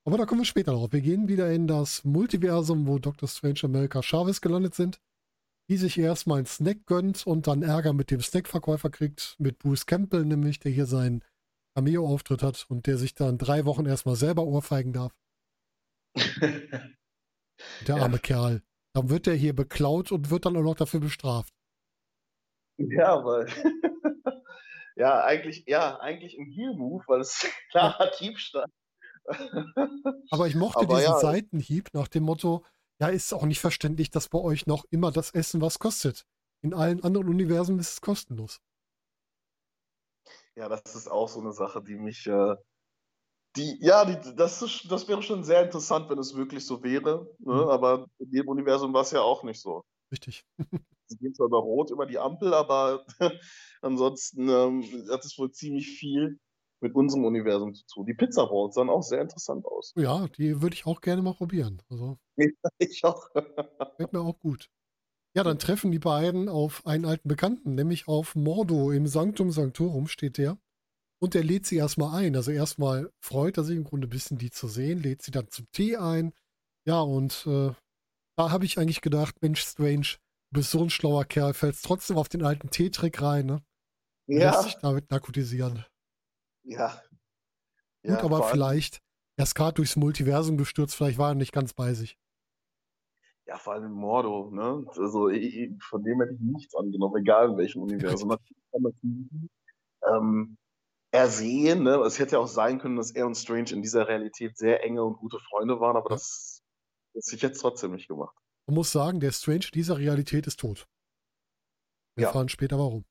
Aber 0.07 0.17
da 0.19 0.27
kommen 0.27 0.41
wir 0.43 0.45
später 0.47 0.73
drauf. 0.73 0.93
Wir 0.93 1.01
gehen 1.01 1.29
wieder 1.29 1.51
in 1.53 1.67
das 1.67 2.05
Multiversum, 2.05 2.87
wo 2.87 2.99
Dr. 2.99 3.29
Strange 3.29 3.61
und 3.63 3.75
America 3.77 4.03
Chavez 4.03 4.41
gelandet 4.41 4.75
sind, 4.75 5.01
die 5.69 5.77
sich 5.77 5.99
erstmal 5.99 6.39
einen 6.39 6.47
Snack 6.47 6.87
gönnt 6.87 7.27
und 7.27 7.47
dann 7.47 7.63
Ärger 7.63 7.93
mit 7.93 8.11
dem 8.11 8.21
Snackverkäufer 8.21 8.91
kriegt, 8.91 9.37
mit 9.39 9.59
Bruce 9.59 9.87
Campbell 9.87 10.25
nämlich, 10.25 10.61
der 10.61 10.73
hier 10.73 10.87
seinen 10.87 11.25
Cameo-Auftritt 11.77 12.43
hat 12.43 12.67
und 12.69 12.87
der 12.87 12.99
sich 12.99 13.15
dann 13.15 13.39
drei 13.39 13.65
Wochen 13.65 13.87
erstmal 13.87 14.17
selber 14.17 14.45
ohrfeigen 14.45 14.93
darf. 14.93 15.13
Der 17.87 17.97
Ja. 17.97 18.03
arme 18.03 18.19
Kerl. 18.19 18.63
Dann 18.95 19.09
wird 19.09 19.27
er 19.27 19.35
hier 19.35 19.55
beklaut 19.55 20.13
und 20.13 20.31
wird 20.31 20.47
dann 20.47 20.57
auch 20.57 20.63
noch 20.63 20.75
dafür 20.75 21.01
bestraft. 21.01 21.55
Ja, 22.79 23.25
weil 23.25 23.47
ja, 24.97 25.23
eigentlich, 25.25 25.65
ja, 25.67 25.99
eigentlich 26.01 26.37
ein 26.39 26.47
Heal-Move, 26.47 27.05
weil 27.07 27.21
es 27.21 27.47
klarer 27.71 28.11
Diebstahl. 28.21 28.67
Aber 30.31 30.47
ich 30.49 30.55
mochte 30.55 30.81
Aber 30.81 30.97
diesen 30.97 31.13
ja. 31.13 31.19
Seitenhieb 31.19 31.91
nach 31.95 32.09
dem 32.09 32.25
Motto, 32.25 32.65
ja, 33.03 33.09
ist 33.09 33.35
auch 33.35 33.47
nicht 33.47 33.59
verständlich, 33.59 34.11
dass 34.11 34.29
bei 34.29 34.39
euch 34.39 34.69
noch 34.69 34.85
immer 34.91 35.11
das 35.11 35.33
Essen 35.33 35.61
was 35.61 35.81
kostet. 35.81 36.25
In 36.63 36.73
allen 36.73 37.03
anderen 37.03 37.29
Universen 37.29 37.81
ist 37.81 37.95
es 37.95 38.01
kostenlos. 38.01 38.61
Ja, 40.55 40.69
das 40.69 40.95
ist 40.95 41.11
auch 41.11 41.29
so 41.29 41.41
eine 41.41 41.53
Sache, 41.53 41.83
die 41.83 41.97
mich, 41.97 42.29
äh, 42.29 42.55
die, 43.57 43.77
ja, 43.81 44.05
die, 44.05 44.37
das, 44.37 44.63
ist, 44.63 44.87
das 44.89 45.09
wäre 45.09 45.21
schon 45.21 45.43
sehr 45.43 45.65
interessant, 45.65 46.11
wenn 46.11 46.19
es 46.21 46.37
wirklich 46.37 46.65
so 46.65 46.85
wäre. 46.85 47.27
Ne? 47.41 47.55
Mhm. 47.55 47.69
Aber 47.71 48.07
in 48.21 48.31
dem 48.31 48.47
Universum 48.47 48.95
war 48.95 49.03
es 49.03 49.11
ja 49.11 49.21
auch 49.21 49.43
nicht 49.43 49.61
so. 49.61 49.83
Richtig. 50.13 50.45
Sie 51.09 51.17
gehen 51.17 51.35
zwar 51.35 51.49
über 51.49 51.59
Rot 51.59 51.91
über 51.91 52.07
die 52.07 52.21
Ampel, 52.21 52.55
aber 52.55 53.05
ansonsten 53.81 54.49
ähm, 54.49 54.83
hat 55.11 55.25
es 55.25 55.37
wohl 55.39 55.51
ziemlich 55.51 55.89
viel 55.99 56.39
mit 56.83 56.95
unserem 56.95 57.25
Universum 57.25 57.75
zu 57.75 57.85
tun. 57.87 58.07
Die 58.07 58.15
Pizza 58.15 58.43
Rolls 58.43 58.75
sahen 58.75 58.91
auch 58.91 59.03
sehr 59.03 59.21
interessant 59.21 59.65
aus. 59.67 59.93
Ja, 59.97 60.29
die 60.29 60.61
würde 60.63 60.75
ich 60.75 60.87
auch 60.87 61.01
gerne 61.01 61.23
mal 61.23 61.35
probieren. 61.35 61.83
Also, 61.91 62.19
Ich 62.79 63.05
auch. 63.05 63.29
fällt 63.99 64.13
mir 64.13 64.21
auch 64.21 64.39
gut. 64.39 64.69
Ja, 65.37 65.45
dann 65.45 65.59
treffen 65.59 65.93
die 65.93 65.99
beiden 65.99 66.49
auf 66.49 66.87
einen 66.87 67.07
alten 67.07 67.29
Bekannten, 67.29 67.75
nämlich 67.75 68.09
auf 68.09 68.35
Mordo 68.35 68.91
im 68.93 69.07
Sanctum 69.07 69.51
Sanctorum 69.51 70.07
steht 70.09 70.39
der. 70.39 70.59
Und 71.21 71.35
er 71.35 71.45
lädt 71.45 71.67
sie 71.67 71.77
erstmal 71.77 72.17
ein. 72.23 72.37
Also 72.37 72.51
erstmal 72.51 73.11
freut 73.21 73.57
er 73.57 73.65
sich 73.65 73.77
im 73.77 73.85
Grunde 73.85 74.09
ein 74.09 74.11
bisschen, 74.11 74.39
die 74.39 74.51
zu 74.51 74.69
sehen, 74.69 75.01
lädt 75.03 75.23
sie 75.23 75.31
dann 75.31 75.49
zum 75.51 75.67
Tee 75.73 75.97
ein. 75.97 76.33
Ja, 76.87 77.01
und 77.01 77.47
äh, 77.47 77.73
da 78.37 78.51
habe 78.51 78.65
ich 78.65 78.79
eigentlich 78.79 79.03
gedacht, 79.03 79.37
Mensch, 79.43 79.63
Strange, 79.63 80.17
du 80.53 80.61
bist 80.61 80.71
so 80.73 80.83
ein 80.83 80.91
schlauer 80.91 81.25
Kerl, 81.25 81.55
fällst 81.55 81.85
trotzdem 81.85 82.19
auf 82.19 82.29
den 82.29 82.45
alten 82.45 82.71
Teetrick 82.71 83.23
rein, 83.23 83.47
ne? 83.47 83.63
Lässt 84.29 84.43
Ja, 84.43 84.63
sich 84.63 84.77
damit 84.77 85.11
narkotisieren. 85.11 85.85
Ja. 86.65 86.89
Gut, 88.03 88.11
Ja, 88.11 88.23
aber 88.23 88.43
vielleicht, 88.45 89.01
er 89.37 89.45
ist 89.45 89.55
gerade 89.55 89.75
durchs 89.75 89.97
Multiversum 89.97 90.57
gestürzt, 90.57 90.95
vielleicht 90.97 91.19
war 91.19 91.31
er 91.31 91.35
nicht 91.35 91.53
ganz 91.53 91.73
bei 91.73 91.95
sich. 91.95 92.19
Ja, 93.47 93.59
vor 93.59 93.75
allem 93.75 93.93
Mordo, 93.93 94.51
ne? 94.53 94.85
Also 94.97 95.29
ich, 95.29 95.71
von 95.83 96.03
dem 96.03 96.21
hätte 96.21 96.35
ich 96.35 96.41
nichts 96.41 96.75
angenommen, 96.75 97.17
egal 97.21 97.51
in 97.51 97.57
welchem 97.57 97.83
Universum. 97.83 98.37
Ähm, 100.05 100.57
ersehen, 101.13 101.85
ne? 101.85 101.97
Es 102.05 102.19
hätte 102.19 102.33
ja 102.33 102.39
auch 102.41 102.49
sein 102.49 102.81
können, 102.81 102.97
dass 102.97 103.13
er 103.13 103.27
und 103.27 103.37
Strange 103.37 103.71
in 103.71 103.83
dieser 103.83 104.09
Realität 104.09 104.57
sehr 104.57 104.83
enge 104.83 105.05
und 105.05 105.17
gute 105.19 105.39
Freunde 105.39 105.79
waren, 105.79 105.97
aber 105.97 106.11
Ja. 106.11 106.17
das 106.17 106.61
ist 107.15 107.29
sich 107.29 107.41
jetzt 107.43 107.61
trotzdem 107.61 107.93
nicht 107.93 108.09
gemacht. 108.09 108.35
Man 108.67 108.75
muss 108.75 108.91
sagen, 108.91 109.21
der 109.21 109.31
Strange 109.31 109.67
dieser 109.73 109.99
Realität 109.99 110.47
ist 110.49 110.59
tot. 110.59 110.89
Wir 112.17 112.23
Ja. 112.23 112.29
erfahren 112.29 112.49
später 112.49 112.79
warum. 112.79 113.05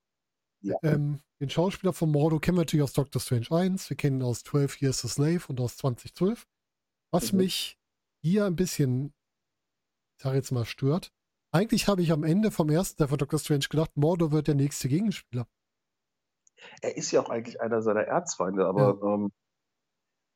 Ja. 0.62 0.76
Ähm, 0.84 1.22
den 1.40 1.50
Schauspieler 1.50 1.94
von 1.94 2.12
Mordo 2.12 2.40
kennen 2.40 2.58
wir 2.58 2.62
natürlich 2.62 2.84
aus 2.84 2.94
Doctor 2.94 3.20
Strange 3.22 3.48
1, 3.52 3.90
wir 3.90 3.98
kennen 3.98 4.20
ihn 4.22 4.24
aus 4.26 4.44
12 4.44 4.82
Years 4.82 5.04
a 5.06 5.08
Slave 5.08 5.42
und 5.48 5.60
aus 5.60 5.78
2012. 5.78 6.48
Was 7.12 7.32
Mhm. 7.32 7.40
mich 7.40 7.80
hier 8.24 8.46
ein 8.46 8.56
bisschen, 8.56 9.14
ich 10.18 10.24
sage 10.24 10.38
jetzt 10.38 10.52
mal, 10.52 10.66
stört. 10.66 11.12
Eigentlich 11.52 11.88
habe 11.88 12.02
ich 12.02 12.12
am 12.12 12.24
Ende 12.24 12.52
vom 12.52 12.70
ersten 12.70 12.98
Teil 12.98 13.08
von 13.08 13.18
Doctor 13.18 13.40
Strange 13.40 13.66
gedacht, 13.70 13.98
Mordo 13.98 14.32
wird 14.32 14.48
der 14.48 14.56
nächste 14.56 14.88
Gegenspieler. 14.88 15.48
Er 16.82 16.96
ist 16.96 17.12
ja 17.12 17.22
auch 17.22 17.30
eigentlich 17.30 17.60
einer 17.60 17.82
seiner 17.82 18.04
Erzfeinde, 18.04 18.68
aber 18.68 19.02
ähm, 19.04 19.32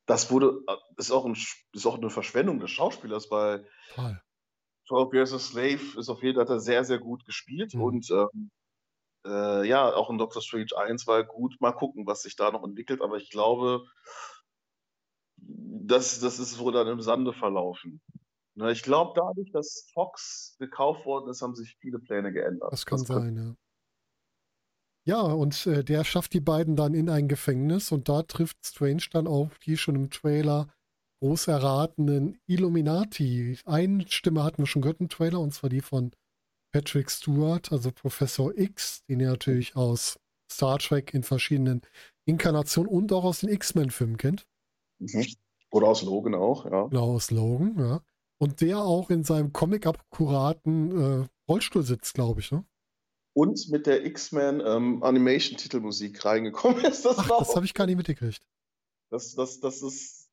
das 0.08 0.32
wurde, 0.32 0.64
äh, 0.68 0.76
ist 0.98 1.12
auch, 1.12 1.26
ein, 1.26 1.34
ist 1.74 1.86
auch 1.86 1.98
eine 1.98 2.10
Verschwendung 2.10 2.60
des 2.60 2.72
Schauspielers, 2.72 3.30
weil 3.32 3.68
Total. 3.90 4.22
12 4.88 5.14
Years 5.14 5.34
a 5.34 5.40
Slave 5.40 6.00
ist 6.00 6.10
auf 6.10 6.22
jeden 6.24 6.46
Fall 6.46 6.60
sehr, 6.60 6.84
sehr 6.84 7.00
gut 7.00 7.26
gespielt 7.26 7.74
Mhm. 7.76 7.82
und 7.82 8.10
ähm, 8.12 8.52
äh, 9.26 9.68
ja, 9.68 9.94
auch 9.94 10.10
in 10.10 10.18
Doctor 10.18 10.42
Strange 10.42 10.76
1 10.76 11.08
war 11.08 11.24
gut. 11.24 11.56
Mal 11.60 11.72
gucken, 11.74 12.06
was 12.08 12.22
sich 12.22 12.36
da 12.36 12.52
noch 12.52 12.64
entwickelt, 12.64 13.02
aber 13.02 13.18
ich 13.18 13.30
glaube, 13.30 13.84
das, 15.38 16.20
das 16.20 16.40
ist 16.40 16.60
wohl 16.60 16.72
dann 16.74 16.88
im 16.88 17.02
Sande 17.02 17.34
verlaufen. 17.34 18.02
Na, 18.56 18.72
ich 18.72 18.84
glaube, 18.84 19.14
dadurch, 19.16 19.52
dass 19.52 19.90
Fox 19.94 20.56
gekauft 20.60 21.06
worden 21.06 21.30
ist, 21.30 21.42
haben 21.42 21.56
sich 21.56 21.76
viele 21.82 22.00
Pläne 22.00 22.32
geändert. 22.32 22.72
Das 22.72 22.86
kann 22.86 23.00
könnte- 23.00 23.14
sein, 23.14 23.36
ja. 23.36 23.56
Ja, 25.08 25.22
und 25.22 25.68
äh, 25.68 25.84
der 25.84 26.04
schafft 26.04 26.34
die 26.34 26.40
beiden 26.40 26.76
dann 26.76 26.96
in 26.96 27.10
ein 27.10 27.28
Gefängnis 27.28 27.92
und 27.92 28.10
da 28.10 28.24
trifft 28.24 28.58
Strange 28.66 29.04
dann 29.12 29.28
auf 29.28 29.60
die 29.60 29.78
schon 29.78 29.94
im 29.94 30.10
Trailer 30.10 30.68
groß 31.22 31.48
erratenen 31.48 32.40
Illuminati. 32.48 33.60
Eine 33.66 34.08
Stimme 34.08 34.44
hatten 34.44 34.64
wir 34.64 34.68
schon 34.68 34.82
gehört 34.82 35.02
im 35.02 35.10
Trailer 35.10 35.40
und 35.42 35.54
zwar 35.54 35.70
die 35.70 35.82
von 35.82 36.12
Patrick 36.76 37.10
Stewart, 37.10 37.72
also 37.72 37.90
Professor 37.90 38.52
X, 38.58 39.02
den 39.06 39.22
ihr 39.22 39.30
natürlich 39.30 39.78
aus 39.78 40.20
Star 40.52 40.78
Trek 40.78 41.14
in 41.14 41.24
verschiedenen 41.24 41.82
Inkarnationen 42.26 42.92
und 42.92 43.14
auch 43.14 43.24
aus 43.24 43.40
den 43.40 43.50
X-Men-Filmen 43.50 44.18
kennt. 44.18 44.46
Mhm. 45.00 45.26
Oder 45.72 45.88
aus 45.88 46.02
Logan 46.02 46.36
auch, 46.36 46.66
ja. 46.66 46.88
Genau, 46.88 47.14
aus 47.14 47.32
Logan, 47.32 47.76
ja. 47.80 48.02
Und 48.40 48.60
der 48.60 48.80
auch 48.80 49.10
in 49.10 49.24
seinem 49.24 49.54
Comic-akkuraten 49.54 51.24
äh, 51.24 51.28
Rollstuhl 51.50 51.84
sitzt, 51.84 52.14
glaube 52.14 52.42
ich, 52.42 52.52
ne? 52.52 52.66
Und 53.34 53.70
mit 53.70 53.86
der 53.88 54.06
X-Men 54.06 54.62
ähm, 54.66 55.02
Animation-Titelmusik 55.02 56.26
reingekommen 56.26 56.84
ist. 56.84 57.06
Das, 57.06 57.20
Ach, 57.20 57.40
das 57.40 57.56
habe 57.56 57.66
ich 57.66 57.74
gar 57.74 57.86
nicht 57.86 57.96
mitgekriegt. 57.96 58.46
das, 59.12 59.34
das, 59.36 59.62
das 59.62 59.82
ist 59.82 60.30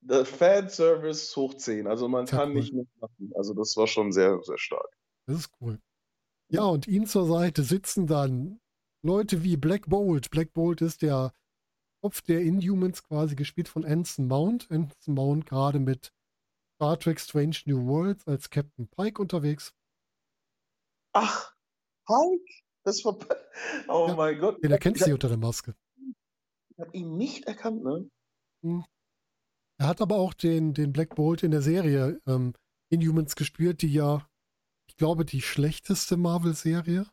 der 0.00 0.24
Fanservice 0.24 1.34
hoch 1.34 1.54
10. 1.54 1.88
Also 1.88 2.06
man 2.06 2.26
Sehr 2.26 2.38
kann 2.38 2.50
cool. 2.50 2.54
nicht 2.54 2.72
mitmachen. 2.72 3.32
Also 3.34 3.52
das 3.52 3.76
war 3.76 3.88
schon 3.88 4.12
sehr, 4.12 4.40
sehr 4.44 4.58
stark. 4.58 4.95
Das 5.26 5.38
ist 5.38 5.50
cool. 5.60 5.80
Ja, 6.48 6.64
und 6.64 6.86
ihm 6.86 7.06
zur 7.06 7.26
Seite 7.26 7.62
sitzen 7.64 8.06
dann 8.06 8.60
Leute 9.02 9.42
wie 9.42 9.56
Black 9.56 9.88
Bolt. 9.88 10.30
Black 10.30 10.52
Bolt 10.52 10.80
ist 10.80 11.02
der 11.02 11.32
Kopf 12.02 12.22
der 12.22 12.42
Inhumans 12.42 13.02
quasi 13.02 13.34
gespielt 13.34 13.68
von 13.68 13.84
Anson 13.84 14.28
Mount. 14.28 14.70
Anson 14.70 15.14
Mount 15.14 15.46
gerade 15.46 15.80
mit 15.80 16.12
Star 16.76 16.98
Trek 16.98 17.18
Strange 17.20 17.56
New 17.66 17.86
Worlds 17.86 18.26
als 18.26 18.50
Captain 18.50 18.88
Pike 18.88 19.20
unterwegs. 19.20 19.74
Ach, 21.12 21.54
Hulk? 22.08 22.42
Das 22.84 23.04
war. 23.04 23.18
Oh 23.88 24.06
Ja, 24.08 24.14
mein 24.14 24.38
Gott. 24.38 24.62
Den 24.62 24.70
erkennt 24.70 24.96
ich 24.96 25.02
sie 25.02 25.10
habe 25.10 25.14
unter 25.14 25.28
der 25.28 25.38
Maske. 25.38 25.74
hab 26.78 26.94
ihn 26.94 27.16
nicht 27.16 27.46
erkannt, 27.46 27.82
ne? 27.82 28.08
Er 29.78 29.86
hat 29.88 30.00
aber 30.00 30.16
auch 30.16 30.34
den, 30.34 30.74
den 30.74 30.92
Black 30.92 31.14
Bolt 31.16 31.42
in 31.42 31.50
der 31.50 31.62
Serie 31.62 32.20
ähm, 32.26 32.54
Inhumans 32.90 33.34
gespielt, 33.34 33.82
die 33.82 33.92
ja, 33.92 34.28
ich 34.96 34.98
glaube, 34.98 35.26
die 35.26 35.42
schlechteste 35.42 36.16
Marvel-Serie. 36.16 37.04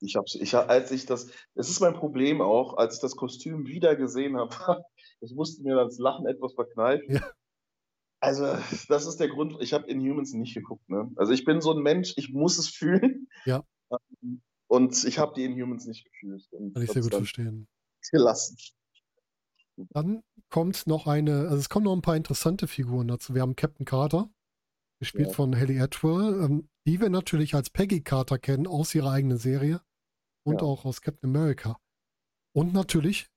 Ich 0.00 0.16
hab's, 0.16 0.34
ich 0.34 0.52
als 0.56 0.90
ich 0.90 1.06
das, 1.06 1.28
das 1.54 1.70
ist 1.70 1.78
mein 1.78 1.94
Problem 1.94 2.40
auch, 2.40 2.76
als 2.76 2.96
ich 2.96 3.00
das 3.00 3.14
Kostüm 3.14 3.68
wieder 3.68 3.94
gesehen 3.94 4.36
habe, 4.36 4.50
ich 5.20 5.32
musste 5.32 5.62
mir 5.62 5.76
das 5.76 5.96
Lachen 5.98 6.26
etwas 6.26 6.54
verkneifen. 6.54 7.14
Ja. 7.14 7.30
Also, 8.18 8.46
das 8.88 9.06
ist 9.06 9.20
der 9.20 9.28
Grund, 9.28 9.54
ich 9.60 9.72
habe 9.72 9.86
Inhumans 9.86 10.32
nicht 10.32 10.54
geguckt. 10.54 10.88
Ne? 10.88 11.12
Also, 11.14 11.32
ich 11.32 11.44
bin 11.44 11.60
so 11.60 11.72
ein 11.72 11.82
Mensch, 11.84 12.14
ich 12.16 12.32
muss 12.32 12.58
es 12.58 12.68
fühlen. 12.68 13.28
Ja. 13.44 13.62
Und 14.66 15.04
ich 15.04 15.20
habe 15.20 15.34
die 15.36 15.44
Inhumans 15.44 15.86
nicht 15.86 16.04
gefühlt. 16.06 16.48
Kann 16.50 16.82
ich 16.82 16.90
sehr 16.90 17.02
gut 17.02 17.14
verstehen. 17.14 17.68
gelassen. 18.10 18.56
Dann 19.76 20.24
kommt 20.50 20.88
noch 20.88 21.06
eine, 21.06 21.42
also 21.42 21.58
es 21.58 21.68
kommen 21.68 21.84
noch 21.84 21.94
ein 21.94 22.02
paar 22.02 22.16
interessante 22.16 22.66
Figuren 22.66 23.06
dazu. 23.06 23.36
Wir 23.36 23.42
haben 23.42 23.54
Captain 23.54 23.86
Carter, 23.86 24.30
gespielt 24.98 25.28
Ja. 25.28 25.34
von 25.34 25.54
Haley 25.54 25.78
Atwell, 25.80 26.42
ähm, 26.42 26.68
die 26.86 27.00
wir 27.00 27.08
natürlich 27.10 27.54
als 27.54 27.70
Peggy 27.70 28.02
Carter 28.02 28.38
kennen 28.38 28.66
aus 28.66 28.94
ihrer 28.94 29.10
eigenen 29.12 29.38
Serie 29.38 29.80
und 30.44 30.60
Ja. 30.60 30.66
auch 30.66 30.84
aus 30.84 31.00
Captain 31.00 31.30
America. 31.30 31.78
Und 32.54 32.72
natürlich 32.72 33.28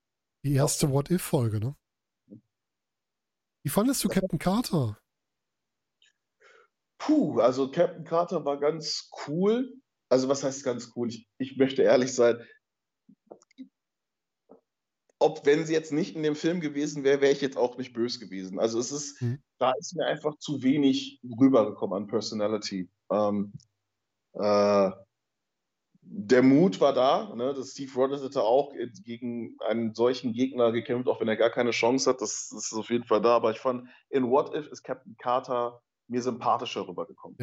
die 0.44 0.54
erste 0.54 0.92
What 0.92 1.10
If-Folge, 1.10 1.60
ne? 1.60 1.76
Wie 3.64 3.70
fandest 3.70 4.04
du 4.04 4.10
Captain 4.10 4.40
Carter? 4.40 5.00
Puh, 7.00 7.40
also 7.40 7.70
Captain 7.72 8.04
Carter 8.04 8.46
war 8.46 8.60
ganz 8.60 9.10
cool. 9.28 9.74
Also, 10.10 10.30
was 10.30 10.44
heißt 10.44 10.64
ganz 10.64 10.94
cool? 10.96 11.10
Ich, 11.10 11.28
ich 11.38 11.58
möchte 11.58 11.82
ehrlich 11.84 12.14
sein. 12.14 12.38
Ob, 15.20 15.46
wenn 15.46 15.66
sie 15.66 15.74
jetzt 15.74 15.92
nicht 15.92 16.16
in 16.16 16.24
dem 16.24 16.36
Film 16.36 16.62
gewesen 16.62 17.04
wäre, 17.04 17.22
wäre 17.22 17.34
ich 17.34 17.42
jetzt 17.42 17.58
auch 17.58 17.78
nicht 17.78 17.94
böse 17.94 18.20
gewesen. 18.20 18.60
Also, 18.60 18.80
es 18.80 18.92
ist, 18.92 19.22
Mhm. 19.22 19.42
da 19.58 19.74
ist 19.80 19.96
mir 19.96 20.06
einfach 20.06 20.38
zu 20.38 20.62
wenig 20.64 21.20
rübergekommen 21.24 21.98
an 22.04 22.08
Personality. 22.08 22.90
Ähm, 23.12 23.54
äh, 24.34 24.92
der 26.10 26.42
Mut 26.42 26.80
war 26.80 26.94
da. 26.94 27.34
Ne? 27.36 27.54
Das 27.54 27.72
Steve 27.72 27.94
Rogers 27.94 28.24
hätte 28.24 28.42
auch 28.42 28.74
gegen 29.04 29.58
einen 29.68 29.94
solchen 29.94 30.34
Gegner 30.34 30.72
gekämpft, 30.72 31.08
auch 31.08 31.20
wenn 31.20 31.28
er 31.28 31.36
gar 31.36 31.50
keine 31.50 31.72
Chance 31.72 32.10
hat. 32.10 32.22
Das, 32.22 32.50
das 32.50 32.72
ist 32.72 32.74
auf 32.74 32.90
jeden 32.90 33.04
Fall 33.04 33.22
da. 33.22 33.36
Aber 33.36 33.52
ich 33.52 33.60
fand, 33.60 33.88
in 34.10 34.30
What 34.30 34.54
If 34.56 34.68
ist 34.68 34.84
Captain 34.84 35.16
Carter 35.18 35.82
mir 36.08 36.22
sympathischer 36.22 36.88
rübergekommen. 36.88 37.38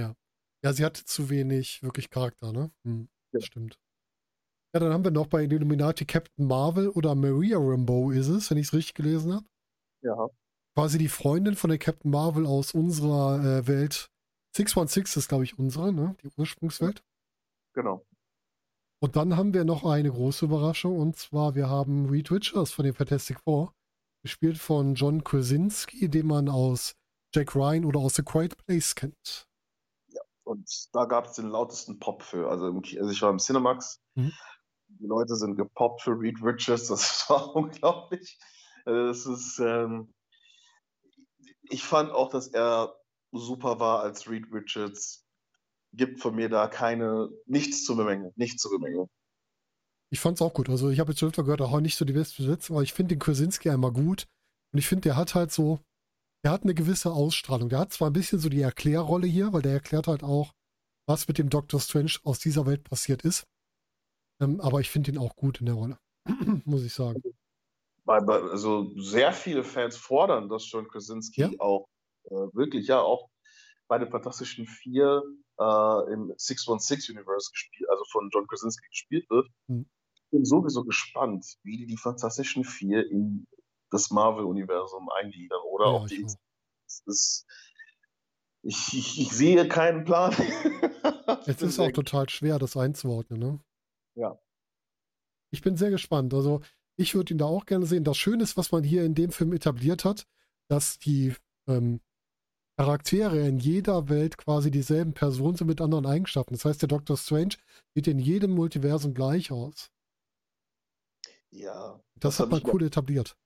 Ja, 0.64 0.72
sie 0.72 0.84
hatte 0.84 1.04
zu 1.04 1.28
wenig 1.28 1.82
wirklich 1.82 2.08
Charakter, 2.08 2.52
ne? 2.52 2.72
Hm, 2.84 3.08
Ja. 3.32 3.40
Stimmt. 3.40 3.78
Ja, 4.74 4.80
dann 4.80 4.92
haben 4.92 5.04
wir 5.04 5.10
noch 5.10 5.26
bei 5.26 5.42
den 5.46 5.50
Illuminati 5.52 6.04
Captain 6.04 6.46
Marvel 6.46 6.88
oder 6.88 7.14
Maria 7.14 7.58
Rambeau 7.58 8.10
ist 8.10 8.28
es, 8.28 8.50
wenn 8.50 8.58
ich 8.58 8.68
es 8.68 8.72
richtig 8.72 8.94
gelesen 8.94 9.34
habe. 9.34 9.46
Ja. 10.02 10.28
Quasi 10.74 10.98
die 10.98 11.08
Freundin 11.08 11.54
von 11.54 11.70
der 11.70 11.78
Captain 11.78 12.10
Marvel 12.10 12.46
aus 12.46 12.72
unserer 12.72 13.38
äh, 13.44 13.66
Welt. 13.68 14.10
616 14.55 15.20
ist, 15.20 15.28
glaube 15.28 15.44
ich, 15.44 15.59
unsere, 15.59 15.92
ne? 15.92 16.16
Die 16.22 16.30
Ursprungswelt. 16.36 17.02
Genau. 17.74 18.05
Und 19.00 19.16
dann 19.16 19.36
haben 19.36 19.52
wir 19.52 19.64
noch 19.64 19.84
eine 19.84 20.11
große 20.11 20.46
Überraschung 20.46 20.98
und 20.98 21.16
zwar 21.16 21.55
wir 21.55 21.68
haben 21.68 22.09
Reed 22.09 22.30
Richards 22.30 22.72
von 22.72 22.84
den 22.84 22.94
Fantastic 22.94 23.40
Four, 23.40 23.74
gespielt 24.22 24.59
von 24.59 24.94
John 24.94 25.22
Krasinski, 25.24 26.09
den 26.09 26.26
man 26.26 26.48
aus 26.48 26.94
Jack 27.34 27.55
Ryan 27.55 27.84
oder 27.84 28.00
aus 28.00 28.14
The 28.14 28.22
Quiet 28.22 28.57
Place 28.57 28.94
kennt. 28.94 29.46
Und 30.44 30.70
da 30.92 31.07
gab 31.07 31.26
es 31.26 31.32
den 31.32 31.48
lautesten 31.48 31.98
Pop 31.98 32.22
für. 32.22 32.48
Also, 32.48 32.66
also 32.66 33.11
ich 33.11 33.22
war 33.22 33.30
im 33.30 33.38
Cinemax. 33.38 34.00
Mhm. 34.14 34.32
Die 34.88 35.07
Leute 35.07 35.34
sind 35.36 35.57
gepoppt 35.57 36.02
für 36.02 36.12
Reed 36.12 36.38
Richards. 36.42 36.88
Das 36.88 37.28
war 37.28 37.55
unglaublich. 37.57 38.38
Also 38.84 39.07
Das 39.07 39.26
ist, 39.26 39.59
ähm, 39.59 40.14
ich 41.62 41.82
fand 41.82 42.11
auch, 42.11 42.28
dass 42.28 42.48
er 42.48 42.94
super 43.35 43.80
war 43.80 44.01
als 44.01 44.28
Reed 44.28 44.47
Richards. 44.53 45.24
Gibt 45.93 46.20
von 46.20 46.35
mir 46.35 46.49
da 46.49 46.66
keine, 46.66 47.28
nichts 47.47 47.85
zu 47.85 47.97
bemängeln. 47.97 48.32
Nichts 48.37 48.62
zu 48.62 48.70
bemängeln. 48.70 49.09
Ich 50.11 50.20
fand's 50.20 50.43
auch 50.43 50.55
gut. 50.55 50.68
Also 50.68 50.91
ich 50.91 51.01
habe 51.01 51.12
jetzt 51.12 51.20
schon 51.20 51.28
öfter 51.28 51.45
gehört, 51.45 51.61
auch 51.61 51.80
nicht 51.80 51.97
so 51.97 52.05
die 52.05 52.12
beste 52.12 52.43
Besetzung, 52.43 52.76
aber 52.76 52.82
ich 52.82 52.93
finde 52.93 53.14
den 53.14 53.20
Krasinski 53.20 53.70
einmal 53.70 53.93
gut. 53.93 54.26
Und 54.72 54.78
ich 54.78 54.87
finde, 54.89 55.03
der 55.03 55.16
hat 55.16 55.35
halt 55.35 55.53
so, 55.53 55.80
der 56.45 56.53
hat 56.53 56.62
eine 56.62 56.74
gewisse 56.74 57.12
Ausstrahlung. 57.12 57.68
Der 57.68 57.78
hat 57.78 57.93
zwar 57.93 58.11
ein 58.11 58.12
bisschen 58.12 58.39
so 58.39 58.49
die 58.49 58.61
Erklärrolle 58.61 59.26
hier, 59.26 59.53
weil 59.53 59.62
der 59.62 59.72
erklärt 59.72 60.07
halt 60.09 60.22
auch, 60.22 60.53
was 61.07 61.28
mit 61.28 61.39
dem 61.39 61.51
Doctor 61.51 61.80
Strange 61.80 62.12
aus 62.24 62.39
dieser 62.39 62.66
Welt 62.66 62.85
passiert 62.85 63.22
ist. 63.22 63.47
Ähm, 64.41 64.61
aber 64.61 64.80
ich 64.80 64.91
finde 64.91 65.12
ihn 65.12 65.18
auch 65.18 65.37
gut 65.37 65.61
in 65.61 65.66
der 65.66 65.74
Rolle. 65.76 65.99
Muss 66.64 66.82
ich 66.82 66.93
sagen. 66.93 67.22
Also 68.07 68.93
sehr 68.99 69.32
viele 69.32 69.64
Fans 69.64 69.97
fordern, 69.97 70.49
dass 70.49 70.70
John 70.70 70.89
Krasinski 70.89 71.41
Ja. 71.41 71.51
auch 71.59 71.89
wirklich, 72.30 72.88
ja, 72.88 73.00
auch 73.00 73.30
bei 73.88 73.98
den 73.98 74.10
Fantastischen 74.10 74.66
Vier 74.66 75.22
äh, 75.58 76.12
im 76.12 76.32
616-Universe 76.32 77.50
gespielt, 77.52 77.88
also 77.90 78.04
von 78.10 78.30
John 78.32 78.46
Krasinski 78.46 78.86
gespielt 78.88 79.28
wird. 79.30 79.48
Hm. 79.68 79.86
Ich 80.14 80.30
bin 80.30 80.44
sowieso 80.44 80.84
gespannt, 80.84 81.46
wie 81.62 81.86
die 81.86 81.96
Fantastischen 81.96 82.64
Vier 82.64 83.08
in 83.10 83.46
das 83.90 84.10
Marvel-Universum 84.10 85.08
eingliedern 85.10 85.60
oder 85.70 85.86
Ja, 85.86 85.92
ob 85.92 86.06
die. 86.08 86.26
ist, 87.06 87.46
ich, 88.62 88.94
ich, 88.94 89.20
ich 89.20 89.30
sehe 89.30 89.68
keinen 89.68 90.04
Plan. 90.04 90.34
Es 91.46 91.60
ist 91.60 91.78
auch 91.78 91.90
total 91.90 92.28
schwer, 92.28 92.58
das 92.58 92.76
einzuordnen, 92.76 93.38
ne? 93.38 93.60
Ja. 94.14 94.38
Ich 95.50 95.60
bin 95.60 95.76
sehr 95.76 95.90
gespannt. 95.90 96.32
Also, 96.32 96.62
ich 96.96 97.14
würde 97.14 97.34
ihn 97.34 97.38
da 97.38 97.44
auch 97.44 97.66
gerne 97.66 97.86
sehen. 97.86 98.04
Das 98.04 98.16
Schöne 98.16 98.42
ist, 98.42 98.56
was 98.56 98.72
man 98.72 98.82
hier 98.82 99.04
in 99.04 99.14
dem 99.14 99.30
Film 99.30 99.52
etabliert 99.52 100.04
hat, 100.04 100.26
dass 100.68 100.98
die 100.98 101.34
ähm, 101.66 102.00
Charaktere 102.76 103.46
in 103.46 103.58
jeder 103.58 104.08
Welt 104.08 104.36
quasi 104.36 104.70
dieselben 104.70 105.14
Personen 105.14 105.56
sind 105.56 105.68
mit 105.68 105.80
anderen 105.80 106.06
Eigenschaften. 106.06 106.54
Das 106.54 106.64
heißt, 106.64 106.82
der 106.82 106.88
Doctor 106.88 107.16
Strange 107.16 107.54
sieht 107.94 108.08
in 108.08 108.18
jedem 108.18 108.50
Multiversum 108.52 109.14
gleich 109.14 109.52
aus. 109.52 109.90
ja, 111.50 112.00
Das, 112.16 112.36
Das 112.36 112.40
hat 112.40 112.50
man 112.50 112.62
cool 112.72 112.82
etabliert. 112.82 113.36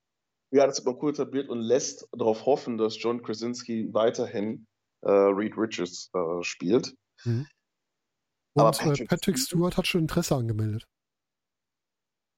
Ja, 0.51 0.67
das 0.67 0.79
hat 0.79 0.87
man 0.87 0.97
cool 1.03 1.11
etabliert 1.11 1.51
und 1.51 1.61
lässt 1.61 2.09
darauf 2.13 2.47
hoffen, 2.47 2.79
dass 2.79 3.01
John 3.03 3.23
Krasinski 3.23 3.93
weiterhin 3.93 4.67
äh, 5.03 5.11
Reed 5.11 5.59
Richards 5.59 6.11
äh, 6.15 6.43
spielt. 6.43 6.97
Mhm. 7.25 7.47
Aber 8.57 8.69
Und 8.69 8.79
Patrick, 8.79 8.89
Patrick 8.89 9.01
äh, 9.01 9.07
Patrick 9.09 9.39
Stewart 9.39 9.77
hat 9.77 9.87
schon 9.87 10.01
Interesse 10.01 10.35
angemeldet. 10.37 10.89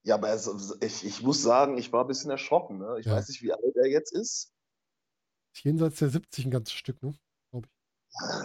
Ja, 0.03 0.16
aber 0.16 0.30
es, 0.30 0.51
ich, 0.80 1.05
ich 1.07 1.22
muss 1.22 1.41
sagen, 1.43 1.78
ich 1.78 1.93
war 1.93 2.05
ein 2.05 2.09
bisschen 2.09 2.30
erschrocken. 2.30 2.78
Ne? 2.78 2.97
Ich 2.99 3.07
Ja. 3.07 3.12
weiß 3.12 3.28
nicht, 3.28 3.43
wie 3.43 3.53
alt 3.53 3.62
er 3.76 3.86
jetzt 3.86 4.12
ist. 4.12 4.51
Jenseits 5.55 5.99
der 5.99 6.11
70 6.11 6.47
ein 6.47 6.51
ganzes 6.51 6.75
Stück, 6.75 7.03
ne? 7.03 7.15
Ja, 7.53 7.61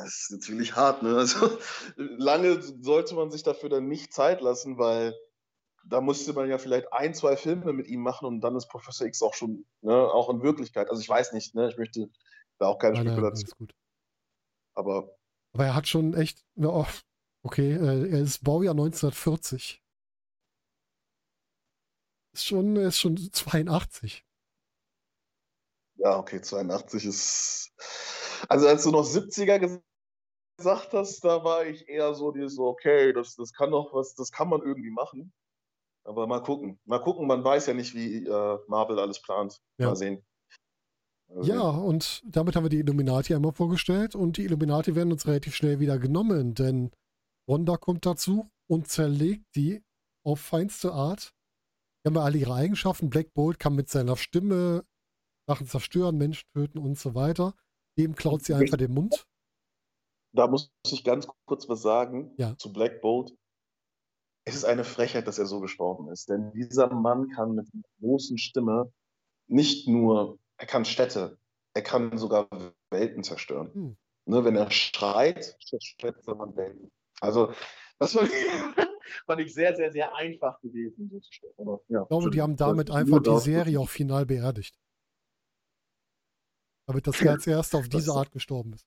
Das 0.03 0.08
ist 0.08 0.32
natürlich 0.32 0.76
hart. 0.76 1.03
Ne? 1.03 1.16
Also, 1.16 1.58
lange 1.97 2.62
sollte 2.62 3.16
man 3.16 3.32
sich 3.32 3.43
dafür 3.43 3.70
dann 3.70 3.88
nicht 3.88 4.14
Zeit 4.14 4.41
lassen, 4.41 4.78
weil 4.78 5.16
da 5.88 6.01
musste 6.01 6.34
man 6.34 6.49
ja 6.49 6.58
vielleicht 6.58 6.91
ein, 6.93 7.14
zwei 7.14 7.38
Filme 7.38 7.72
mit 7.74 7.88
ihm 7.88 8.01
machen 8.01 8.26
und 8.26 8.41
dann 8.41 8.56
ist 8.56 8.68
Professor 8.68 9.06
X 9.08 9.22
auch 9.22 9.34
schon, 9.34 9.66
ne, 9.82 9.93
auch 9.93 10.30
in 10.30 10.41
Wirklichkeit. 10.41 10.89
Also 10.89 11.01
ich 11.01 11.10
weiß 11.10 11.34
nicht, 11.34 11.53
ne? 11.53 11.70
ich 11.70 11.78
möchte 11.78 12.10
da 12.58 12.68
auch 12.68 12.80
keine 12.80 12.95
Nein, 12.95 13.06
nein, 13.06 13.14
Spekulation, 13.14 13.45
alles 13.45 13.58
gut. 13.58 13.76
aber 14.74 15.16
Aber 15.53 15.66
er 15.66 15.76
hat 15.76 15.88
schon 15.88 16.14
echt, 16.16 16.43
oh, 16.58 16.88
okay, 17.43 17.74
äh, 17.74 18.10
er 18.10 18.22
ist 18.22 18.43
Baujahr 18.43 18.74
1940. 18.74 19.82
Ist 22.34 22.45
schon, 22.45 22.76
er 22.76 22.88
ist 22.88 22.99
schon 22.99 23.16
82. 23.18 24.26
Ja, 26.06 26.20
okay, 26.20 26.39
82 26.39 27.03
ist. 27.06 27.74
Also, 28.47 28.68
als 28.68 28.84
du 28.84 28.91
noch 28.91 29.03
70er 29.06 29.58
ges- 29.58 29.82
gesagt 30.60 30.93
hast, 30.93 31.22
da 31.26 31.43
war 31.43 31.66
ich 31.66 31.89
eher 31.89 32.14
so, 32.14 32.32
die 32.32 32.47
so, 32.47 32.68
okay, 32.68 33.12
das, 33.12 33.36
das 33.36 33.53
kann 33.53 33.72
doch 33.72 33.91
was, 33.91 34.14
das 34.14 34.32
kann 34.32 34.47
man 34.49 34.62
irgendwie 34.62 34.91
machen. 34.91 35.34
Aber 36.03 36.28
mal 36.28 36.43
gucken. 36.43 36.80
Mal 36.86 36.99
gucken, 36.99 37.26
man 37.26 37.43
weiß 37.43 37.66
ja 37.66 37.74
nicht, 37.74 37.95
wie 37.95 38.24
äh, 38.24 38.60
Marvel 38.68 38.99
alles 38.99 39.20
plant. 39.20 39.60
Ja. 39.80 39.88
Mal 39.88 39.95
sehen. 39.95 40.24
Ja, 41.41 41.62
und 41.70 42.22
damit 42.24 42.56
haben 42.56 42.66
wir 42.66 42.70
die 42.70 42.82
Illuminati 42.82 43.34
einmal 43.34 43.53
vorgestellt 43.53 44.14
und 44.14 44.38
die 44.38 44.43
Illuminati 44.43 44.95
werden 44.95 45.12
uns 45.12 45.26
relativ 45.26 45.56
schnell 45.56 45.80
wieder 45.80 45.97
genommen, 45.97 46.53
denn 46.53 46.91
Wanda 47.49 47.78
kommt 47.78 48.06
dazu 48.06 48.47
und 48.70 48.88
zerlegt 48.89 49.43
die 49.56 49.84
auf 50.24 50.39
feinste 50.39 50.93
Art. 50.93 51.34
Die 52.03 52.10
haben 52.10 52.16
ja 52.16 52.22
alle 52.22 52.38
ihre 52.38 52.53
Eigenschaften. 52.53 53.10
Black 53.10 53.34
Bolt 53.34 53.58
kann 53.58 53.74
mit 53.74 53.89
seiner 53.89 54.18
Stimme 54.18 54.86
Sachen 55.47 55.67
zerstören, 55.67 56.17
Menschen 56.17 56.47
töten 56.53 56.79
und 56.79 56.97
so 56.97 57.15
weiter. 57.15 57.53
Dem 57.97 58.15
klaut 58.15 58.43
sie 58.43 58.53
einfach 58.53 58.77
den 58.77 58.93
Mund. 58.93 59.25
Da 60.33 60.47
muss 60.47 60.71
ich 60.87 61.03
ganz 61.03 61.27
kurz 61.45 61.69
was 61.69 61.81
sagen 61.81 62.33
Ja. 62.37 62.57
zu 62.57 62.73
Black 62.73 63.01
Bolt. 63.01 63.33
Es 64.45 64.55
ist 64.55 64.65
eine 64.65 64.83
Frechheit, 64.83 65.27
dass 65.27 65.39
er 65.39 65.45
so 65.45 65.59
gestorben 65.59 66.09
ist. 66.11 66.29
Denn 66.29 66.51
dieser 66.51 66.93
Mann 66.93 67.29
kann 67.29 67.55
mit 67.55 67.67
einer 67.73 67.83
großen 67.99 68.37
Stimme 68.37 68.91
nicht 69.47 69.87
nur, 69.87 70.37
er 70.57 70.67
kann 70.67 70.85
Städte, 70.85 71.37
er 71.73 71.81
kann 71.83 72.17
sogar 72.17 72.47
Welten 72.89 73.23
zerstören. 73.23 73.73
Hm. 73.73 73.97
Ne, 74.27 74.43
wenn 74.43 74.55
er 74.55 74.71
schreit, 74.71 75.55
zerstört 75.63 76.25
man 76.27 76.55
Welten. 76.55 76.91
Also, 77.21 77.53
das 77.99 78.15
war, 78.15 78.23
fand 79.25 79.41
ich 79.41 79.53
sehr, 79.53 79.75
sehr, 79.75 79.91
sehr 79.91 80.15
einfach 80.15 80.59
gewesen. 80.61 81.11
Aber, 81.57 81.81
ja, 81.87 82.01
Ich 82.01 82.07
glaube, 82.09 82.31
die 82.31 82.41
haben 82.41 82.55
damit 82.57 82.91
einfach 82.91 83.21
die 83.21 83.39
Serie 83.39 83.79
auch 83.79 83.89
final 83.89 84.25
beerdigt. 84.25 84.77
Damit 86.88 87.07
das 87.07 87.21
er 87.21 87.31
als 87.31 87.47
erster 87.47 87.79
auf 87.79 87.89
diese 87.89 88.11
Art 88.13 88.31
gestorben 88.31 88.73
ist. 88.73 88.86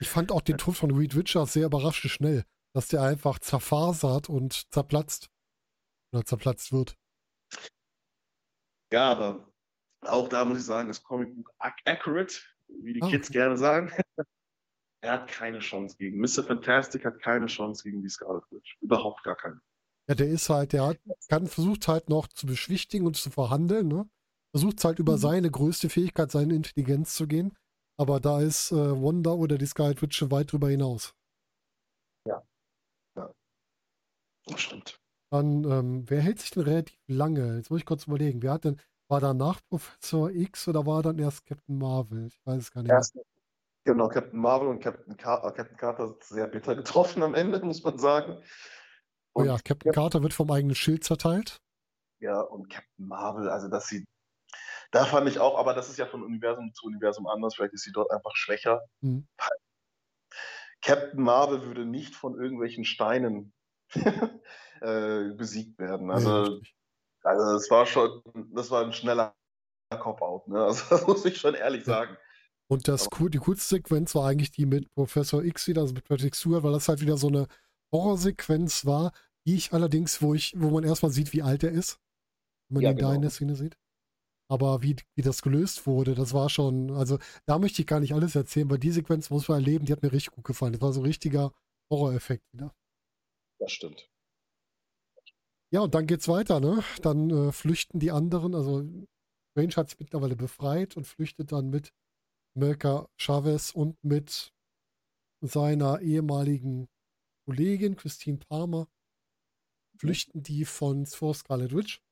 Ich 0.00 0.08
fand 0.08 0.32
auch 0.32 0.42
den 0.42 0.58
Tod 0.58 0.76
von 0.76 0.90
Reed 0.90 1.14
Richards 1.16 1.54
sehr 1.54 1.66
überraschend 1.66 2.10
schnell, 2.10 2.44
dass 2.74 2.88
der 2.88 3.02
einfach 3.02 3.38
zerfasert 3.38 4.28
und 4.28 4.70
zerplatzt. 4.72 5.30
Oder 6.12 6.24
zerplatzt 6.24 6.72
wird. 6.72 6.96
Ja, 8.92 9.10
aber 9.10 9.52
auch 10.02 10.28
da 10.28 10.44
muss 10.44 10.58
ich 10.58 10.64
sagen, 10.64 10.90
ist 10.90 11.04
Comicbuch 11.04 11.48
accurate, 11.58 12.34
wie 12.68 12.92
die 12.92 13.02
Ah, 13.02 13.08
Kids 13.08 13.30
gerne 13.30 13.56
sagen. 13.56 13.90
er 15.02 15.12
hat 15.12 15.28
keine 15.28 15.60
Chance 15.60 15.96
gegen. 15.96 16.20
Mr. 16.20 16.44
Fantastic 16.44 17.04
hat 17.04 17.20
keine 17.20 17.46
Chance 17.46 17.82
gegen 17.84 18.02
die 18.02 18.10
Scarlet 18.10 18.44
Witch. 18.50 18.76
Überhaupt 18.80 19.22
gar 19.22 19.36
keine. 19.36 19.60
Ja, 20.08 20.14
der 20.14 20.28
ist 20.28 20.50
halt, 20.50 20.72
der 20.72 20.86
hat, 20.86 21.00
kann, 21.28 21.46
versucht 21.46 21.88
halt 21.88 22.08
noch 22.08 22.28
zu 22.28 22.46
beschwichtigen 22.46 23.06
und 23.06 23.16
zu 23.16 23.30
verhandeln, 23.30 23.88
ne? 23.88 24.10
Versucht 24.54 24.84
halt 24.84 24.98
über 24.98 25.14
Mhm. 25.14 25.18
seine 25.18 25.50
größte 25.50 25.88
Fähigkeit, 25.88 26.30
seine 26.30 26.54
Intelligenz 26.54 27.14
zu 27.14 27.26
gehen. 27.26 27.56
Aber 27.98 28.20
da 28.20 28.40
ist 28.40 28.72
äh, 28.72 28.76
Wanda 28.76 29.30
oder 29.30 29.58
die 29.58 29.66
Scarlet 29.66 30.00
Witch 30.02 30.16
schon 30.16 30.30
weit 30.30 30.52
drüber 30.52 30.68
hinaus. 30.68 31.14
Das 34.46 34.60
stimmt. 34.60 34.98
Dann, 35.30 35.64
ähm, 35.64 36.04
wer 36.08 36.20
hält 36.20 36.40
sich 36.40 36.50
denn 36.50 36.64
relativ 36.64 36.98
lange? 37.06 37.56
Jetzt 37.56 37.70
muss 37.70 37.80
ich 37.80 37.86
kurz 37.86 38.06
überlegen. 38.06 38.42
Wer 38.42 38.52
hat 38.52 38.64
denn, 38.64 38.78
war 39.08 39.20
danach 39.20 39.60
Professor 39.68 40.30
X 40.30 40.68
oder 40.68 40.84
war 40.84 41.02
dann 41.02 41.18
erst 41.18 41.46
Captain 41.46 41.78
Marvel? 41.78 42.26
Ich 42.26 42.38
weiß 42.44 42.60
es 42.62 42.70
gar 42.70 42.82
nicht. 42.82 42.90
Erst, 42.90 43.16
genau, 43.84 44.08
Captain 44.08 44.38
Marvel 44.38 44.68
und 44.68 44.80
Captain, 44.80 45.16
Car 45.16 45.44
äh, 45.44 45.52
Captain 45.52 45.76
Carter 45.76 46.08
sind 46.08 46.22
sehr 46.24 46.48
bitter 46.48 46.74
getroffen 46.76 47.22
am 47.22 47.34
Ende, 47.34 47.60
muss 47.64 47.82
man 47.82 47.98
sagen. 47.98 48.38
Oh 49.34 49.40
Und 49.40 49.46
ja, 49.46 49.56
Captain 49.58 49.92
Carter 49.92 50.22
wird 50.22 50.34
vom 50.34 50.50
eigenen 50.50 50.74
Schild 50.74 51.04
zerteilt. 51.04 51.62
Ja, 52.20 52.40
und 52.40 52.68
Captain 52.70 53.08
Marvel, 53.08 53.48
also 53.48 53.68
dass 53.68 53.88
sie, 53.88 54.04
da 54.92 55.04
fand 55.06 55.28
ich 55.28 55.40
auch, 55.40 55.58
aber 55.58 55.74
das 55.74 55.88
ist 55.90 55.98
ja 55.98 56.06
von 56.06 56.22
Universum 56.22 56.72
zu 56.74 56.86
Universum 56.86 57.26
anders, 57.26 57.56
vielleicht 57.56 57.74
ist 57.74 57.82
sie 57.82 57.92
dort 57.92 58.10
einfach 58.12 58.36
schwächer. 58.36 58.80
Mhm. 59.00 59.26
Captain 60.82 61.22
Marvel 61.22 61.62
würde 61.62 61.84
nicht 61.84 62.14
von 62.14 62.38
irgendwelchen 62.40 62.84
Steinen 62.84 63.52
äh, 64.80 65.30
besiegt 65.34 65.78
werden. 65.78 66.10
Also, 66.10 66.42
richtig. 66.42 66.74
also 67.22 67.52
das 67.54 67.70
war 67.70 67.86
schon, 67.86 68.22
das 68.54 68.70
war 68.70 68.84
ein 68.84 68.92
schneller 68.92 69.34
Cop-Out, 69.90 70.48
ne? 70.48 70.64
Also 70.64 70.84
das 70.90 71.06
muss 71.06 71.24
ich 71.24 71.38
schon 71.38 71.54
ehrlich 71.54 71.86
Ja. 71.86 71.94
sagen. 71.94 72.16
Und 72.68 72.88
das, 72.88 73.08
die 73.10 73.38
coolste 73.38 73.76
Sequenz 73.76 74.14
war 74.14 74.26
eigentlich 74.28 74.50
die 74.50 74.64
mit 74.64 74.90
Professor 74.94 75.44
X 75.44 75.68
wieder, 75.68 75.82
also 75.82 75.92
mit 75.94 76.04
Patrick 76.04 76.34
Stewart, 76.34 76.62
weil 76.62 76.72
das 76.72 76.88
halt 76.88 77.02
wieder 77.02 77.18
so 77.18 77.28
eine 77.28 77.46
Horrorsequenz 77.92 78.86
war, 78.86 79.12
die 79.46 79.56
ich 79.56 79.72
allerdings, 79.74 80.22
wo 80.22 80.32
ich, 80.34 80.54
wo 80.56 80.70
man 80.70 80.84
erstmal 80.84 81.12
sieht, 81.12 81.34
wie 81.34 81.42
alt 81.42 81.64
er 81.64 81.70
ist, 81.72 81.98
wenn 82.68 82.76
man 82.76 82.82
Ja, 82.84 82.90
ihn 82.92 82.96
da 82.96 83.06
genau. 83.06 83.16
in 83.16 83.22
der 83.22 83.30
Szene 83.30 83.56
sieht. 83.56 83.76
Aber 84.52 84.82
wie, 84.82 84.96
wie 85.14 85.22
das 85.22 85.40
gelöst 85.40 85.86
wurde, 85.86 86.14
das 86.14 86.34
war 86.34 86.50
schon, 86.50 86.90
also 86.90 87.18
da 87.46 87.58
möchte 87.58 87.80
ich 87.80 87.86
gar 87.86 88.00
nicht 88.00 88.12
alles 88.12 88.34
erzählen, 88.34 88.68
weil 88.68 88.78
die 88.78 88.90
Sequenz 88.90 89.30
muss 89.30 89.48
man 89.48 89.60
erleben, 89.60 89.86
die 89.86 89.92
hat 89.92 90.02
mir 90.02 90.12
richtig 90.12 90.34
gut 90.34 90.44
gefallen. 90.44 90.74
Das 90.74 90.82
war 90.82 90.92
so 90.92 91.00
ein 91.00 91.06
richtiger 91.06 91.54
Horror-Effekt 91.90 92.44
wieder. 92.52 92.74
Das 93.58 93.72
stimmt. 93.72 94.10
Ja, 95.70 95.80
und 95.80 95.94
dann 95.94 96.06
geht's 96.06 96.28
weiter, 96.28 96.60
ne? 96.60 96.84
Dann 97.00 97.30
äh, 97.30 97.50
flüchten 97.50 97.98
die 97.98 98.10
anderen, 98.10 98.54
also 98.54 98.80
Range 99.56 99.74
hat 99.74 99.88
sich 99.88 99.98
mittlerweile 99.98 100.36
befreit 100.36 100.98
und 100.98 101.06
flüchtet 101.06 101.50
dann 101.50 101.70
mit 101.70 101.94
Melka 102.54 103.08
Chavez 103.16 103.70
und 103.70 103.96
mit 104.04 104.52
seiner 105.40 106.02
ehemaligen 106.02 106.90
Kollegin 107.46 107.96
Christine 107.96 108.36
Palmer. 108.36 108.86
Flüchten 109.96 110.42
die 110.42 110.66
von 110.66 111.06
vor 111.06 111.34
Scarlet 111.34 111.74
Witch. 111.74 112.02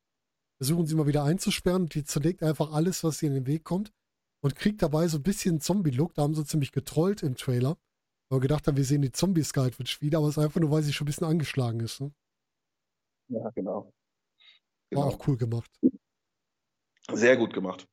Versuchen 0.61 0.87
sie 0.87 0.95
mal 0.95 1.07
wieder 1.07 1.25
einzusperren 1.25 1.83
und 1.83 1.95
die 1.95 2.05
zerlegt 2.05 2.43
einfach 2.43 2.73
alles, 2.73 3.03
was 3.03 3.23
ihr 3.23 3.29
in 3.29 3.35
den 3.35 3.47
Weg 3.47 3.65
kommt. 3.65 3.93
Und 4.43 4.57
kriegt 4.57 4.83
dabei 4.83 5.09
so 5.09 5.17
ein 5.17 5.23
bisschen 5.23 5.61
Zombie-Look. 5.61 6.15
Da 6.15 6.23
haben 6.23 6.35
sie 6.35 6.45
ziemlich 6.45 6.73
getrollt 6.73 7.23
im 7.23 7.35
Trailer. 7.35 7.79
Weil 8.29 8.37
wir 8.37 8.43
gedacht 8.43 8.67
haben, 8.67 8.77
wir 8.77 8.85
sehen 8.85 9.01
die 9.01 9.11
Zombie-Scarlet 9.11 9.79
Witch 9.79 10.03
wieder, 10.03 10.19
aber 10.19 10.29
es 10.29 10.37
ist 10.37 10.45
einfach 10.45 10.61
nur, 10.61 10.71
weil 10.71 10.83
sie 10.83 10.93
schon 10.93 11.07
ein 11.07 11.11
bisschen 11.11 11.27
angeschlagen 11.27 11.81
ist. 11.81 12.01
Ne? 12.01 12.13
Ja, 13.29 13.49
genau. 13.51 13.85
War 13.85 13.93
genau. 14.91 15.03
auch 15.03 15.27
cool 15.27 15.39
gemacht. 15.39 15.71
Sehr 17.13 17.37
gut 17.39 17.55
gemacht. 17.55 17.89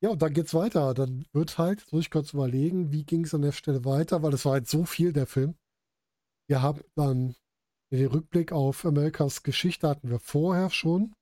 Ja, 0.00 0.10
und 0.10 0.22
dann 0.22 0.32
geht's 0.32 0.54
weiter. 0.54 0.94
Dann 0.94 1.26
wird 1.32 1.58
halt, 1.58 1.90
muss 1.92 2.02
ich 2.02 2.10
kurz 2.10 2.32
überlegen, 2.34 2.92
wie 2.92 3.04
ging 3.04 3.24
es 3.24 3.34
an 3.34 3.42
der 3.42 3.52
Stelle 3.52 3.84
weiter, 3.84 4.22
weil 4.22 4.34
es 4.34 4.44
war 4.44 4.52
halt 4.52 4.68
so 4.68 4.84
viel, 4.84 5.12
der 5.12 5.26
Film. 5.26 5.56
Wir 6.48 6.62
haben 6.62 6.82
dann 6.94 7.34
den 7.96 8.08
Rückblick 8.08 8.52
auf 8.52 8.84
Amerikas 8.84 9.42
Geschichte 9.42 9.88
hatten 9.88 10.10
wir 10.10 10.18
vorher 10.18 10.70
schon. 10.70 11.14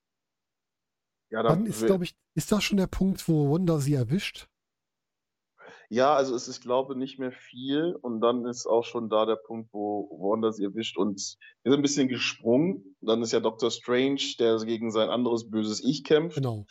Ja, 1.30 1.42
Dann 1.42 1.64
da, 1.64 1.70
ist, 1.70 1.86
glaube 1.86 2.04
ich, 2.04 2.14
ist 2.34 2.52
das 2.52 2.62
schon 2.62 2.76
der 2.76 2.86
Punkt, 2.86 3.26
wo 3.28 3.52
Wanda 3.52 3.78
sie 3.78 3.94
erwischt? 3.94 4.48
Ja, 5.88 6.14
also 6.14 6.34
es 6.34 6.48
ist, 6.48 6.62
glaube 6.62 6.94
ich, 6.94 6.98
nicht 6.98 7.18
mehr 7.18 7.32
viel 7.32 7.94
und 8.00 8.20
dann 8.20 8.46
ist 8.46 8.66
auch 8.66 8.84
schon 8.84 9.10
da 9.10 9.26
der 9.26 9.36
Punkt, 9.36 9.72
wo 9.72 10.08
Wanda 10.10 10.50
sie 10.52 10.64
erwischt 10.64 10.96
und 10.96 11.36
wir 11.62 11.72
sind 11.72 11.80
ein 11.80 11.82
bisschen 11.82 12.08
gesprungen. 12.08 12.96
Dann 13.02 13.20
ist 13.22 13.32
ja 13.32 13.40
Doctor 13.40 13.70
Strange, 13.70 14.22
der 14.38 14.56
gegen 14.58 14.90
sein 14.90 15.10
anderes 15.10 15.50
böses 15.50 15.84
Ich 15.84 16.04
kämpft. 16.04 16.36
Genau. 16.36 16.64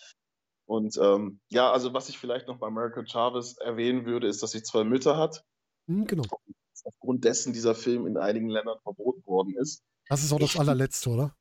Und 0.65 0.97
ähm, 1.01 1.39
ja, 1.49 1.71
also 1.71 1.93
was 1.93 2.09
ich 2.09 2.17
vielleicht 2.17 2.47
noch 2.47 2.57
bei 2.57 2.67
America 2.67 3.05
Chavez 3.05 3.57
erwähnen 3.57 4.05
würde, 4.05 4.27
ist, 4.27 4.41
dass 4.41 4.51
sie 4.51 4.63
zwei 4.63 4.83
Mütter 4.83 5.17
hat. 5.17 5.43
Hm, 5.87 6.05
genau. 6.05 6.23
Aufgrund 6.83 7.23
dessen 7.23 7.53
dieser 7.53 7.75
Film 7.75 8.07
in 8.07 8.17
einigen 8.17 8.49
Ländern 8.49 8.79
verboten 8.81 9.23
worden 9.25 9.55
ist. 9.59 9.83
Das 10.11 10.23
ist 10.23 10.33
auch 10.33 10.39
das 10.39 10.55
Ich- 10.55 10.59
allerletzte, 10.59 11.09
oder? 11.09 11.37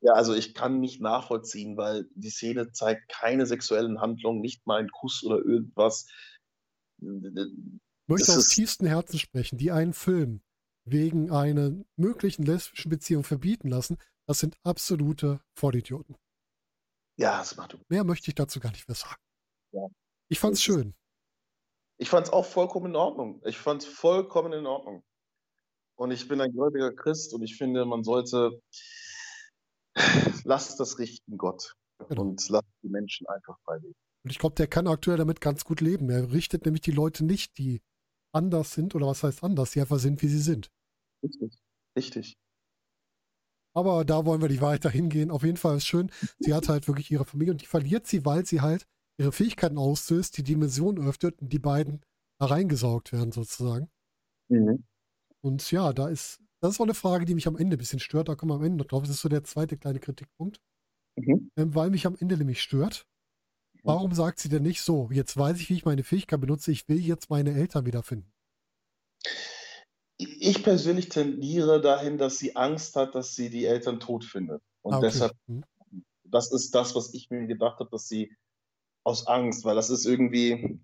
Ja, 0.00 0.14
also 0.14 0.34
ich 0.34 0.54
kann 0.54 0.80
nicht 0.80 1.00
nachvollziehen, 1.02 1.76
weil 1.76 2.08
die 2.14 2.30
Szene 2.30 2.72
zeigt 2.72 3.08
keine 3.10 3.44
sexuellen 3.46 4.00
Handlungen, 4.00 4.40
nicht 4.40 4.66
mal 4.66 4.78
einen 4.80 4.90
Kuss 4.90 5.22
oder 5.22 5.36
irgendwas. 5.44 6.08
Ich 7.00 7.08
möchte 8.08 8.32
aus 8.32 8.48
tiefstem 8.48 8.86
Herzen 8.86 9.18
sprechen, 9.18 9.58
die 9.58 9.70
einen 9.70 9.92
Film 9.92 10.42
wegen 10.84 11.30
einer 11.30 11.72
möglichen 11.96 12.44
lesbischen 12.44 12.90
Beziehung 12.90 13.24
verbieten 13.24 13.68
lassen. 13.68 13.98
Das 14.26 14.38
sind 14.38 14.56
absolute 14.64 15.40
Vollidioten. 15.54 16.16
Ja, 17.18 17.38
das 17.38 17.56
macht 17.56 17.78
Mehr 17.90 18.04
möchte 18.04 18.28
ich 18.30 18.34
dazu 18.34 18.58
gar 18.58 18.72
nicht 18.72 18.88
mehr 18.88 18.94
sagen. 18.96 19.20
Ja. 19.72 19.86
Ich 20.30 20.40
fand's 20.40 20.62
schön. 20.62 20.94
Ich 21.98 22.08
fand 22.08 22.26
es 22.26 22.32
auch 22.32 22.46
vollkommen 22.46 22.86
in 22.86 22.96
Ordnung. 22.96 23.42
Ich 23.44 23.58
fand 23.58 23.82
es 23.82 23.88
vollkommen 23.88 24.52
in 24.54 24.66
Ordnung. 24.66 25.04
Und 26.02 26.10
ich 26.10 26.26
bin 26.26 26.40
ein 26.40 26.50
gläubiger 26.50 26.92
Christ 26.92 27.32
und 27.32 27.42
ich 27.42 27.56
finde, 27.56 27.84
man 27.84 28.02
sollte, 28.02 28.60
lasst 30.44 30.80
das 30.80 30.98
richten 30.98 31.38
Gott 31.38 31.76
Genau. 32.08 32.22
und 32.22 32.48
lasst 32.48 32.66
die 32.82 32.88
Menschen 32.88 33.28
einfach 33.28 33.56
frei 33.60 33.76
leben. 33.76 33.94
Und 34.24 34.30
ich 34.32 34.40
glaube, 34.40 34.56
der 34.56 34.66
kann 34.66 34.88
aktuell 34.88 35.16
damit 35.16 35.40
ganz 35.40 35.64
gut 35.64 35.80
leben. 35.80 36.10
Er 36.10 36.32
richtet 36.32 36.64
nämlich 36.64 36.80
die 36.80 36.90
Leute 36.90 37.24
nicht, 37.24 37.56
die 37.56 37.82
anders 38.34 38.72
sind, 38.72 38.96
oder 38.96 39.06
was 39.06 39.22
heißt 39.22 39.44
anders, 39.44 39.70
die 39.70 39.80
einfach 39.80 40.00
sind, 40.00 40.20
wie 40.22 40.26
sie 40.26 40.40
sind. 40.40 40.72
Richtig. 41.22 41.54
Richtig. 41.96 42.34
Aber 43.72 44.04
da 44.04 44.26
wollen 44.26 44.42
wir 44.42 44.48
nicht 44.48 44.60
weiter 44.60 44.90
hingehen. 44.90 45.30
Auf 45.30 45.44
jeden 45.44 45.56
Fall 45.56 45.76
ist 45.76 45.86
schön, 45.86 46.10
sie 46.40 46.52
hat 46.52 46.68
halt 46.68 46.88
wirklich 46.88 47.12
ihre 47.12 47.24
Familie 47.24 47.52
und 47.52 47.62
die 47.62 47.66
verliert 47.66 48.08
sie, 48.08 48.24
weil 48.24 48.44
sie 48.44 48.60
halt 48.60 48.88
ihre 49.20 49.30
Fähigkeiten 49.30 49.78
auslöst, 49.78 50.36
die 50.36 50.42
Dimension 50.42 50.98
öffnet 50.98 51.40
und 51.40 51.52
die 51.52 51.60
beiden 51.60 52.02
da 52.40 52.46
reingesaugt 52.46 53.12
werden 53.12 53.30
sozusagen. 53.30 53.88
Mhm. 54.48 54.84
Und 55.44 55.70
ja, 55.70 55.92
da 55.92 56.08
ist, 56.08 56.40
das 56.60 56.72
ist 56.74 56.80
auch 56.80 56.84
eine 56.84 56.94
Frage, 56.94 57.24
die 57.24 57.34
mich 57.34 57.46
am 57.46 57.56
Ende 57.56 57.76
ein 57.76 57.78
bisschen 57.78 58.00
stört. 58.00 58.28
Da 58.28 58.34
kommen 58.34 58.50
wir 58.50 58.56
am 58.56 58.64
Ende 58.64 58.78
noch 58.78 58.86
drauf. 58.86 59.02
Das 59.02 59.10
ist 59.10 59.20
so 59.20 59.28
der 59.28 59.44
zweite 59.44 59.76
kleine 59.76 60.00
Kritikpunkt. 60.00 60.60
Mhm. 61.16 61.50
Ähm, 61.56 61.74
weil 61.74 61.90
mich 61.90 62.06
am 62.06 62.16
Ende 62.18 62.36
nämlich 62.36 62.62
stört. 62.62 63.06
Warum 63.84 64.14
sagt 64.14 64.38
sie 64.38 64.48
denn 64.48 64.62
nicht 64.62 64.80
so, 64.80 65.08
jetzt 65.10 65.36
weiß 65.36 65.58
ich, 65.58 65.68
wie 65.68 65.74
ich 65.74 65.84
meine 65.84 66.04
Fähigkeit 66.04 66.40
benutze, 66.40 66.70
ich 66.70 66.88
will 66.88 67.00
jetzt 67.00 67.30
meine 67.30 67.52
Eltern 67.52 67.84
wiederfinden? 67.84 68.32
Ich 70.18 70.62
persönlich 70.62 71.08
tendiere 71.08 71.80
dahin, 71.80 72.16
dass 72.16 72.38
sie 72.38 72.54
Angst 72.54 72.94
hat, 72.94 73.16
dass 73.16 73.34
sie 73.34 73.50
die 73.50 73.64
Eltern 73.64 73.98
tot 73.98 74.24
findet. 74.24 74.62
Und 74.82 74.94
Ah, 74.94 74.98
okay. 74.98 75.06
deshalb, 75.08 75.32
Hm. 75.48 75.64
das 76.22 76.52
ist 76.52 76.74
das, 76.76 76.94
was 76.94 77.12
ich 77.12 77.28
mir 77.30 77.46
gedacht 77.46 77.80
habe, 77.80 77.90
dass 77.90 78.06
sie 78.06 78.36
aus 79.04 79.26
Angst, 79.26 79.64
weil 79.64 79.74
das 79.74 79.90
ist 79.90 80.06
irgendwie, 80.06 80.80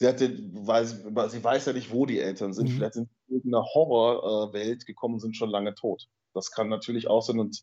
sie 0.00 0.06
hatte, 0.06 0.38
weil 0.54 0.86
sie, 0.86 1.44
weiß 1.44 1.66
ja 1.66 1.74
nicht, 1.74 1.92
wo 1.92 2.06
die 2.06 2.18
Eltern 2.18 2.54
sind. 2.54 2.70
Mhm. 2.70 2.76
Vielleicht 2.76 2.94
sind 2.94 3.10
sie 3.10 3.23
irgendeiner 3.44 3.64
Horrorwelt 3.64 4.86
gekommen 4.86 5.14
und 5.14 5.20
sind 5.20 5.36
schon 5.36 5.50
lange 5.50 5.74
tot. 5.74 6.08
Das 6.32 6.50
kann 6.50 6.68
natürlich 6.68 7.08
auch 7.08 7.22
sein. 7.22 7.38
Und 7.38 7.62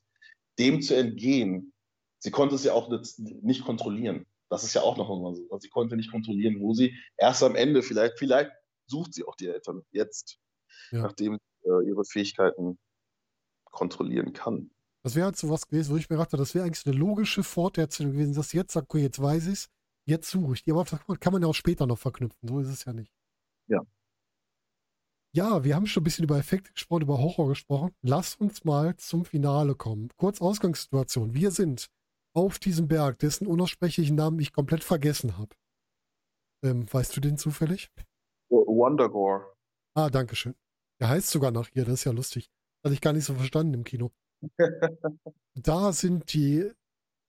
dem 0.60 0.82
zu 0.82 0.96
entgehen, 0.96 1.74
sie 2.20 2.32
konnte 2.32 2.56
es 2.56 2.64
ja 2.64 2.74
auch 2.74 2.90
nicht, 3.18 3.66
kontrollieren. 3.66 4.26
Das 4.50 4.64
ist 4.64 4.74
ja 4.74 4.82
auch 4.82 4.98
noch 4.98 5.10
mal 5.10 5.34
so. 5.36 5.44
Also 5.44 5.60
sie 5.60 5.70
konnte 5.70 5.96
nicht 5.96 6.12
kontrollieren, 6.12 6.60
wo 6.60 6.74
sie. 6.74 6.96
Erst 7.18 7.42
am 7.44 7.56
Ende, 7.56 7.82
vielleicht, 7.84 8.20
vielleicht 8.20 8.52
sucht 8.86 9.14
sie 9.14 9.24
auch 9.26 9.36
die 9.36 9.48
Eltern 9.48 9.82
jetzt, 9.92 10.38
Ja. 10.92 11.04
nachdem 11.04 11.38
sie 11.64 11.70
äh, 11.70 11.88
ihre 11.88 12.04
Fähigkeiten 12.04 12.78
kontrollieren 13.66 14.34
kann. 14.34 14.72
Das 15.04 15.16
wäre 15.16 15.26
halt 15.26 15.38
so 15.38 15.50
was 15.50 15.68
gewesen, 15.68 15.94
wo 15.94 15.98
ich 15.98 16.10
mir 16.10 16.18
dachte, 16.18 16.38
das 16.38 16.54
wäre 16.54 16.66
eigentlich 16.66 16.86
eine 16.86 16.96
logische 16.96 17.44
Forterzählung 17.44 18.12
gewesen, 18.14 18.36
dass 18.36 18.50
sie 18.50 18.58
jetzt 18.58 18.74
sagt, 18.74 18.90
okay, 18.90 19.02
jetzt 19.02 19.22
weiß 19.22 19.48
ich's, 19.48 19.70
jetzt 20.06 20.30
suche 20.30 20.54
ich 20.54 20.64
die. 20.64 20.72
Aber 20.72 20.84
das 20.84 21.00
kann 21.20 21.34
man 21.34 21.42
ja 21.42 21.48
auch 21.48 21.56
später 21.56 21.88
noch 21.88 21.98
verknüpfen. 21.98 22.48
So 22.48 22.60
ist 22.60 22.68
es 22.68 22.86
ja 22.86 22.94
nicht. 22.94 23.12
Ja. 23.68 23.80
Ja, 25.34 25.64
wir 25.64 25.76
haben 25.76 25.86
schon 25.86 26.02
ein 26.02 26.04
bisschen 26.04 26.26
über 26.26 26.38
Effekte 26.38 26.74
gesprochen, 26.74 27.04
über 27.04 27.18
Horror 27.20 27.48
gesprochen. 27.48 27.96
Lass 28.02 28.36
uns 28.36 28.66
mal 28.66 28.96
zum 28.98 29.24
Finale 29.24 29.76
kommen. 29.76 30.10
Kurz 30.18 30.42
Ausgangssituation. 30.42 31.34
Wir 31.34 31.52
sind 31.52 31.88
auf 32.34 32.60
diesem 32.60 32.90
Berg, 32.90 33.20
dessen 33.20 33.48
unaussprechlichen 33.48 34.16
Namen 34.16 34.40
ich 34.40 34.52
komplett 34.52 34.84
vergessen 34.84 35.38
habe. 35.38 35.56
Ähm, 36.64 36.86
weißt 36.92 37.16
du 37.16 37.22
den 37.22 37.38
zufällig? 37.38 37.90
Wondergore. 38.50 39.54
Ah, 39.96 40.10
danke 40.10 40.36
schön. 40.36 40.56
Der 41.00 41.10
heißt 41.10 41.30
sogar 41.30 41.52
nach 41.52 41.70
ihr, 41.74 41.86
das 41.86 41.96
ist 41.96 42.04
ja 42.04 42.12
lustig. 42.12 42.50
Hatte 42.84 42.94
ich 42.94 43.02
gar 43.02 43.14
nicht 43.14 43.26
so 43.26 43.34
verstanden 43.34 43.74
im 43.74 43.84
Kino. 43.84 44.12
Da 45.54 45.92
sind 45.92 46.34
die, 46.34 46.72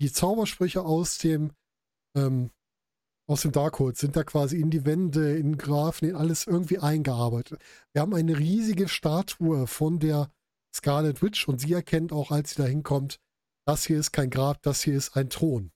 die 0.00 0.12
Zaubersprüche 0.12 0.82
aus 0.82 1.18
dem 1.18 1.50
ähm, 2.16 2.53
aus 3.28 3.42
dem 3.42 3.52
Darkhold 3.52 3.96
sind 3.96 4.16
da 4.16 4.24
quasi 4.24 4.60
in 4.60 4.70
die 4.70 4.84
Wände, 4.84 5.36
in 5.36 5.56
Grafen, 5.56 6.08
in 6.08 6.16
alles 6.16 6.46
irgendwie 6.46 6.78
eingearbeitet. 6.78 7.60
Wir 7.92 8.02
haben 8.02 8.14
eine 8.14 8.38
riesige 8.38 8.88
Statue 8.88 9.66
von 9.66 9.98
der 9.98 10.30
Scarlet 10.74 11.22
Witch 11.22 11.46
und 11.48 11.60
sie 11.60 11.72
erkennt 11.72 12.12
auch, 12.12 12.30
als 12.30 12.50
sie 12.50 12.62
da 12.62 12.68
hinkommt, 12.68 13.20
das 13.66 13.86
hier 13.86 13.98
ist 13.98 14.12
kein 14.12 14.30
Grab, 14.30 14.60
das 14.62 14.82
hier 14.82 14.94
ist 14.94 15.16
ein 15.16 15.30
Thron. 15.30 15.70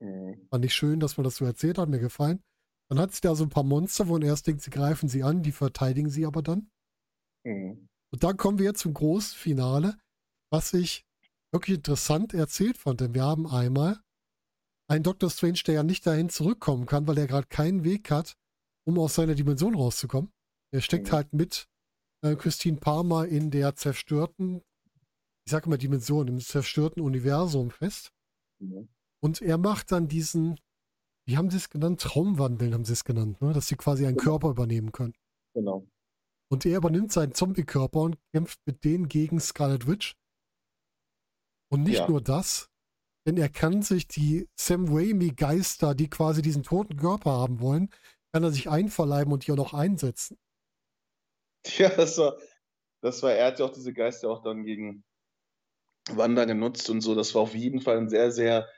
Mhm. 0.00 0.46
Fand 0.50 0.64
ich 0.64 0.74
schön, 0.74 1.00
dass 1.00 1.16
man 1.16 1.24
das 1.24 1.36
so 1.36 1.44
erzählt 1.44 1.78
hat, 1.78 1.88
mir 1.88 2.00
gefallen. 2.00 2.42
Dann 2.90 2.98
hat 2.98 3.12
sie 3.12 3.22
da 3.22 3.34
so 3.34 3.44
ein 3.44 3.50
paar 3.50 3.64
Monster, 3.64 4.08
wo 4.08 4.12
man 4.12 4.22
erst 4.22 4.46
denkt, 4.46 4.62
sie 4.62 4.70
greifen 4.70 5.08
sie 5.08 5.22
an, 5.22 5.42
die 5.42 5.52
verteidigen 5.52 6.10
sie 6.10 6.26
aber 6.26 6.42
dann. 6.42 6.70
Mhm. 7.44 7.88
Und 8.12 8.22
dann 8.22 8.36
kommen 8.36 8.58
wir 8.58 8.74
zum 8.74 8.94
großen 8.94 9.36
Finale, 9.36 9.96
was 10.50 10.74
ich 10.74 11.04
wirklich 11.50 11.78
interessant 11.78 12.34
erzählt 12.34 12.76
fand, 12.76 13.00
denn 13.00 13.14
wir 13.14 13.24
haben 13.24 13.46
einmal 13.46 14.00
einen 14.88 15.02
Doctor 15.02 15.30
Strange, 15.30 15.60
der 15.66 15.74
ja 15.74 15.82
nicht 15.82 16.06
dahin 16.06 16.28
zurückkommen 16.28 16.86
kann, 16.86 17.06
weil 17.06 17.18
er 17.18 17.26
gerade 17.26 17.46
keinen 17.46 17.84
Weg 17.84 18.10
hat, 18.10 18.36
um 18.86 18.98
aus 18.98 19.14
seiner 19.14 19.34
Dimension 19.34 19.74
rauszukommen. 19.74 20.30
Er 20.72 20.80
steckt 20.80 21.08
mhm. 21.08 21.12
halt 21.12 21.32
mit 21.32 21.68
äh, 22.22 22.36
Christine 22.36 22.78
Palmer 22.78 23.26
in 23.26 23.50
der 23.50 23.76
zerstörten, 23.76 24.62
ich 25.46 25.50
sage 25.50 25.68
mal 25.68 25.78
Dimension, 25.78 26.28
im 26.28 26.40
zerstörten 26.40 27.02
Universum 27.02 27.70
fest. 27.70 28.12
Mhm. 28.60 28.88
Und 29.22 29.40
er 29.40 29.56
macht 29.56 29.90
dann 29.92 30.08
diesen, 30.08 30.60
wie 31.26 31.36
haben 31.36 31.50
sie 31.50 31.56
es 31.56 31.70
genannt? 31.70 32.00
Traumwandeln 32.00 32.74
haben 32.74 32.84
sie 32.84 32.92
es 32.92 33.04
genannt, 33.04 33.40
ne? 33.40 33.52
dass 33.52 33.68
sie 33.68 33.76
quasi 33.76 34.06
einen 34.06 34.16
genau. 34.16 34.32
Körper 34.32 34.50
übernehmen 34.50 34.92
können. 34.92 35.14
Genau. 35.54 35.86
Und 36.50 36.66
er 36.66 36.76
übernimmt 36.76 37.10
seinen 37.10 37.32
Zombie-Körper 37.32 38.00
und 38.00 38.18
kämpft 38.32 38.60
mit 38.66 38.84
denen 38.84 39.08
gegen 39.08 39.40
Scarlet 39.40 39.86
Witch. 39.86 40.14
Und 41.70 41.82
nicht 41.84 42.00
ja. 42.00 42.08
nur 42.08 42.20
das, 42.20 42.70
denn 43.26 43.36
er 43.36 43.48
kann 43.48 43.82
sich 43.82 44.06
die 44.06 44.48
Sam 44.56 44.86
Raimi-Geister, 44.88 45.94
die 45.94 46.10
quasi 46.10 46.42
diesen 46.42 46.62
toten 46.62 46.96
Körper 46.96 47.32
haben 47.32 47.60
wollen, 47.60 47.90
kann 48.32 48.42
er 48.42 48.50
sich 48.50 48.68
einverleiben 48.68 49.32
und 49.32 49.46
die 49.46 49.52
auch 49.52 49.56
noch 49.56 49.74
einsetzen. 49.74 50.36
Ja, 51.78 51.88
das 51.88 52.18
war, 52.18 52.36
das 53.00 53.22
war, 53.22 53.32
er 53.32 53.46
hat 53.46 53.58
ja 53.58 53.64
auch 53.64 53.72
diese 53.72 53.92
Geister 53.92 54.28
auch 54.28 54.42
dann 54.42 54.64
gegen 54.64 55.04
Wanda 56.10 56.44
genutzt 56.44 56.90
und 56.90 57.00
so. 57.00 57.14
Das 57.14 57.34
war 57.34 57.42
auf 57.42 57.54
jeden 57.54 57.80
Fall 57.80 57.98
ein 57.98 58.08
sehr, 58.08 58.30
sehr 58.30 58.68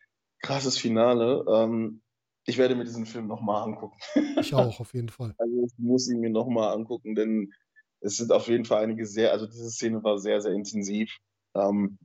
krasses 0.43 0.79
Finale. 0.79 1.45
Ähm, 1.49 2.03
ich 2.47 2.59
werde 2.59 2.77
mir 2.77 2.85
diesen 2.85 3.07
Film 3.07 3.27
nochmal 3.27 3.63
angucken. 3.63 3.99
Ich 4.41 4.55
auch, 4.55 4.81
auf 4.81 4.95
jeden 4.95 5.09
Fall. 5.09 5.35
Also 5.39 5.65
ich 5.65 5.73
muss 5.79 6.09
ihn 6.09 6.21
mir 6.21 6.31
nochmal 6.31 6.75
angucken, 6.75 7.15
denn 7.15 7.53
es 8.01 8.19
sind 8.19 8.31
auf 8.31 8.49
jeden 8.49 8.65
Fall 8.65 8.85
einige 8.85 9.07
sehr, 9.07 9.33
also 9.33 9.47
diese 9.47 9.71
Szene 9.71 10.05
war 10.05 10.19
sehr, 10.19 10.41
sehr 10.41 10.53
intensiv. 10.53 11.17
Ähm, 11.55 11.99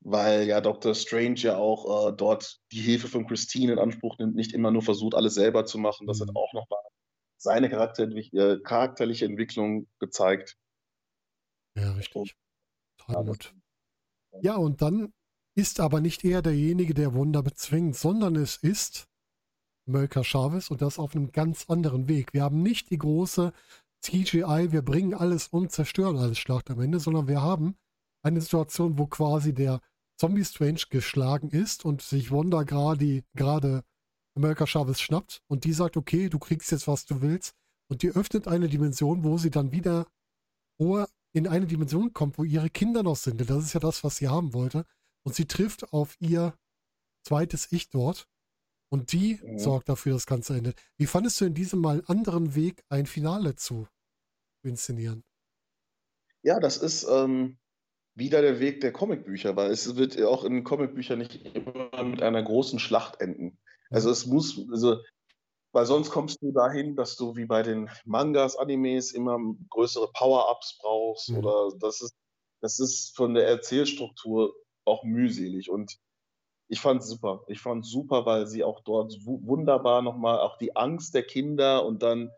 weil 0.00 0.46
ja 0.46 0.60
Dr. 0.60 0.94
Strange 0.94 1.40
ja 1.40 1.56
auch 1.56 2.08
äh, 2.08 2.12
dort 2.16 2.60
die 2.72 2.80
Hilfe 2.80 3.08
von 3.08 3.26
Christine 3.26 3.72
in 3.72 3.78
Anspruch 3.78 4.18
nimmt, 4.18 4.34
nicht 4.34 4.52
immer 4.52 4.70
nur 4.70 4.82
versucht, 4.82 5.14
alles 5.14 5.34
selber 5.34 5.66
zu 5.66 5.78
machen. 5.78 6.06
Das 6.06 6.20
mhm. 6.20 6.28
hat 6.28 6.36
auch 6.36 6.52
nochmal 6.52 6.80
seine 7.36 7.66
äh, 7.66 8.60
charakterliche 8.60 9.24
Entwicklung 9.24 9.86
gezeigt. 9.98 10.56
Ja, 11.76 11.92
richtig. 11.92 12.36
Total 12.98 13.24
gut. 13.24 13.54
Ja, 14.42 14.56
und 14.56 14.82
dann 14.82 15.12
ist 15.54 15.80
aber 15.80 16.00
nicht 16.00 16.24
er 16.24 16.42
derjenige, 16.42 16.94
der 16.94 17.14
Wunder 17.14 17.42
bezwingt, 17.42 17.96
sondern 17.96 18.36
es 18.36 18.56
ist 18.56 19.08
Mölker 19.86 20.24
Chavez 20.24 20.70
und 20.70 20.82
das 20.82 20.98
auf 20.98 21.14
einem 21.14 21.32
ganz 21.32 21.68
anderen 21.68 22.08
Weg. 22.08 22.32
Wir 22.32 22.42
haben 22.42 22.62
nicht 22.62 22.90
die 22.90 22.98
große 22.98 23.52
CGI, 24.02 24.68
wir 24.70 24.82
bringen 24.82 25.14
alles 25.14 25.48
um, 25.48 25.68
zerstören 25.68 26.16
alles 26.16 26.38
Schlacht 26.38 26.70
am 26.70 26.80
Ende, 26.80 27.00
sondern 27.00 27.28
wir 27.28 27.42
haben 27.42 27.76
eine 28.22 28.40
Situation, 28.40 28.98
wo 28.98 29.06
quasi 29.06 29.52
der 29.52 29.80
Zombie 30.20 30.44
Strange 30.44 30.82
geschlagen 30.90 31.48
ist 31.48 31.86
und 31.86 32.02
sich 32.02 32.30
Wanda 32.30 32.64
gerade 32.64 33.24
gerade 33.34 33.84
America 34.36 34.66
Chavez 34.66 35.00
schnappt 35.00 35.42
und 35.48 35.64
die 35.64 35.72
sagt, 35.72 35.96
okay, 35.96 36.28
du 36.28 36.38
kriegst 36.38 36.70
jetzt, 36.72 36.86
was 36.86 37.06
du 37.06 37.22
willst. 37.22 37.54
Und 37.88 38.02
die 38.02 38.10
öffnet 38.10 38.46
eine 38.46 38.68
Dimension, 38.68 39.24
wo 39.24 39.38
sie 39.38 39.50
dann 39.50 39.72
wieder 39.72 40.06
in 41.32 41.48
eine 41.48 41.66
Dimension 41.66 42.12
kommt, 42.12 42.36
wo 42.36 42.44
ihre 42.44 42.68
Kinder 42.68 43.02
noch 43.02 43.16
sind. 43.16 43.40
Denn 43.40 43.46
das 43.46 43.64
ist 43.64 43.72
ja 43.72 43.80
das, 43.80 44.04
was 44.04 44.18
sie 44.18 44.28
haben 44.28 44.52
wollte. 44.52 44.84
Und 45.22 45.34
sie 45.34 45.46
trifft 45.46 45.92
auf 45.94 46.16
ihr 46.20 46.54
zweites 47.22 47.72
Ich 47.72 47.88
dort. 47.88 48.28
Und 48.90 49.12
die 49.12 49.40
mhm. 49.42 49.58
sorgt 49.58 49.88
dafür, 49.88 50.12
dass 50.12 50.22
das 50.22 50.26
Ganze 50.26 50.56
endet. 50.56 50.78
Wie 50.98 51.06
fandest 51.06 51.40
du 51.40 51.46
in 51.46 51.54
diesem 51.54 51.80
mal 51.80 52.02
anderen 52.06 52.54
Weg 52.54 52.84
ein 52.90 53.06
Finale 53.06 53.56
zu 53.56 53.88
inszenieren? 54.62 55.24
Ja, 56.42 56.60
das 56.60 56.76
ist, 56.76 57.06
ähm, 57.08 57.58
wieder 58.14 58.42
der 58.42 58.60
Weg 58.60 58.80
der 58.80 58.92
Comicbücher, 58.92 59.56
weil 59.56 59.70
es 59.70 59.96
wird 59.96 60.20
auch 60.22 60.44
in 60.44 60.64
Comicbüchern 60.64 61.18
nicht 61.18 61.44
immer 61.54 62.02
mit 62.04 62.22
einer 62.22 62.42
großen 62.42 62.78
Schlacht 62.78 63.20
enden. 63.20 63.58
Also 63.90 64.10
es 64.10 64.26
muss, 64.26 64.60
also, 64.70 64.98
weil 65.72 65.86
sonst 65.86 66.10
kommst 66.10 66.42
du 66.42 66.52
dahin, 66.52 66.96
dass 66.96 67.16
du 67.16 67.36
wie 67.36 67.46
bei 67.46 67.62
den 67.62 67.90
Mangas, 68.04 68.56
Animes 68.56 69.12
immer 69.12 69.38
größere 69.70 70.10
Power-Ups 70.12 70.78
brauchst 70.80 71.30
mhm. 71.30 71.38
oder 71.38 71.76
das 71.78 72.00
ist, 72.00 72.16
das 72.60 72.78
ist 72.78 73.16
von 73.16 73.34
der 73.34 73.46
Erzählstruktur 73.46 74.54
auch 74.84 75.04
mühselig 75.04 75.70
und 75.70 75.98
ich 76.68 76.80
fand 76.80 77.02
es 77.02 77.08
super. 77.08 77.42
Ich 77.48 77.60
fand 77.60 77.84
es 77.84 77.90
super, 77.90 78.26
weil 78.26 78.46
sie 78.46 78.62
auch 78.62 78.80
dort 78.84 79.12
wunderbar 79.24 80.02
nochmal 80.02 80.38
auch 80.38 80.56
die 80.56 80.76
Angst 80.76 81.14
der 81.14 81.24
Kinder 81.24 81.84
und 81.84 82.02
dann 82.02 82.30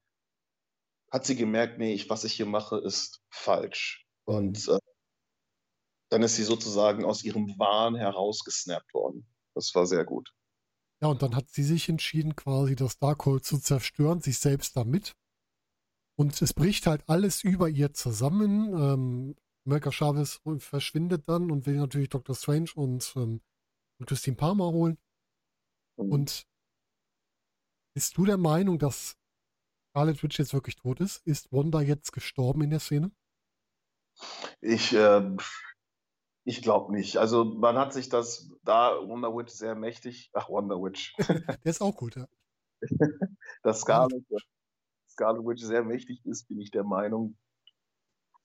hat 1.10 1.26
sie 1.26 1.36
gemerkt, 1.36 1.78
nee, 1.78 1.92
ich, 1.92 2.08
was 2.08 2.24
ich 2.24 2.32
hier 2.32 2.46
mache, 2.46 2.78
ist 2.78 3.22
falsch. 3.28 4.06
Und 4.24 4.66
mhm. 4.66 4.74
äh, 4.74 4.78
dann 6.12 6.22
ist 6.22 6.36
sie 6.36 6.44
sozusagen 6.44 7.04
aus 7.04 7.24
ihrem 7.24 7.58
Wahn 7.58 7.94
herausgesnappt 7.94 8.92
worden. 8.92 9.26
Das 9.54 9.74
war 9.74 9.86
sehr 9.86 10.04
gut. 10.04 10.34
Ja, 11.00 11.08
und 11.08 11.22
dann 11.22 11.34
hat 11.34 11.48
sie 11.48 11.64
sich 11.64 11.88
entschieden, 11.88 12.36
quasi 12.36 12.76
das 12.76 12.98
Darkhold 12.98 13.44
zu 13.44 13.58
zerstören, 13.58 14.20
sich 14.20 14.38
selbst 14.38 14.76
damit. 14.76 15.16
Und 16.16 16.40
es 16.42 16.52
bricht 16.52 16.86
halt 16.86 17.08
alles 17.08 17.42
über 17.42 17.68
ihr 17.68 17.94
zusammen. 17.94 18.74
Ähm, 18.74 19.36
America 19.66 19.90
Chavez 19.90 20.40
verschwindet 20.58 21.28
dann 21.28 21.50
und 21.50 21.66
will 21.66 21.76
natürlich 21.76 22.10
Dr. 22.10 22.36
Strange 22.36 22.70
und, 22.74 23.14
ähm, 23.16 23.40
und 23.98 24.06
Christine 24.06 24.36
Palmer 24.36 24.70
holen. 24.70 24.98
Mhm. 25.96 26.12
Und 26.12 26.46
bist 27.94 28.16
du 28.18 28.26
der 28.26 28.36
Meinung, 28.36 28.78
dass 28.78 29.16
Scarlet 29.90 30.22
Witch 30.22 30.38
jetzt 30.38 30.52
wirklich 30.52 30.76
tot 30.76 31.00
ist? 31.00 31.26
Ist 31.26 31.50
Wanda 31.52 31.80
jetzt 31.80 32.12
gestorben 32.12 32.62
in 32.62 32.70
der 32.70 32.80
Szene? 32.80 33.10
Ich, 34.60 34.92
äh, 34.92 35.36
ich 36.44 36.62
glaube 36.62 36.92
nicht. 36.92 37.18
Also 37.18 37.44
man 37.44 37.76
hat 37.76 37.92
sich 37.92 38.08
das 38.08 38.50
da 38.64 38.96
Wonder 39.06 39.34
Witch 39.34 39.52
sehr 39.52 39.74
mächtig, 39.74 40.30
ach 40.34 40.48
Wonder 40.48 40.76
Witch. 40.76 41.14
Der 41.18 41.58
ist 41.64 41.80
auch 41.82 41.96
gut, 41.96 42.16
ja. 42.16 42.26
Dass 43.62 43.80
Scarlet, 43.80 44.24
Scarlet 45.08 45.44
Witch 45.44 45.62
sehr 45.62 45.84
mächtig 45.84 46.24
ist, 46.26 46.48
bin 46.48 46.60
ich 46.60 46.70
der 46.70 46.84
Meinung, 46.84 47.36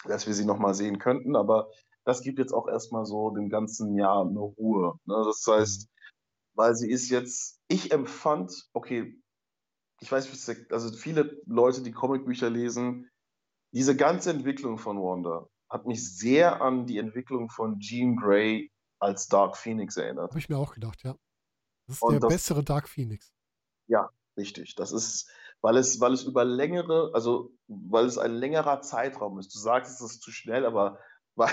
dass 0.06 0.28
wir 0.28 0.34
sie 0.34 0.46
nochmal 0.46 0.76
sehen 0.76 1.00
könnten. 1.00 1.36
Aber 1.36 1.72
das 2.04 2.22
gibt 2.22 2.38
jetzt 2.38 2.54
auch 2.54 2.68
erstmal 2.68 3.06
so 3.06 3.32
dem 3.32 3.50
ganzen 3.50 3.96
Jahr 3.98 4.22
eine 4.22 4.40
Ruhe. 4.40 5.00
Ne? 5.06 5.24
Das 5.26 5.44
heißt, 5.48 5.90
mhm. 5.90 5.92
weil 6.54 6.76
sie 6.76 6.92
ist 6.92 7.10
jetzt, 7.10 7.60
ich 7.68 7.92
empfand, 7.92 8.70
okay, 8.74 9.20
ich 10.00 10.12
weiß, 10.12 10.48
also 10.70 10.96
viele 10.96 11.42
Leute, 11.48 11.82
die 11.82 11.92
Comicbücher 11.92 12.52
lesen, 12.52 13.10
diese 13.74 13.96
ganze 13.96 14.30
Entwicklung 14.30 14.78
von 14.78 14.98
Wanda, 14.98 15.50
hat 15.70 15.86
mich 15.86 16.18
sehr 16.18 16.62
an 16.62 16.86
die 16.86 16.98
Entwicklung 16.98 17.50
von 17.50 17.80
Jean 17.80 18.16
Grey 18.16 18.72
als 19.00 19.28
Dark 19.28 19.58
Phoenix 19.58 19.98
erinnert. 19.98 20.30
Habe 20.30 20.40
ich 20.40 20.50
mir 20.50 20.58
auch 20.58 20.74
gedacht, 20.74 21.04
ja. 21.04 21.16
Das 21.88 21.98
ist 21.98 22.02
Und 22.02 22.14
der 22.14 22.20
das, 22.22 22.34
bessere 22.34 22.64
Dark 22.64 22.90
Phoenix. 22.90 23.34
Ja, 23.88 24.10
richtig. 24.36 24.76
Das 24.76 24.92
ist, 24.92 25.30
weil 25.62 25.78
es, 25.78 26.00
weil 26.00 26.14
es 26.14 26.24
über 26.24 26.46
längere, 26.46 27.12
also 27.14 27.52
weil 27.68 28.06
es 28.06 28.18
ein 28.18 28.34
längerer 28.34 28.82
Zeitraum 28.82 29.40
ist. 29.40 29.54
Du 29.54 29.60
sagst, 29.60 29.94
es 29.94 30.02
ist 30.02 30.22
zu 30.22 30.32
schnell, 30.32 30.66
aber 30.66 31.00
bei, 31.36 31.52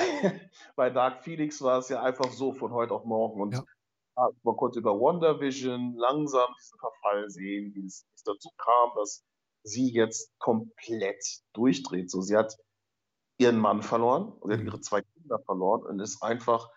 bei 0.77 0.91
Dark 0.91 1.23
Phoenix 1.23 1.61
war 1.61 1.79
es 1.79 1.89
ja 1.89 2.03
einfach 2.03 2.33
so 2.33 2.53
von 2.53 2.73
heute 2.73 2.95
auf 2.95 3.05
morgen. 3.05 3.41
Und 3.41 3.55
ja. 3.55 3.65
man 4.43 4.57
konnte 4.57 4.79
über 4.79 4.99
WandaVision 4.99 5.95
langsam 5.97 6.49
diesen 6.59 6.79
Verfall 6.79 7.31
sehen, 7.31 7.75
wie 7.75 7.87
es, 7.87 8.07
wie 8.09 8.15
es 8.15 8.23
dazu 8.23 8.49
kam, 8.57 8.91
dass 8.97 9.25
sie 9.63 9.93
jetzt 9.93 10.31
komplett 10.39 11.23
durchdreht. 11.53 12.11
So, 12.11 12.21
sie 12.21 12.37
hat 12.37 12.57
ihren 13.39 13.59
Mann 13.59 13.83
verloren, 13.83 14.33
sie 14.45 14.53
hat 14.53 14.61
mhm. 14.61 14.67
ihre 14.67 14.81
zwei 14.81 15.03
Kinder 15.03 15.39
verloren 15.41 15.83
und 15.83 16.01
ist 16.01 16.23
einfach, 16.23 16.71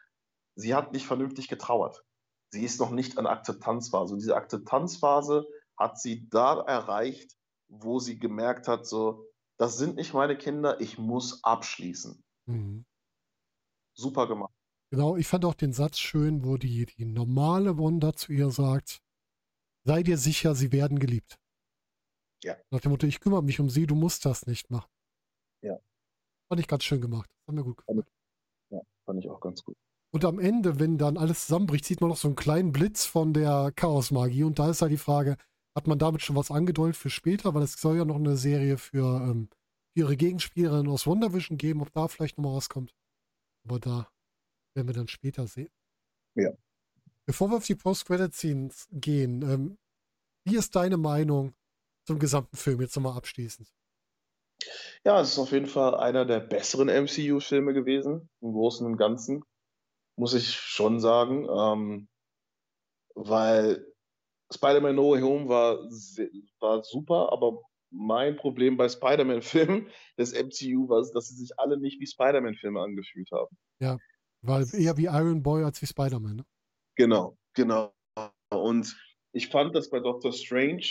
sie 0.56 0.74
hat 0.74 0.94
nicht 0.94 1.06
vernünftig 1.06 1.48
getrauert. 1.48 2.04
Sie 2.50 2.64
ist 2.64 2.80
noch 2.80 2.92
nicht 2.92 3.18
an 3.18 3.28
Akzeptanzphase. 3.28 4.14
Und 4.14 4.20
diese 4.20 4.36
Akzeptanzphase 4.36 5.48
hat 5.78 6.00
sie 6.00 6.28
da 6.30 6.62
erreicht, 6.62 7.36
wo 7.68 8.00
sie 8.00 8.18
gemerkt 8.18 8.68
hat, 8.68 8.86
so, 8.86 9.28
das 9.58 9.78
sind 9.78 9.96
nicht 9.96 10.14
meine 10.14 10.38
Kinder, 10.38 10.80
ich 10.80 10.98
muss 10.98 11.44
abschließen. 11.44 12.24
Mhm. 12.46 12.86
Super 13.94 14.28
gemacht. 14.28 14.54
Genau, 14.90 15.18
ich 15.18 15.28
fand 15.28 15.44
auch 15.44 15.56
den 15.56 15.74
Satz 15.74 16.00
schön, 16.00 16.46
wo 16.46 16.58
die, 16.58 16.86
die 16.86 17.06
normale 17.06 17.78
Wanda 17.78 18.14
zu 18.14 18.32
ihr 18.32 18.52
sagt, 18.52 19.02
sei 19.84 20.02
dir 20.04 20.18
sicher, 20.18 20.56
sie 20.56 20.72
werden 20.72 21.00
geliebt. 21.00 21.38
Ja. 22.44 22.56
Nach 22.70 22.80
dem 22.80 22.92
Motto, 22.92 23.06
ich 23.06 23.20
kümmere 23.20 23.44
mich 23.44 23.60
um 23.60 23.70
sie, 23.70 23.86
du 23.86 23.96
musst 23.96 24.26
das 24.26 24.46
nicht 24.46 24.70
machen. 24.70 24.90
Ja. 25.62 25.78
Fand 26.50 26.60
ich 26.62 26.68
ganz 26.68 26.84
schön 26.84 27.02
gemacht. 27.02 27.30
Das 27.30 27.48
hat 27.48 27.56
mir 27.56 27.64
gut 27.64 27.78
gefallen. 27.78 28.04
Ja, 28.70 28.82
fand 29.06 29.20
ich 29.20 29.30
auch 29.30 29.40
ganz 29.40 29.64
gut. 29.64 29.76
Und 30.12 30.24
am 30.24 30.40
Ende, 30.40 30.80
wenn 30.80 30.98
dann 30.98 31.18
alles 31.18 31.46
zusammenbricht, 31.48 31.86
sieht 31.86 32.02
man 32.02 32.10
noch 32.10 32.18
so 32.18 32.28
einen 32.28 32.36
kleinen 32.36 32.72
Blitz 32.72 33.06
von 33.06 33.34
der 33.34 33.72
Chaos-Magie. 33.76 34.44
Und 34.44 34.58
da 34.58 34.70
ist 34.70 34.82
halt 34.82 34.92
die 34.92 34.98
Frage, 34.98 35.38
hat 35.76 35.88
man 35.88 36.00
damit 36.00 36.22
schon 36.22 36.36
was 36.36 36.50
angedeutet 36.50 36.96
für 36.96 37.10
später? 37.10 37.54
Weil 37.54 37.64
es 37.64 37.74
soll 37.74 37.98
ja 37.98 38.06
noch 38.06 38.16
eine 38.16 38.38
Serie 38.38 38.78
für 38.78 39.22
ähm, 39.22 39.50
ihre 39.94 40.16
Gegenspielerin 40.16 40.88
aus 40.88 41.06
WandaVision 41.06 41.58
geben, 41.58 41.82
ob 41.82 41.92
da 41.92 42.08
vielleicht 42.08 42.38
nochmal 42.38 42.56
was 42.56 42.70
kommt. 42.70 42.96
Aber 43.66 43.80
da 43.80 44.10
werden 44.74 44.88
wir 44.88 44.94
dann 44.94 45.08
später 45.08 45.46
sehen. 45.48 45.70
Ja. 46.36 46.52
Bevor 47.26 47.50
wir 47.50 47.58
auf 47.58 47.66
die 47.66 47.76
Post-Credit-Scenes 47.76 48.88
gehen, 48.92 49.42
ähm, 49.42 49.78
wie 50.46 50.56
ist 50.56 50.76
deine 50.76 50.98
Meinung 50.98 51.54
zum 52.06 52.20
gesamten 52.20 52.56
Film 52.56 52.80
jetzt 52.80 52.96
nochmal 52.96 53.18
abschließend? 53.18 53.74
Ja, 55.04 55.22
es 55.22 55.34
ist 55.34 55.40
auf 55.40 55.52
jeden 55.52 55.68
Fall 55.68 55.96
einer 55.96 56.26
der 56.26 56.40
besseren 56.40 56.90
MCU-Filme 56.90 57.74
gewesen, 57.74 58.30
im 58.42 58.52
Großen 58.52 58.86
und 58.86 58.98
Ganzen, 58.98 59.44
muss 60.18 60.34
ich 60.34 60.52
schon 60.56 61.00
sagen. 61.00 61.48
Ähm, 61.50 62.08
weil 63.16 63.86
Spider-Man 64.54 64.96
No 64.96 65.12
Way 65.12 65.22
Home 65.22 65.50
war, 65.50 65.78
war 66.60 66.84
super, 66.84 67.32
aber 67.32 67.62
mein 67.90 68.36
Problem 68.36 68.78
bei 68.78 68.90
Spider-Man-Filmen 68.90 69.90
des 70.18 70.34
MCU 70.34 70.90
war, 70.90 71.06
dass 71.14 71.28
sie 71.30 71.36
sich 71.36 71.58
alle 71.58 71.78
nicht 71.78 72.00
wie 72.00 72.08
Spider-Man-Filme 72.08 72.80
angefühlt 72.80 73.30
haben. 73.32 73.58
Ja, 73.80 73.98
weil 74.42 74.66
eher 74.74 74.98
wie 74.98 75.06
Iron 75.06 75.42
Boy 75.42 75.64
als 75.64 75.82
wie 75.82 75.88
Spider-Man. 75.88 76.38
Ne? 76.38 76.46
Genau, 76.96 77.38
genau. 77.54 77.94
Und 78.50 78.96
ich 79.32 79.50
fand 79.50 79.76
das 79.76 79.90
bei 79.90 80.00
Doctor 80.00 80.34
Strange 80.34 80.88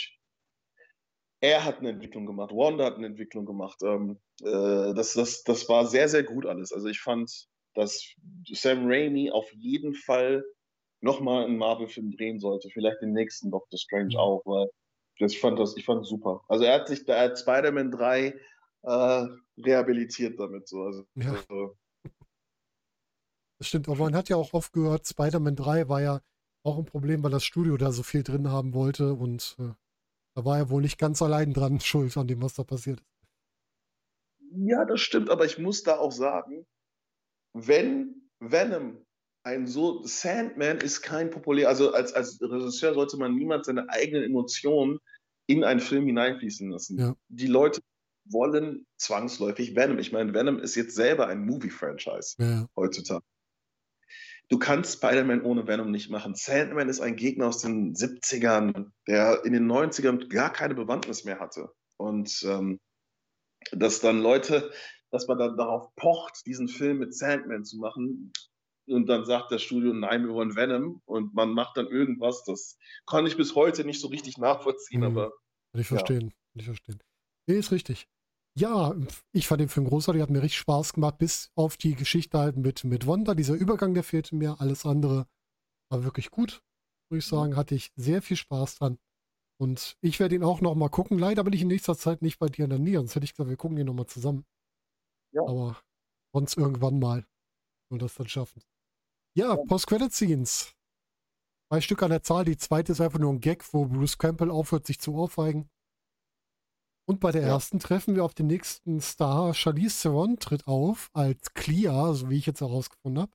er 1.39 1.63
hat 1.63 1.79
eine 1.79 1.89
Entwicklung 1.89 2.25
gemacht, 2.25 2.51
Wanda 2.51 2.85
hat 2.85 2.95
eine 2.95 3.07
Entwicklung 3.07 3.45
gemacht. 3.45 3.81
Ähm, 3.83 4.19
äh, 4.41 4.93
das, 4.93 5.13
das, 5.13 5.43
das 5.43 5.69
war 5.69 5.85
sehr, 5.85 6.09
sehr 6.09 6.23
gut 6.23 6.45
alles. 6.45 6.71
Also 6.71 6.87
ich 6.87 6.99
fand, 6.99 7.47
dass 7.75 8.13
Sam 8.51 8.87
Raimi 8.87 9.29
auf 9.31 9.51
jeden 9.53 9.93
Fall 9.93 10.43
nochmal 11.01 11.45
einen 11.45 11.57
Marvel-Film 11.57 12.11
drehen 12.11 12.39
sollte. 12.39 12.69
Vielleicht 12.71 13.01
den 13.01 13.13
nächsten 13.13 13.51
Doctor 13.51 13.77
Strange 13.77 14.15
mhm. 14.15 14.19
auch, 14.19 14.41
weil 14.45 14.67
das, 15.19 15.33
ich 15.33 15.39
fand 15.39 15.59
das, 15.59 15.77
ich 15.77 15.85
fand 15.85 16.05
super. 16.05 16.43
Also 16.47 16.63
er 16.63 16.73
hat 16.75 16.87
sich, 16.87 17.07
hat 17.07 17.39
Spider-Man 17.39 17.91
3 17.91 18.33
äh, 18.83 19.27
rehabilitiert 19.57 20.39
damit. 20.39 20.67
So. 20.67 20.81
Also, 20.81 21.05
ja. 21.15 21.31
Also, 21.49 21.77
das 23.59 23.67
stimmt, 23.67 23.89
aber 23.89 23.97
man 23.97 24.15
hat 24.15 24.29
ja 24.29 24.35
auch 24.35 24.53
oft 24.53 24.71
gehört, 24.71 25.07
Spider-Man 25.07 25.55
3 25.55 25.89
war 25.89 26.01
ja 26.01 26.21
auch 26.63 26.77
ein 26.77 26.85
Problem, 26.85 27.23
weil 27.23 27.31
das 27.31 27.43
Studio 27.43 27.77
da 27.77 27.91
so 27.91 28.03
viel 28.03 28.23
drin 28.23 28.49
haben 28.49 28.73
wollte 28.73 29.13
und 29.13 29.55
äh, 29.59 29.73
da 30.37 30.45
war 30.45 30.59
er 30.59 30.69
wohl 30.69 30.83
nicht 30.83 30.99
ganz 30.99 31.21
allein 31.23 31.51
dran 31.51 31.79
schuld 31.81 32.15
an 32.15 32.27
dem, 32.27 32.41
was 32.41 32.53
da 32.53 32.63
passiert 32.63 32.99
ist. 32.99 33.07
Ja, 34.51 34.85
das 34.85 35.01
stimmt, 35.01 35.29
aber 35.29 35.45
ich 35.45 35.57
muss 35.57 35.83
da 35.83 35.97
auch 35.97 36.11
sagen, 36.11 36.65
wenn 37.53 38.29
Venom 38.39 39.03
ein 39.43 39.65
so, 39.65 40.03
Sandman 40.03 40.77
ist 40.77 41.01
kein 41.01 41.31
populär, 41.31 41.69
also 41.69 41.91
als, 41.91 42.13
als 42.13 42.39
Regisseur 42.41 42.93
sollte 42.93 43.17
man 43.17 43.35
niemand 43.35 43.65
seine 43.65 43.89
eigenen 43.89 44.23
Emotionen 44.23 44.99
in 45.47 45.63
einen 45.63 45.79
Film 45.79 46.05
hineinfließen 46.05 46.69
lassen. 46.69 46.99
Ja. 46.99 47.15
Die 47.29 47.47
Leute 47.47 47.81
wollen 48.25 48.85
zwangsläufig 48.97 49.75
Venom. 49.75 49.99
Ich 49.99 50.11
meine, 50.11 50.33
Venom 50.33 50.59
ist 50.59 50.75
jetzt 50.75 50.95
selber 50.95 51.27
ein 51.27 51.45
Movie-Franchise 51.45 52.35
ja. 52.37 52.67
heutzutage. 52.75 53.25
Du 54.49 54.59
kannst 54.59 54.93
Spider-Man 54.93 55.41
ohne 55.41 55.67
Venom 55.67 55.91
nicht 55.91 56.09
machen. 56.09 56.35
Sandman 56.35 56.89
ist 56.89 57.01
ein 57.01 57.15
Gegner 57.15 57.47
aus 57.47 57.59
den 57.59 57.93
70ern, 57.93 58.91
der 59.07 59.43
in 59.43 59.53
den 59.53 59.69
90ern 59.69 60.29
gar 60.29 60.51
keine 60.51 60.75
Bewandtnis 60.75 61.25
mehr 61.25 61.39
hatte. 61.39 61.69
Und 61.97 62.43
ähm, 62.45 62.79
dass 63.71 63.99
dann 63.99 64.21
Leute, 64.21 64.71
dass 65.11 65.27
man 65.27 65.37
dann 65.37 65.57
darauf 65.57 65.93
pocht, 65.95 66.45
diesen 66.45 66.69
Film 66.69 66.99
mit 66.99 67.13
Sandman 67.13 67.65
zu 67.65 67.77
machen, 67.77 68.31
und 68.89 69.07
dann 69.07 69.25
sagt 69.25 69.51
das 69.51 69.61
Studio, 69.61 69.93
nein, 69.93 70.25
wir 70.25 70.33
wollen 70.33 70.55
Venom 70.55 71.01
und 71.05 71.33
man 71.33 71.51
macht 71.51 71.77
dann 71.77 71.87
irgendwas, 71.87 72.43
das 72.45 72.77
kann 73.05 73.25
ich 73.25 73.35
bis 73.35 73.55
heute 73.55 73.83
nicht 73.83 73.99
so 73.99 74.07
richtig 74.07 74.37
nachvollziehen, 74.37 75.01
mhm. 75.01 75.07
aber. 75.07 75.31
Kann 75.71 75.81
ich 75.81 75.87
verstehen, 75.87 76.21
ja. 76.21 76.29
kann 76.29 76.59
ich 76.59 76.65
verstehen. 76.65 77.03
Nee, 77.47 77.57
ist 77.57 77.71
richtig. 77.71 78.07
Ja, 78.57 78.95
ich 79.33 79.47
fand 79.47 79.61
den 79.61 79.69
Film 79.69 79.85
großartig, 79.85 80.19
hat 80.19 80.31
mir 80.31 80.41
richtig 80.41 80.57
Spaß 80.57 80.93
gemacht, 80.93 81.19
bis 81.19 81.51
auf 81.53 81.77
die 81.77 81.93
Geschichte 81.93 82.39
halt 82.39 82.57
mit, 82.57 82.83
mit 82.85 83.05
Wanda. 83.05 83.35
Dieser 83.35 83.53
Übergang, 83.53 83.93
der 83.93 84.03
fehlte 84.03 84.35
mir. 84.35 84.59
Alles 84.59 84.83
andere 84.83 85.27
war 85.91 86.03
wirklich 86.03 86.31
gut, 86.31 86.63
würde 87.09 87.19
ich 87.19 87.27
mhm. 87.27 87.35
sagen. 87.35 87.55
Hatte 87.55 87.75
ich 87.75 87.91
sehr 87.95 88.23
viel 88.23 88.35
Spaß 88.35 88.79
dran. 88.79 88.97
Und 89.59 89.95
ich 90.01 90.19
werde 90.19 90.33
ihn 90.33 90.43
auch 90.43 90.59
noch 90.61 90.73
mal 90.73 90.89
gucken. 90.89 91.19
Leider 91.19 91.43
bin 91.43 91.53
ich 91.53 91.61
in 91.61 91.67
nächster 91.67 91.95
Zeit 91.95 92.23
nicht 92.23 92.39
bei 92.39 92.47
dir 92.47 92.63
in 92.63 92.71
der 92.71 92.79
Nähe. 92.79 92.97
Sonst 92.97 93.15
hätte 93.15 93.25
ich 93.25 93.33
gesagt, 93.33 93.49
wir 93.49 93.57
gucken 93.57 93.77
ihn 93.77 93.85
noch 93.85 93.93
mal 93.93 94.07
zusammen. 94.07 94.43
Ja. 95.33 95.43
Aber 95.43 95.79
sonst 96.33 96.57
irgendwann 96.57 96.97
mal. 96.97 97.27
Und 97.89 98.01
das 98.01 98.15
dann 98.15 98.27
schaffen. 98.27 98.63
Ja, 99.35 99.55
ja. 99.55 99.55
Post-Credit-Scenes. 99.55 100.73
Zwei 101.69 101.81
Stück 101.81 102.01
an 102.01 102.09
der 102.09 102.23
Zahl. 102.23 102.43
Die 102.43 102.57
zweite 102.57 102.93
ist 102.93 103.01
einfach 103.01 103.19
nur 103.19 103.31
ein 103.31 103.39
Gag, 103.39 103.71
wo 103.71 103.85
Bruce 103.85 104.17
Campbell 104.17 104.49
aufhört, 104.49 104.87
sich 104.87 104.99
zu 104.99 105.15
aufweigen. 105.15 105.69
Und 107.07 107.21
bei 107.21 107.31
der 107.31 107.43
ja. 107.43 107.47
ersten 107.47 107.79
treffen 107.79 108.15
wir 108.15 108.25
auf 108.25 108.33
den 108.33 108.47
nächsten 108.47 108.99
Star. 108.99 109.53
Charlize 109.53 110.01
Theron 110.01 110.39
tritt 110.39 110.67
auf 110.67 111.09
als 111.13 111.53
Clea, 111.53 112.13
so 112.13 112.29
wie 112.29 112.37
ich 112.37 112.45
jetzt 112.45 112.59
herausgefunden 112.59 113.21
habe, 113.23 113.31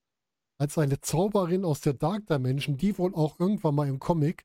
als 0.60 0.76
eine 0.76 1.00
Zauberin 1.00 1.64
aus 1.64 1.80
der 1.80 1.94
Dark 1.94 2.26
Dimension, 2.26 2.76
die 2.76 2.98
wohl 2.98 3.14
auch 3.14 3.40
irgendwann 3.40 3.74
mal 3.74 3.88
im 3.88 3.98
Comic 3.98 4.44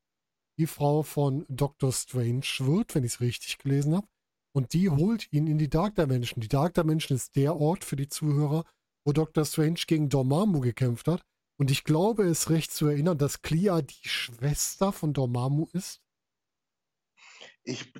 die 0.57 0.65
Frau 0.65 1.03
von 1.03 1.45
Doctor 1.49 1.91
Strange 1.91 2.45
wird, 2.59 2.95
wenn 2.95 3.03
ich 3.03 3.13
es 3.13 3.21
richtig 3.21 3.57
gelesen 3.57 3.95
habe. 3.95 4.07
Und 4.55 4.73
die 4.73 4.89
holt 4.89 5.31
ihn 5.31 5.45
in 5.45 5.57
die 5.57 5.69
Dark 5.69 5.95
Dimension. 5.95 6.41
Die 6.41 6.47
Dark 6.47 6.73
Dimension 6.73 7.15
ist 7.15 7.35
der 7.35 7.57
Ort 7.57 7.83
für 7.83 7.95
die 7.95 8.09
Zuhörer, 8.09 8.63
wo 9.05 9.11
Doctor 9.11 9.45
Strange 9.45 9.81
gegen 9.85 10.09
Dormammu 10.09 10.61
gekämpft 10.61 11.07
hat. 11.07 11.21
Und 11.59 11.69
ich 11.69 11.83
glaube, 11.83 12.23
es 12.23 12.49
recht 12.49 12.71
zu 12.71 12.87
erinnern, 12.87 13.17
dass 13.17 13.41
Clea 13.41 13.81
die 13.81 14.07
Schwester 14.07 14.91
von 14.91 15.13
Dormammu 15.13 15.67
ist. 15.73 16.01
Ich 17.67 17.93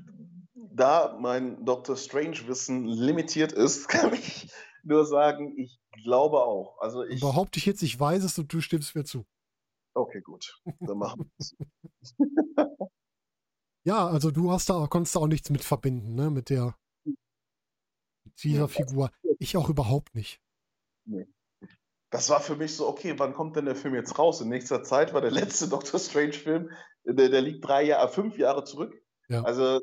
da 0.78 1.18
mein 1.20 1.65
Dr. 1.65 1.97
Strange-Wissen 1.97 2.86
limitiert 2.86 3.51
ist, 3.51 3.88
kann 3.89 4.13
ich 4.13 4.51
nur 4.84 5.05
sagen, 5.05 5.57
ich 5.57 5.80
glaube 6.03 6.43
auch. 6.43 6.80
Also 6.80 7.03
ich 7.03 7.20
behaupte 7.20 7.59
ich 7.59 7.65
jetzt, 7.65 7.82
ich 7.82 7.99
weiß 7.99 8.24
es 8.24 8.39
und 8.39 8.53
du 8.53 8.61
stimmst 8.61 8.95
mir 8.95 9.03
zu. 9.03 9.26
Okay, 9.93 10.22
gut. 10.22 10.61
Dann 10.80 10.97
machen 10.97 11.26
wir 11.26 11.32
es. 11.39 11.55
ja, 13.84 14.07
also 14.07 14.32
du 14.32 14.51
hast 14.51 14.70
da, 14.70 14.86
konntest 14.88 15.15
da 15.15 15.20
auch 15.20 15.28
nichts 15.28 15.49
mit 15.49 15.63
verbinden, 15.63 16.13
ne? 16.13 16.30
Mit 16.30 16.49
der 16.49 16.78
mit 17.05 18.43
dieser 18.43 18.68
Figur. 18.68 19.11
Ich 19.39 19.57
auch 19.57 19.70
überhaupt 19.70 20.13
nicht. 20.13 20.39
Nee. 21.05 21.28
Das 22.11 22.30
war 22.30 22.39
für 22.39 22.55
mich 22.55 22.76
so, 22.76 22.88
okay, 22.88 23.18
wann 23.18 23.34
kommt 23.34 23.55
denn 23.55 23.65
der 23.65 23.76
Film 23.76 23.95
jetzt 23.95 24.18
raus? 24.18 24.39
In 24.39 24.49
nächster 24.49 24.84
Zeit 24.84 25.13
war 25.13 25.22
der 25.22 25.32
letzte 25.32 25.68
Doctor 25.70 25.99
Strange-Film, 25.99 26.70
der, 27.03 27.30
der 27.30 27.41
liegt 27.41 27.65
drei 27.65 27.84
Jahre, 27.84 28.09
fünf 28.09 28.38
Jahre 28.38 28.63
zurück. 28.63 28.93
Ja. 29.28 29.43
Also 29.43 29.82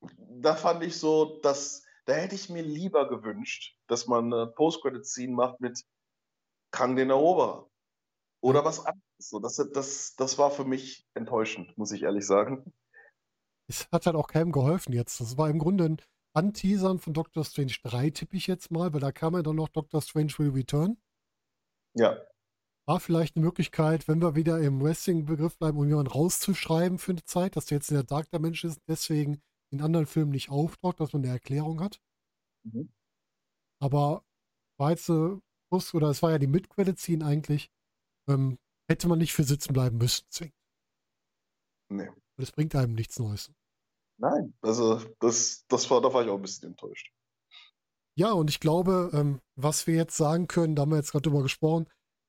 da 0.00 0.54
fand 0.54 0.82
ich 0.84 0.96
so, 0.98 1.40
dass 1.40 1.84
da 2.04 2.14
hätte 2.14 2.34
ich 2.34 2.48
mir 2.48 2.62
lieber 2.62 3.08
gewünscht, 3.08 3.76
dass 3.86 4.06
man 4.06 4.32
eine 4.32 4.46
Post-Credit-Scene 4.46 5.32
macht 5.32 5.60
mit 5.60 5.84
Kang 6.70 6.96
den 6.96 7.10
Eroberer. 7.10 7.68
Oder 8.40 8.64
was 8.64 8.78
anderes. 8.78 9.02
So, 9.18 9.40
das, 9.40 9.56
das, 9.74 10.14
das 10.16 10.38
war 10.38 10.50
für 10.50 10.64
mich 10.64 11.06
enttäuschend, 11.14 11.76
muss 11.76 11.92
ich 11.92 12.04
ehrlich 12.04 12.26
sagen. 12.26 12.72
Es 13.66 13.88
hat 13.92 14.06
halt 14.06 14.16
auch 14.16 14.28
keinem 14.28 14.52
geholfen 14.52 14.92
jetzt. 14.94 15.20
Das 15.20 15.36
war 15.36 15.50
im 15.50 15.58
Grunde 15.58 15.84
ein 15.84 16.02
Anteasern 16.32 16.98
von 16.98 17.12
Doctor 17.12 17.44
Strange 17.44 17.74
3, 17.82 18.10
tippe 18.10 18.36
ich 18.36 18.46
jetzt 18.46 18.70
mal, 18.70 18.92
weil 18.92 19.00
da 19.00 19.12
kam 19.12 19.34
ja 19.34 19.42
dann 19.42 19.56
noch 19.56 19.68
Doctor 19.68 20.00
Strange 20.00 20.32
Will 20.38 20.50
Return. 20.50 20.96
Ja. 21.94 22.16
War 22.88 23.00
vielleicht 23.00 23.36
eine 23.36 23.44
Möglichkeit, 23.44 24.08
wenn 24.08 24.22
wir 24.22 24.34
wieder 24.34 24.58
im 24.60 24.80
Wrestling-Begriff 24.82 25.58
bleiben, 25.58 25.76
um 25.76 25.86
jemanden 25.86 26.10
rauszuschreiben 26.10 26.96
für 26.96 27.12
eine 27.12 27.22
Zeit, 27.22 27.54
dass 27.54 27.66
der 27.66 27.76
jetzt 27.76 27.90
in 27.90 27.96
der 27.96 28.04
Dark 28.04 28.30
Dimension 28.30 28.70
ist, 28.72 28.80
deswegen 28.88 29.42
in 29.70 29.82
anderen 29.82 30.06
Filmen 30.06 30.30
nicht 30.30 30.48
auftaucht, 30.48 30.98
dass 30.98 31.12
man 31.12 31.22
eine 31.22 31.32
Erklärung 31.32 31.82
hat. 31.82 32.00
Mhm. 32.64 32.90
Aber 33.78 34.24
war 34.78 34.90
jetzt 34.92 35.10
oder 35.10 36.08
es 36.08 36.22
war 36.22 36.30
ja 36.30 36.38
die 36.38 36.46
Mid-Credit-Scene 36.46 37.26
eigentlich, 37.26 37.70
ähm, 38.26 38.58
hätte 38.90 39.06
man 39.06 39.18
nicht 39.18 39.34
für 39.34 39.44
sitzen 39.44 39.74
bleiben 39.74 39.98
müssen, 39.98 40.24
zwingend. 40.30 40.56
Nee. 41.90 42.08
Das 42.38 42.52
bringt 42.52 42.74
einem 42.74 42.94
nichts 42.94 43.18
Neues. 43.18 43.52
Nein, 44.16 44.54
also 44.62 44.98
das, 45.20 45.66
das 45.68 45.90
war, 45.90 46.00
da 46.00 46.14
war 46.14 46.24
ich 46.24 46.30
auch 46.30 46.36
ein 46.36 46.42
bisschen 46.42 46.70
enttäuscht. 46.70 47.12
Ja, 48.16 48.32
und 48.32 48.48
ich 48.48 48.60
glaube, 48.60 49.10
ähm, 49.12 49.42
was 49.56 49.86
wir 49.86 49.94
jetzt 49.94 50.16
sagen 50.16 50.48
können, 50.48 50.74
da 50.74 50.82
haben 50.82 50.90
wir 50.90 50.96
jetzt 50.96 51.12
gerade 51.12 51.28
drüber 51.28 51.42
gesprochen, 51.42 51.86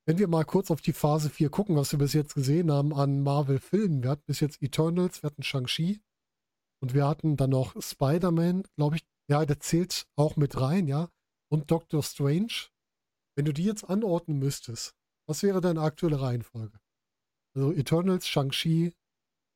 wenn 0.10 0.18
wir 0.18 0.28
mal 0.28 0.44
kurz 0.44 0.72
auf 0.72 0.82
die 0.82 0.92
Phase 0.92 1.30
4 1.30 1.52
gucken, 1.52 1.76
was 1.76 1.92
wir 1.92 2.00
bis 2.00 2.14
jetzt 2.14 2.34
gesehen 2.34 2.72
haben 2.72 2.96
an 2.96 3.22
Marvel-Filmen. 3.22 4.02
Wir 4.02 4.10
hatten 4.10 4.24
bis 4.26 4.40
jetzt 4.40 4.60
Eternals, 4.60 5.22
wir 5.22 5.30
hatten 5.30 5.44
Shang-Chi, 5.44 6.02
und 6.82 6.96
wir 6.96 7.08
hatten 7.08 7.38
dann 7.38 7.52
noch 7.52 7.80
Spider-Man, 7.80 8.64
glaube 8.76 8.96
ich, 8.96 9.08
ja, 9.30 9.46
der 9.46 9.60
zählt 9.60 10.08
auch 10.16 10.36
mit 10.36 10.60
rein, 10.60 10.88
ja. 10.88 11.12
Und 11.52 11.70
Doctor 11.70 12.02
Strange. 12.02 12.72
Wenn 13.36 13.46
du 13.46 13.54
die 13.54 13.66
jetzt 13.66 13.84
anordnen 13.84 14.40
müsstest, 14.40 14.96
was 15.28 15.44
wäre 15.44 15.62
deine 15.62 15.82
aktuelle 15.82 16.20
Reihenfolge? 16.20 16.80
Also 17.56 17.72
Eternals, 17.72 18.28
Shang-Chi, 18.28 18.96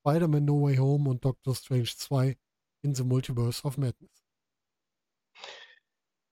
Spider-Man 0.02 0.46
No 0.46 0.62
Way 0.62 0.78
Home 0.78 1.10
und 1.10 1.26
Doctor 1.26 1.56
Strange 1.56 1.90
2 1.98 2.38
in 2.84 2.94
the 2.94 3.04
Multiverse 3.04 3.66
of 3.66 3.80
Madness. 3.80 4.24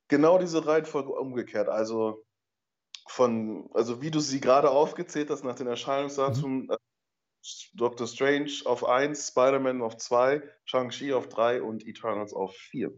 Genau 0.09 0.37
diese 0.37 0.63
Reihenfolge 0.63 1.11
umgekehrt. 1.11 1.69
Also 1.69 2.23
von, 3.07 3.69
also 3.73 4.01
wie 4.01 4.11
du 4.11 4.19
sie 4.19 4.39
gerade 4.39 4.71
aufgezählt 4.71 5.29
hast 5.29 5.43
nach 5.43 5.55
den 5.55 5.67
Erscheinungsdatum, 5.67 6.63
Mhm. 6.63 6.71
äh, 6.71 6.77
Doctor 7.73 8.07
Strange 8.07 8.51
auf 8.65 8.85
1, 8.85 9.27
Spider-Man 9.29 9.81
auf 9.81 9.97
2, 9.97 10.41
Shang-Chi 10.65 11.13
auf 11.13 11.27
3 11.29 11.61
und 11.61 11.85
Eternals 11.87 12.33
auf 12.33 12.55
4. 12.55 12.91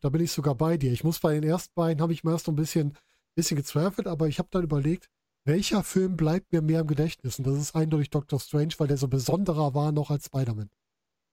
Da 0.00 0.08
bin 0.08 0.22
ich 0.22 0.32
sogar 0.32 0.54
bei 0.54 0.76
dir. 0.76 0.92
Ich 0.92 1.04
muss 1.04 1.20
bei 1.20 1.34
den 1.34 1.42
ersten 1.44 1.72
beiden, 1.74 2.00
habe 2.02 2.12
ich 2.12 2.24
mir 2.24 2.32
erst 2.32 2.46
so 2.46 2.52
ein 2.52 2.56
bisschen, 2.56 2.96
bisschen 3.34 3.56
gezweifelt, 3.56 4.06
aber 4.06 4.28
ich 4.28 4.38
habe 4.38 4.48
dann 4.50 4.64
überlegt, 4.64 5.08
welcher 5.44 5.82
Film 5.82 6.16
bleibt 6.16 6.52
mir 6.52 6.62
mehr 6.62 6.80
im 6.80 6.86
Gedächtnis? 6.86 7.38
Und 7.38 7.46
das 7.46 7.56
ist 7.58 7.74
eindeutig 7.74 8.10
Doctor 8.10 8.38
Strange, 8.40 8.74
weil 8.78 8.88
der 8.88 8.98
so 8.98 9.08
besonderer 9.08 9.74
war 9.74 9.92
noch 9.92 10.10
als 10.10 10.26
Spider-Man. 10.26 10.70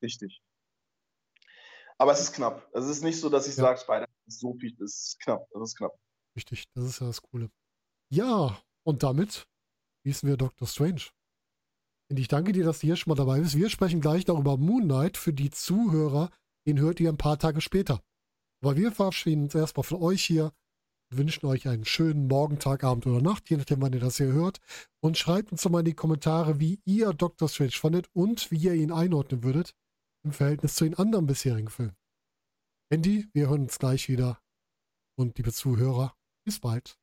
Richtig. 0.01 0.41
Aber 1.97 2.12
es 2.14 2.22
ist 2.22 2.34
knapp. 2.34 2.68
Es 2.74 2.86
ist 2.86 3.03
nicht 3.03 3.20
so, 3.20 3.30
dass 3.30 3.47
ich 3.47 3.56
Ja. 3.56 3.64
sage, 3.64 3.80
Spider-Man 3.80 4.08
ist 4.28 4.39
so 4.39 4.53
viel. 4.56 4.74
Es 4.84 5.08
ist 5.08 5.20
knapp. 5.22 5.47
Es 5.56 5.62
ist 5.72 5.78
knapp. 5.78 5.93
Richtig, 6.36 6.65
das 6.73 6.86
ist 6.86 6.99
ja 6.99 7.07
das 7.07 7.21
Coole. 7.21 7.49
Ja, 8.11 8.59
und 8.83 9.03
damit 9.03 9.47
schließen 10.01 10.29
wir 10.29 10.38
Doctor 10.38 10.67
Strange. 10.67 11.03
Und 12.09 12.19
ich 12.19 12.27
danke 12.27 12.51
dir, 12.51 12.63
dass 12.63 12.79
du 12.79 12.88
hier 12.88 12.95
schon 12.95 13.11
mal 13.11 13.15
dabei 13.15 13.39
bist. 13.39 13.55
Wir 13.55 13.69
sprechen 13.69 14.01
gleich 14.01 14.27
noch 14.27 14.39
über 14.39 14.57
Moon 14.57 14.83
Knight. 14.83 15.17
Für 15.17 15.33
die 15.33 15.49
Zuhörer, 15.49 16.29
den 16.67 16.79
hört 16.79 16.99
ihr 16.99 17.09
ein 17.09 17.17
paar 17.17 17.39
Tage 17.39 17.61
später. 17.61 18.03
Aber 18.61 18.75
wir 18.75 18.91
verabschieden 18.91 19.43
uns 19.43 19.55
erstmal 19.55 19.83
von 19.83 20.01
euch 20.01 20.23
hier 20.23 20.51
wünschen 21.11 21.45
euch 21.45 21.67
einen 21.67 21.86
schönen 21.86 22.27
Morgen, 22.27 22.59
Tag, 22.59 22.83
Abend 22.83 23.05
oder 23.07 23.21
Nacht, 23.21 23.49
je 23.49 23.57
nachdem, 23.57 23.81
wann 23.81 23.93
ihr 23.93 23.99
das 23.99 24.17
hier 24.17 24.31
hört. 24.31 24.59
Und 25.01 25.17
schreibt 25.17 25.51
uns 25.51 25.61
doch 25.61 25.69
mal 25.69 25.79
in 25.79 25.86
die 25.86 25.93
Kommentare, 25.93 26.59
wie 26.59 26.81
ihr 26.86 27.13
Doctor 27.13 27.49
Strange 27.49 27.71
fandet 27.71 28.09
und 28.13 28.51
wie 28.51 28.57
ihr 28.57 28.73
ihn 28.73 28.91
einordnen 28.91 29.43
würdet 29.43 29.75
im 30.23 30.31
Verhältnis 30.31 30.75
zu 30.75 30.86
den 30.86 30.95
anderen 30.95 31.27
bisherigen 31.27 31.69
Filmen. 31.69 31.95
Andy, 32.89 33.27
wir 33.33 33.49
hören 33.49 33.63
uns 33.63 33.79
gleich 33.79 34.09
wieder. 34.09 34.39
Und 35.17 35.38
liebe 35.38 35.53
Zuhörer, 35.53 36.15
bis 36.45 36.59
bald. 36.59 36.97